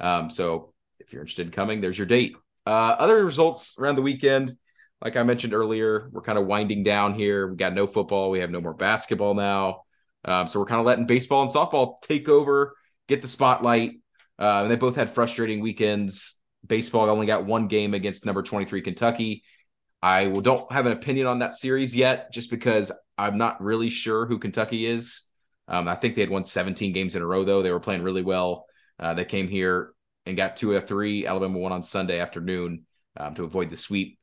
Um, 0.00 0.30
so 0.30 0.72
if 0.98 1.12
you're 1.12 1.22
interested 1.22 1.46
in 1.46 1.52
coming, 1.52 1.80
there's 1.80 1.98
your 1.98 2.06
date. 2.06 2.36
Uh, 2.66 2.96
other 2.98 3.22
results 3.22 3.76
around 3.78 3.96
the 3.96 4.02
weekend 4.02 4.56
like 5.04 5.16
I 5.16 5.22
mentioned 5.22 5.52
earlier, 5.52 6.08
we're 6.12 6.22
kind 6.22 6.38
of 6.38 6.46
winding 6.46 6.82
down 6.82 7.12
here. 7.12 7.46
We 7.46 7.56
got 7.56 7.74
no 7.74 7.86
football. 7.86 8.30
We 8.30 8.40
have 8.40 8.50
no 8.50 8.62
more 8.62 8.72
basketball 8.72 9.34
now. 9.34 9.82
Um, 10.24 10.48
so 10.48 10.58
we're 10.58 10.66
kind 10.66 10.80
of 10.80 10.86
letting 10.86 11.06
baseball 11.06 11.42
and 11.42 11.50
softball 11.50 12.00
take 12.00 12.30
over, 12.30 12.74
get 13.06 13.20
the 13.20 13.28
spotlight. 13.28 14.00
Uh, 14.38 14.62
and 14.62 14.70
they 14.70 14.76
both 14.76 14.96
had 14.96 15.10
frustrating 15.10 15.60
weekends. 15.60 16.38
Baseball 16.66 17.10
only 17.10 17.26
got 17.26 17.44
one 17.44 17.68
game 17.68 17.92
against 17.92 18.24
number 18.24 18.42
23 18.42 18.80
Kentucky. 18.80 19.44
I 20.02 20.28
will, 20.28 20.40
don't 20.40 20.72
have 20.72 20.86
an 20.86 20.92
opinion 20.92 21.26
on 21.26 21.40
that 21.40 21.54
series 21.54 21.94
yet, 21.94 22.32
just 22.32 22.50
because 22.50 22.90
I'm 23.18 23.36
not 23.36 23.62
really 23.62 23.90
sure 23.90 24.24
who 24.24 24.38
Kentucky 24.38 24.86
is. 24.86 25.22
Um, 25.68 25.86
I 25.86 25.94
think 25.94 26.14
they 26.14 26.22
had 26.22 26.30
won 26.30 26.46
17 26.46 26.92
games 26.92 27.14
in 27.14 27.22
a 27.22 27.26
row, 27.26 27.44
though. 27.44 27.62
They 27.62 27.72
were 27.72 27.80
playing 27.80 28.02
really 28.02 28.22
well. 28.22 28.64
Uh, 28.98 29.12
they 29.12 29.24
came 29.26 29.48
here 29.48 29.92
and 30.24 30.36
got 30.36 30.56
two 30.56 30.74
of 30.74 30.88
three. 30.88 31.26
Alabama 31.26 31.58
won 31.58 31.72
on 31.72 31.82
Sunday 31.82 32.20
afternoon 32.20 32.86
um, 33.18 33.34
to 33.34 33.44
avoid 33.44 33.70
the 33.70 33.76
sweep 33.76 34.18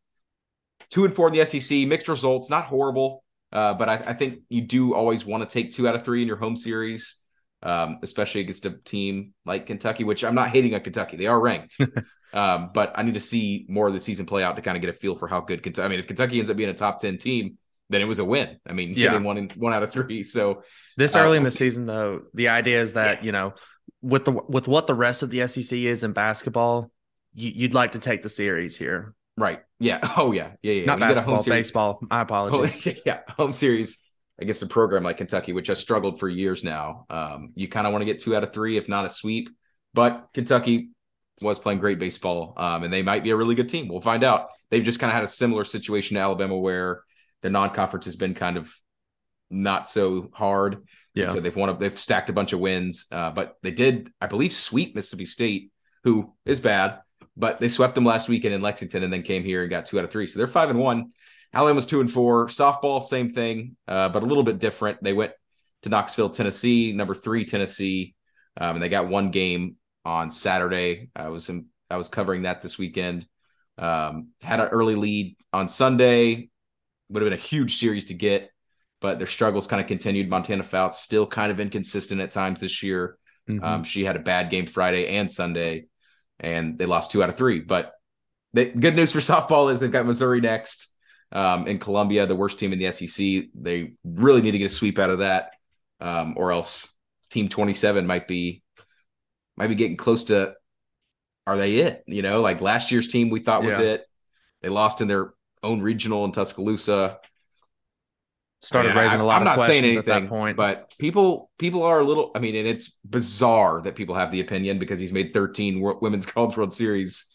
two 0.92 1.06
and 1.06 1.16
four 1.16 1.28
in 1.28 1.34
the 1.34 1.46
SEC, 1.46 1.88
mixed 1.88 2.08
results, 2.08 2.50
not 2.50 2.66
horrible. 2.66 3.24
Uh, 3.52 3.74
but 3.74 3.90
I, 3.90 3.96
I, 4.08 4.14
think 4.14 4.40
you 4.48 4.62
do 4.62 4.94
always 4.94 5.26
want 5.26 5.48
to 5.48 5.54
take 5.54 5.72
two 5.72 5.86
out 5.86 5.94
of 5.94 6.06
three 6.06 6.22
in 6.22 6.28
your 6.28 6.38
home 6.38 6.56
series, 6.56 7.18
um, 7.64 8.00
especially 8.02 8.42
against 8.42 8.66
a 8.66 8.78
team 8.86 9.34
like 9.46 9.66
Kentucky, 9.66 10.06
which 10.06 10.24
I'm 10.24 10.36
not 10.36 10.50
hating 10.50 10.74
on 10.74 10.80
Kentucky. 10.80 11.18
They 11.18 11.28
are 11.28 11.38
ranked. 11.38 11.78
um, 12.34 12.70
but 12.74 12.94
I 12.96 13.04
need 13.04 13.16
to 13.16 13.20
see 13.20 13.66
more 13.68 13.88
of 13.88 13.94
the 13.94 14.00
season 14.00 14.26
play 14.26 14.42
out 14.42 14.56
to 14.56 14.62
kind 14.62 14.78
of 14.78 14.82
get 14.82 14.90
a 14.90 14.94
feel 14.94 15.16
for 15.16 15.28
how 15.28 15.42
good 15.42 15.64
Kentucky. 15.64 15.86
I 15.86 15.90
mean, 15.90 16.00
if 16.00 16.08
Kentucky 16.08 16.38
ends 16.38 16.50
up 16.50 16.56
being 16.56 16.70
a 16.70 16.74
top 16.74 17.02
10 17.02 17.18
team, 17.18 17.58
then 17.90 18.02
it 18.02 18.06
was 18.06 18.20
a 18.20 18.26
win. 18.26 18.58
I 18.66 18.72
mean, 18.72 18.94
yeah. 18.96 19.10
getting 19.12 19.24
one 19.26 19.38
in, 19.38 19.50
one 19.58 19.74
out 19.74 19.84
of 19.84 19.92
three. 19.92 20.24
So 20.24 20.64
this 20.96 21.18
early 21.18 21.36
uh, 21.36 21.40
in 21.40 21.44
the 21.44 21.52
season, 21.52 21.86
though, 21.86 22.22
the 22.34 22.48
idea 22.48 22.80
is 22.80 22.94
that, 22.94 23.20
yeah. 23.20 23.26
you 23.26 23.32
know, 23.34 23.54
with 24.02 24.24
the 24.24 24.32
with 24.32 24.68
what 24.68 24.88
the 24.88 24.96
rest 24.96 25.24
of 25.24 25.30
the 25.30 25.46
SEC 25.48 25.78
is 25.78 26.04
in 26.04 26.14
basketball, 26.14 26.90
you, 27.34 27.52
you'd 27.54 27.74
like 27.74 27.92
to 27.92 28.00
take 28.00 28.24
the 28.24 28.30
series 28.30 28.78
here. 28.78 29.14
Right. 29.38 29.62
Yeah. 29.80 30.00
Oh 30.18 30.32
yeah. 30.32 30.52
Yeah. 30.62 30.74
Yeah. 30.74 30.86
Not 30.86 31.00
basketball, 31.00 31.44
baseball. 31.44 32.00
My 32.10 32.22
apologies. 32.22 32.88
Oh, 32.88 33.02
yeah. 33.06 33.20
Home 33.38 33.54
series 33.54 34.00
against 34.40 34.64
a 34.64 34.68
program 34.68 35.04
like 35.04 35.18
Kentucky, 35.18 35.54
which 35.54 35.68
has 35.68 35.80
struggled 35.80 36.20
for 36.20 36.28
years 36.28 36.64
now. 36.64 37.06
Um, 37.10 37.52
you 37.56 37.68
kind 37.68 37.86
of 37.88 37.94
want 37.94 38.02
to 38.02 38.06
get 38.06 38.20
two 38.20 38.36
out 38.36 38.44
of 38.44 38.54
three, 38.54 38.78
if 38.78 38.90
not 38.90 39.06
a 39.06 39.10
sweep. 39.10 39.50
But 39.94 40.30
Kentucky 40.34 40.90
was 41.42 41.60
playing 41.60 41.80
great 41.80 42.00
baseball, 42.00 42.54
um, 42.58 42.84
and 42.84 42.94
they 42.94 43.02
might 43.02 43.24
be 43.24 43.32
a 43.32 43.36
really 43.36 43.56
good 43.56 43.70
team. 43.70 43.88
We'll 43.88 44.02
find 44.02 44.24
out. 44.24 44.50
They've 44.70 44.84
just 44.84 45.00
kind 45.00 45.10
of 45.10 45.16
had 45.16 45.24
a 45.24 45.28
similar 45.28 45.64
situation 45.64 46.16
to 46.16 46.22
Alabama, 46.22 46.58
where 46.58 47.02
the 47.42 47.50
non-conference 47.50 48.06
has 48.06 48.16
been 48.16 48.34
kind 48.34 48.58
of 48.58 48.74
not 49.50 49.90
so 49.90 50.30
hard. 50.34 50.86
Yeah. 51.14 51.28
so 51.28 51.42
they've 51.42 51.56
won. 51.56 51.70
A, 51.70 51.78
they've 51.78 52.00
stacked 52.00 52.30
a 52.30 52.34
bunch 52.34 52.54
of 52.54 52.60
wins, 52.60 53.06
uh, 53.12 53.32
but 53.32 53.58
they 53.64 53.72
did, 53.72 54.12
I 54.22 54.28
believe, 54.28 54.54
sweep 54.54 54.96
Mississippi 54.96 55.26
State, 55.26 55.72
who 56.04 56.34
is 56.46 56.62
bad 56.62 57.00
but 57.38 57.60
they 57.60 57.70
swept 57.70 57.96
them 57.96 58.06
last 58.06 58.30
weekend 58.30 58.54
in 58.54 58.62
Lexington 58.62 59.04
and 59.04 59.12
then 59.12 59.24
came 59.24 59.44
here 59.44 59.62
and 59.62 59.70
got 59.70 59.86
two 59.86 59.98
out 59.98 60.06
of 60.06 60.12
three. 60.12 60.28
So 60.28 60.38
they're 60.38 60.48
five 60.48 60.70
and 60.70 60.80
one. 60.80 61.12
Alabama 61.54 61.76
was 61.76 61.86
two 61.86 62.02
and 62.02 62.12
four. 62.12 62.48
Softball, 62.48 63.04
same 63.04 63.30
thing, 63.30 63.76
uh, 63.88 64.10
but 64.10 64.24
a 64.24 64.26
little 64.26 64.44
bit 64.44 64.60
different. 64.60 65.04
They 65.04 65.14
went 65.14 65.34
to 65.84 65.90
Knoxville, 65.90 66.30
Tennessee, 66.30 66.94
number 66.94 67.14
three 67.14 67.46
Tennessee, 67.46 68.16
um, 68.60 68.76
and 68.76 68.84
they 68.84 68.90
got 68.90 69.08
one 69.08 69.32
game 69.32 69.76
on 70.06 70.30
Saturday. 70.30 71.10
I 71.16 71.30
was 71.30 71.50
in, 71.50 71.68
I 71.90 71.98
was 71.98 72.08
covering 72.08 72.44
that 72.44 72.62
this 72.62 72.78
weekend. 72.78 73.28
Um, 73.78 74.30
had 74.42 74.60
an 74.60 74.68
early 74.68 74.96
lead 74.96 75.36
on 75.52 75.68
Sunday. 75.68 76.50
Would 77.10 77.24
have 77.24 77.30
been 77.30 77.40
a 77.40 77.42
huge 77.42 77.78
series 77.78 78.06
to 78.06 78.14
get, 78.14 78.50
but 79.02 79.18
their 79.18 79.28
struggles 79.28 79.68
kind 79.68 79.82
of 79.82 79.88
continued. 79.88 80.30
Montana 80.30 80.64
Fouts 80.64 81.00
still 81.00 81.28
kind 81.28 81.52
of 81.52 81.60
inconsistent 81.60 82.22
at 82.22 82.32
times 82.32 82.62
this 82.62 82.82
year. 82.82 83.18
Mm-hmm. 83.50 83.64
Um, 83.64 83.84
she 83.84 84.06
had 84.06 84.16
a 84.16 84.20
bad 84.20 84.50
game 84.50 84.66
Friday 84.66 85.08
and 85.08 85.30
Sunday 85.30 85.88
and 86.42 86.78
they 86.78 86.86
lost 86.86 87.12
two 87.12 87.24
out 87.24 87.30
of 87.30 87.38
three. 87.38 87.60
But 87.60 87.94
the 88.54 88.66
good 88.66 88.96
news 88.96 89.14
for 89.14 89.20
softball 89.20 89.72
is 89.72 89.80
they've 89.80 89.92
got 89.92 90.06
Missouri 90.06 90.42
next. 90.42 90.88
Um, 91.34 91.66
in 91.66 91.80
Columbia, 91.80 92.26
the 92.26 92.36
worst 92.36 92.60
team 92.60 92.74
in 92.74 92.80
the 92.80 92.92
SEC. 92.92 93.46
They 93.56 93.94
really 94.04 94.42
need 94.42 94.52
to 94.52 94.58
get 94.58 94.66
a 94.66 94.74
sweep 94.74 95.00
out 95.00 95.10
of 95.10 95.20
that, 95.20 95.52
um, 96.02 96.34
or 96.36 96.52
else 96.52 96.94
Team 97.30 97.48
27 97.48 98.06
might 98.06 98.28
be 98.28 98.64
might 99.56 99.68
be 99.68 99.76
getting 99.76 99.96
close 99.96 100.26
to. 100.26 100.56
Are 101.48 101.58
they 101.58 101.78
it? 101.78 102.04
You 102.06 102.22
know, 102.22 102.42
like 102.42 102.60
last 102.60 102.92
year's 102.92 103.08
team 103.08 103.30
we 103.30 103.40
thought 103.40 103.64
was 103.64 103.80
yeah. 103.80 103.86
it. 103.86 104.06
They 104.62 104.68
lost 104.68 105.00
in 105.00 105.08
their 105.08 105.34
own 105.64 105.82
regional 105.82 106.26
in 106.26 106.34
Tuscaloosa 106.34 107.20
started 108.62 108.92
I 108.92 108.94
mean, 108.94 109.04
raising 109.04 109.20
I, 109.20 109.24
a 109.24 109.26
lot 109.26 109.36
I'm 109.36 109.42
of 109.42 109.46
not 109.46 109.56
questions 109.56 109.80
saying 109.80 109.84
anything, 109.86 110.14
at 110.14 110.22
that 110.22 110.30
point. 110.30 110.56
But 110.56 110.94
people 110.98 111.52
people 111.58 111.84
are 111.84 112.00
a 112.00 112.04
little. 112.04 112.32
I 112.36 112.40
mean, 112.40 112.56
and 112.56 112.68
it's 112.68 112.98
bizarre 113.04 113.82
that 113.82 113.96
people 113.96 114.16
have 114.16 114.32
the 114.32 114.40
opinion 114.40 114.80
because 114.80 115.00
he's 115.00 115.12
made 115.12 115.34
13 115.34 115.82
women's 116.02 116.26
college 116.28 116.56
World 116.56 116.74
Series, 116.74 117.28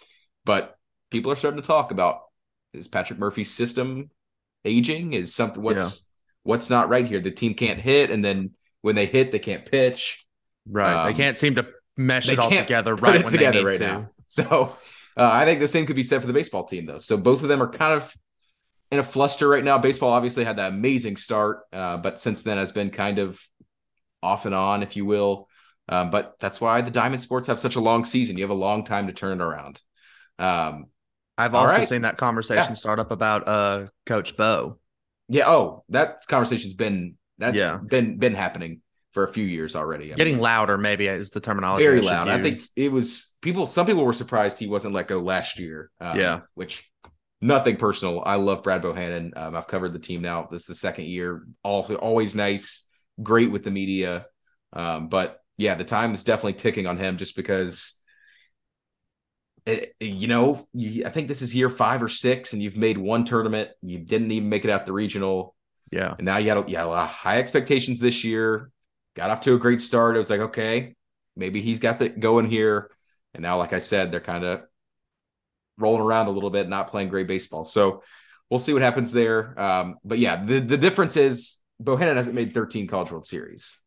but 0.44 0.76
people 1.10 1.30
are 1.30 1.36
starting 1.36 1.60
to 1.60 1.66
talk 1.66 1.90
about 1.90 2.20
is 2.72 2.88
Patrick 2.88 3.18
Murphy's 3.18 3.52
system 3.52 4.10
aging? 4.64 5.12
Is 5.12 5.34
something 5.34 5.62
what's 5.62 5.98
yeah. 5.98 6.02
what's 6.44 6.70
not 6.70 6.88
right 6.88 7.06
here? 7.06 7.20
The 7.20 7.30
team 7.30 7.54
can't 7.54 7.80
hit, 7.80 8.10
and 8.10 8.24
then 8.24 8.50
when 8.82 8.94
they 8.94 9.06
hit, 9.06 9.32
they 9.32 9.38
can't 9.38 9.64
pitch. 9.64 10.24
Right, 10.68 11.06
um, 11.06 11.06
they 11.06 11.14
can't 11.14 11.38
seem 11.38 11.56
to 11.56 11.66
mesh 11.96 12.28
it 12.28 12.38
all 12.38 12.50
together 12.50 12.94
right 12.94 13.22
when 13.22 13.30
together 13.30 13.64
right 13.64 13.78
to. 13.78 13.86
now. 13.86 14.10
So 14.28 14.76
uh, 15.16 15.30
I 15.32 15.44
think 15.44 15.60
the 15.60 15.68
same 15.68 15.86
could 15.86 15.94
be 15.94 16.02
said 16.02 16.20
for 16.20 16.26
the 16.26 16.32
baseball 16.32 16.64
team, 16.64 16.84
though. 16.84 16.98
So 16.98 17.16
both 17.16 17.44
of 17.44 17.48
them 17.48 17.62
are 17.62 17.68
kind 17.68 17.94
of 17.94 18.12
in 18.90 18.98
a 18.98 19.02
fluster 19.02 19.48
right 19.48 19.64
now. 19.64 19.78
Baseball 19.78 20.10
obviously 20.12 20.44
had 20.44 20.56
that 20.56 20.72
amazing 20.72 21.16
start, 21.16 21.60
uh, 21.72 21.96
but 21.96 22.18
since 22.18 22.42
then 22.42 22.58
has 22.58 22.72
been 22.72 22.90
kind 22.90 23.18
of 23.18 23.40
off 24.22 24.46
and 24.46 24.54
on, 24.54 24.82
if 24.82 24.96
you 24.96 25.04
will. 25.04 25.48
Um, 25.88 26.10
but 26.10 26.34
that's 26.40 26.60
why 26.60 26.80
the 26.80 26.90
diamond 26.90 27.22
sports 27.22 27.46
have 27.46 27.58
such 27.60 27.76
a 27.76 27.80
long 27.80 28.04
season. 28.04 28.36
You 28.36 28.44
have 28.44 28.50
a 28.50 28.54
long 28.54 28.84
time 28.84 29.06
to 29.06 29.12
turn 29.12 29.40
it 29.40 29.44
around. 29.44 29.80
Um, 30.38 30.86
I've 31.38 31.54
also 31.54 31.76
right. 31.78 31.88
seen 31.88 32.02
that 32.02 32.16
conversation 32.16 32.70
Yeah. 32.70 32.74
start 32.74 32.98
up 32.98 33.10
about 33.10 33.46
uh 33.46 33.86
Coach 34.06 34.36
Bo. 34.36 34.78
yeah. 35.28 35.44
Oh, 35.48 35.84
that 35.90 36.20
conversation's 36.28 36.74
been 36.74 37.16
that 37.38 37.54
Yeah. 37.54 37.76
been 37.76 38.18
been 38.18 38.34
happening 38.34 38.80
for 39.12 39.22
a 39.24 39.28
few 39.28 39.44
years 39.44 39.76
already. 39.76 40.12
I 40.12 40.16
Getting 40.16 40.40
mean, 40.40 40.66
think 40.66 40.80
maybe 40.80 41.06
is 41.08 41.30
the 41.30 41.40
terminology. 41.40 41.84
very 41.84 41.98
should 41.98 42.06
loud. 42.06 42.28
I 42.28 42.40
think 42.42 42.58
it 42.74 42.90
was 42.90 43.34
people. 43.42 43.66
Some 43.66 43.86
people 43.86 44.04
were 44.04 44.12
surprised 44.12 44.58
he 44.58 44.66
wasn't 44.66 44.94
let 44.94 45.08
go 45.08 45.20
last 45.20 45.58
year. 45.58 45.90
Um, 46.00 46.18
Yeah. 46.18 46.40
which 46.54 46.90
nothing 47.46 47.76
personal. 47.76 48.22
I 48.24 48.36
love 48.36 48.62
Brad 48.62 48.82
Bohannon. 48.82 49.36
Um, 49.36 49.54
I've 49.56 49.68
covered 49.68 49.92
the 49.92 49.98
team 49.98 50.22
now. 50.22 50.48
This 50.50 50.62
is 50.62 50.66
the 50.66 50.74
second 50.74 51.06
year. 51.06 51.42
Also, 51.62 51.94
always 51.96 52.34
nice, 52.34 52.86
great 53.22 53.50
with 53.50 53.64
the 53.64 53.70
media. 53.70 54.26
Um, 54.72 55.08
but 55.08 55.40
yeah, 55.56 55.74
the 55.74 55.84
time 55.84 56.12
is 56.12 56.24
definitely 56.24 56.54
ticking 56.54 56.86
on 56.86 56.98
him 56.98 57.16
just 57.16 57.36
because. 57.36 57.98
It, 59.64 59.96
you 59.98 60.28
know, 60.28 60.68
you, 60.74 61.04
I 61.04 61.10
think 61.10 61.26
this 61.26 61.42
is 61.42 61.52
year 61.52 61.68
five 61.68 62.00
or 62.00 62.08
six, 62.08 62.52
and 62.52 62.62
you've 62.62 62.76
made 62.76 62.96
one 62.96 63.24
tournament. 63.24 63.70
You 63.82 63.98
didn't 63.98 64.30
even 64.30 64.48
make 64.48 64.64
it 64.64 64.70
out 64.70 64.86
the 64.86 64.92
regional. 64.92 65.56
Yeah. 65.90 66.14
And 66.16 66.24
now 66.24 66.36
you 66.36 66.50
had, 66.50 66.70
you 66.70 66.76
had 66.76 66.86
a 66.86 66.88
lot 66.88 67.04
of 67.06 67.10
high 67.10 67.38
expectations 67.38 67.98
this 67.98 68.22
year. 68.22 68.70
Got 69.16 69.30
off 69.30 69.40
to 69.40 69.54
a 69.54 69.58
great 69.58 69.80
start. 69.80 70.14
It 70.14 70.18
was 70.18 70.30
like, 70.30 70.40
okay, 70.40 70.94
maybe 71.34 71.60
he's 71.60 71.80
got 71.80 71.98
the 71.98 72.08
going 72.08 72.48
here. 72.48 72.92
And 73.34 73.42
now, 73.42 73.58
like 73.58 73.72
I 73.72 73.80
said, 73.80 74.12
they're 74.12 74.20
kind 74.20 74.44
of 74.44 74.62
rolling 75.78 76.02
around 76.02 76.26
a 76.26 76.30
little 76.30 76.50
bit, 76.50 76.68
not 76.68 76.88
playing 76.88 77.08
great 77.08 77.26
baseball. 77.26 77.64
So 77.64 78.02
we'll 78.50 78.60
see 78.60 78.72
what 78.72 78.82
happens 78.82 79.12
there. 79.12 79.58
Um, 79.60 79.96
but 80.04 80.18
yeah, 80.18 80.44
the, 80.44 80.60
the 80.60 80.76
difference 80.78 81.16
is 81.16 81.60
Bohannon 81.82 82.16
hasn't 82.16 82.34
made 82.34 82.54
13 82.54 82.86
College 82.86 83.10
World 83.10 83.26
Series. 83.26 83.78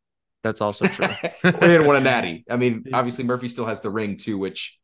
That's 0.44 0.62
also 0.62 0.86
true. 0.86 1.08
and 1.44 1.86
won 1.86 1.98
a 1.98 2.02
natty. 2.02 2.46
I 2.50 2.58
mean, 2.58 2.86
obviously 2.94 3.24
Murphy 3.24 3.48
still 3.48 3.66
has 3.66 3.82
the 3.82 3.90
ring 3.90 4.18
too, 4.18 4.38
which 4.38 4.78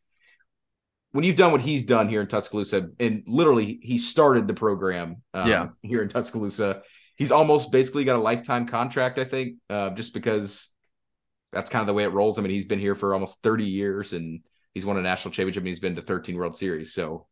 when 1.12 1.24
you've 1.24 1.38
done 1.38 1.52
what 1.54 1.62
he's 1.62 1.84
done 1.84 2.10
here 2.10 2.20
in 2.20 2.28
Tuscaloosa, 2.28 2.90
and 3.00 3.24
literally 3.26 3.80
he 3.82 3.98
started 3.98 4.48
the 4.48 4.54
program 4.54 5.22
um, 5.34 5.50
Yeah. 5.50 5.68
here 5.82 6.02
in 6.02 6.10
Tuscaloosa, 6.10 6.82
he's 7.16 7.32
almost 7.32 7.72
basically 7.72 8.04
got 8.04 8.18
a 8.18 8.22
lifetime 8.22 8.66
contract, 8.66 9.18
I 9.18 9.24
think, 9.24 9.56
uh, 9.70 9.92
just 9.92 10.14
because 10.14 10.72
that's 11.54 11.70
kind 11.70 11.80
of 11.82 11.88
the 11.88 11.94
way 11.94 12.04
it 12.04 12.10
rolls. 12.10 12.38
I 12.38 12.42
mean, 12.42 12.52
he's 12.52 12.66
been 12.66 12.80
here 12.80 12.96
for 12.96 13.14
almost 13.14 13.42
30 13.44 13.64
years 13.64 14.12
and 14.12 14.42
he's 14.76 14.86
won 14.86 14.98
a 14.98 15.02
national 15.02 15.32
championship 15.32 15.62
and 15.62 15.68
he's 15.68 15.80
been 15.80 15.96
to 15.96 16.02
13 16.04 16.36
World 16.36 16.56
Series. 16.56 16.94
So, 16.94 17.26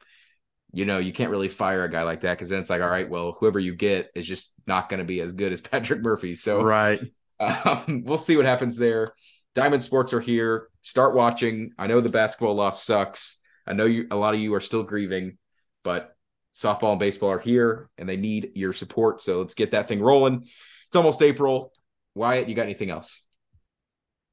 you 0.71 0.85
know, 0.85 0.97
you 0.97 1.13
can't 1.13 1.29
really 1.29 1.49
fire 1.49 1.83
a 1.83 1.89
guy 1.89 2.01
like 2.01 2.21
that 2.21 2.35
because 2.35 2.49
then 2.49 2.59
it's 2.59 2.71
like, 2.71 2.81
all 2.81 2.89
right, 2.89 3.07
well, 3.07 3.35
whoever 3.39 3.59
you 3.59 3.75
get 3.75 4.09
is 4.15 4.25
just 4.25 4.51
not 4.65 4.89
going 4.89 4.99
to 4.99 5.03
be 5.03 5.19
as 5.19 5.33
good 5.33 5.51
as 5.51 5.61
Patrick 5.61 6.01
Murphy. 6.01 6.33
So, 6.33 6.63
right. 6.63 6.99
um, 7.39 8.03
we'll 8.05 8.17
see 8.17 8.37
what 8.37 8.45
happens 8.45 8.77
there. 8.77 9.13
Diamond 9.53 9.83
Sports 9.83 10.13
are 10.13 10.21
here. 10.21 10.69
Start 10.81 11.13
watching. 11.13 11.73
I 11.77 11.85
know 11.85 12.01
the 12.01 12.09
basketball 12.09 12.55
loss 12.55 12.83
sucks. 12.83 13.39
I 13.67 13.73
know 13.73 13.85
you. 13.85 14.07
A 14.09 14.15
lot 14.15 14.33
of 14.33 14.39
you 14.39 14.53
are 14.55 14.61
still 14.61 14.81
grieving, 14.81 15.37
but 15.83 16.15
softball 16.53 16.91
and 16.91 16.99
baseball 16.99 17.29
are 17.29 17.39
here, 17.39 17.89
and 17.97 18.09
they 18.09 18.17
need 18.17 18.53
your 18.55 18.73
support. 18.73 19.21
So 19.21 19.41
let's 19.41 19.53
get 19.53 19.71
that 19.71 19.87
thing 19.87 20.01
rolling. 20.01 20.47
It's 20.87 20.95
almost 20.95 21.21
April. 21.21 21.71
Wyatt, 22.15 22.49
you 22.49 22.55
got 22.55 22.63
anything 22.63 22.89
else? 22.89 23.23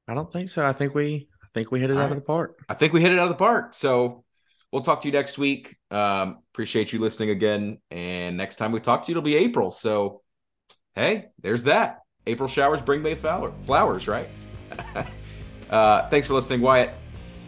I 0.07 0.15
don't 0.15 0.31
think 0.31 0.49
so. 0.49 0.65
I 0.65 0.73
think 0.73 0.95
we 0.95 1.27
think 1.53 1.71
we 1.71 1.79
hit 1.79 1.89
it 1.89 1.93
All 1.93 1.99
out 1.99 2.03
right. 2.05 2.11
of 2.11 2.17
the 2.17 2.23
park. 2.23 2.63
I 2.69 2.73
think 2.73 2.93
we 2.93 3.01
hit 3.01 3.11
it 3.11 3.19
out 3.19 3.23
of 3.23 3.29
the 3.29 3.35
park. 3.35 3.73
So 3.73 4.23
we'll 4.71 4.81
talk 4.81 5.01
to 5.01 5.07
you 5.07 5.11
next 5.11 5.37
week. 5.37 5.75
Um, 5.89 6.39
appreciate 6.53 6.93
you 6.93 6.99
listening 6.99 7.29
again. 7.29 7.79
And 7.91 8.37
next 8.37 8.55
time 8.55 8.71
we 8.71 8.79
talk 8.79 9.03
to 9.03 9.11
you, 9.11 9.13
it'll 9.13 9.23
be 9.23 9.35
April. 9.35 9.71
So 9.71 10.21
hey, 10.95 11.27
there's 11.41 11.63
that. 11.63 11.99
April 12.27 12.47
showers 12.47 12.81
bring 12.81 13.01
May 13.01 13.15
flower- 13.15 13.53
flowers, 13.63 14.07
right? 14.07 14.27
uh, 15.69 16.07
thanks 16.09 16.27
for 16.27 16.33
listening, 16.35 16.61
Wyatt. 16.61 16.93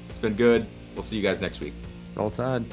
It's 0.09 0.19
been 0.19 0.33
good. 0.33 0.65
We'll 0.95 1.03
see 1.03 1.15
you 1.15 1.23
guys 1.23 1.41
next 1.41 1.59
week. 1.59 1.73
Roll 2.15 2.29
Tide. 2.29 2.65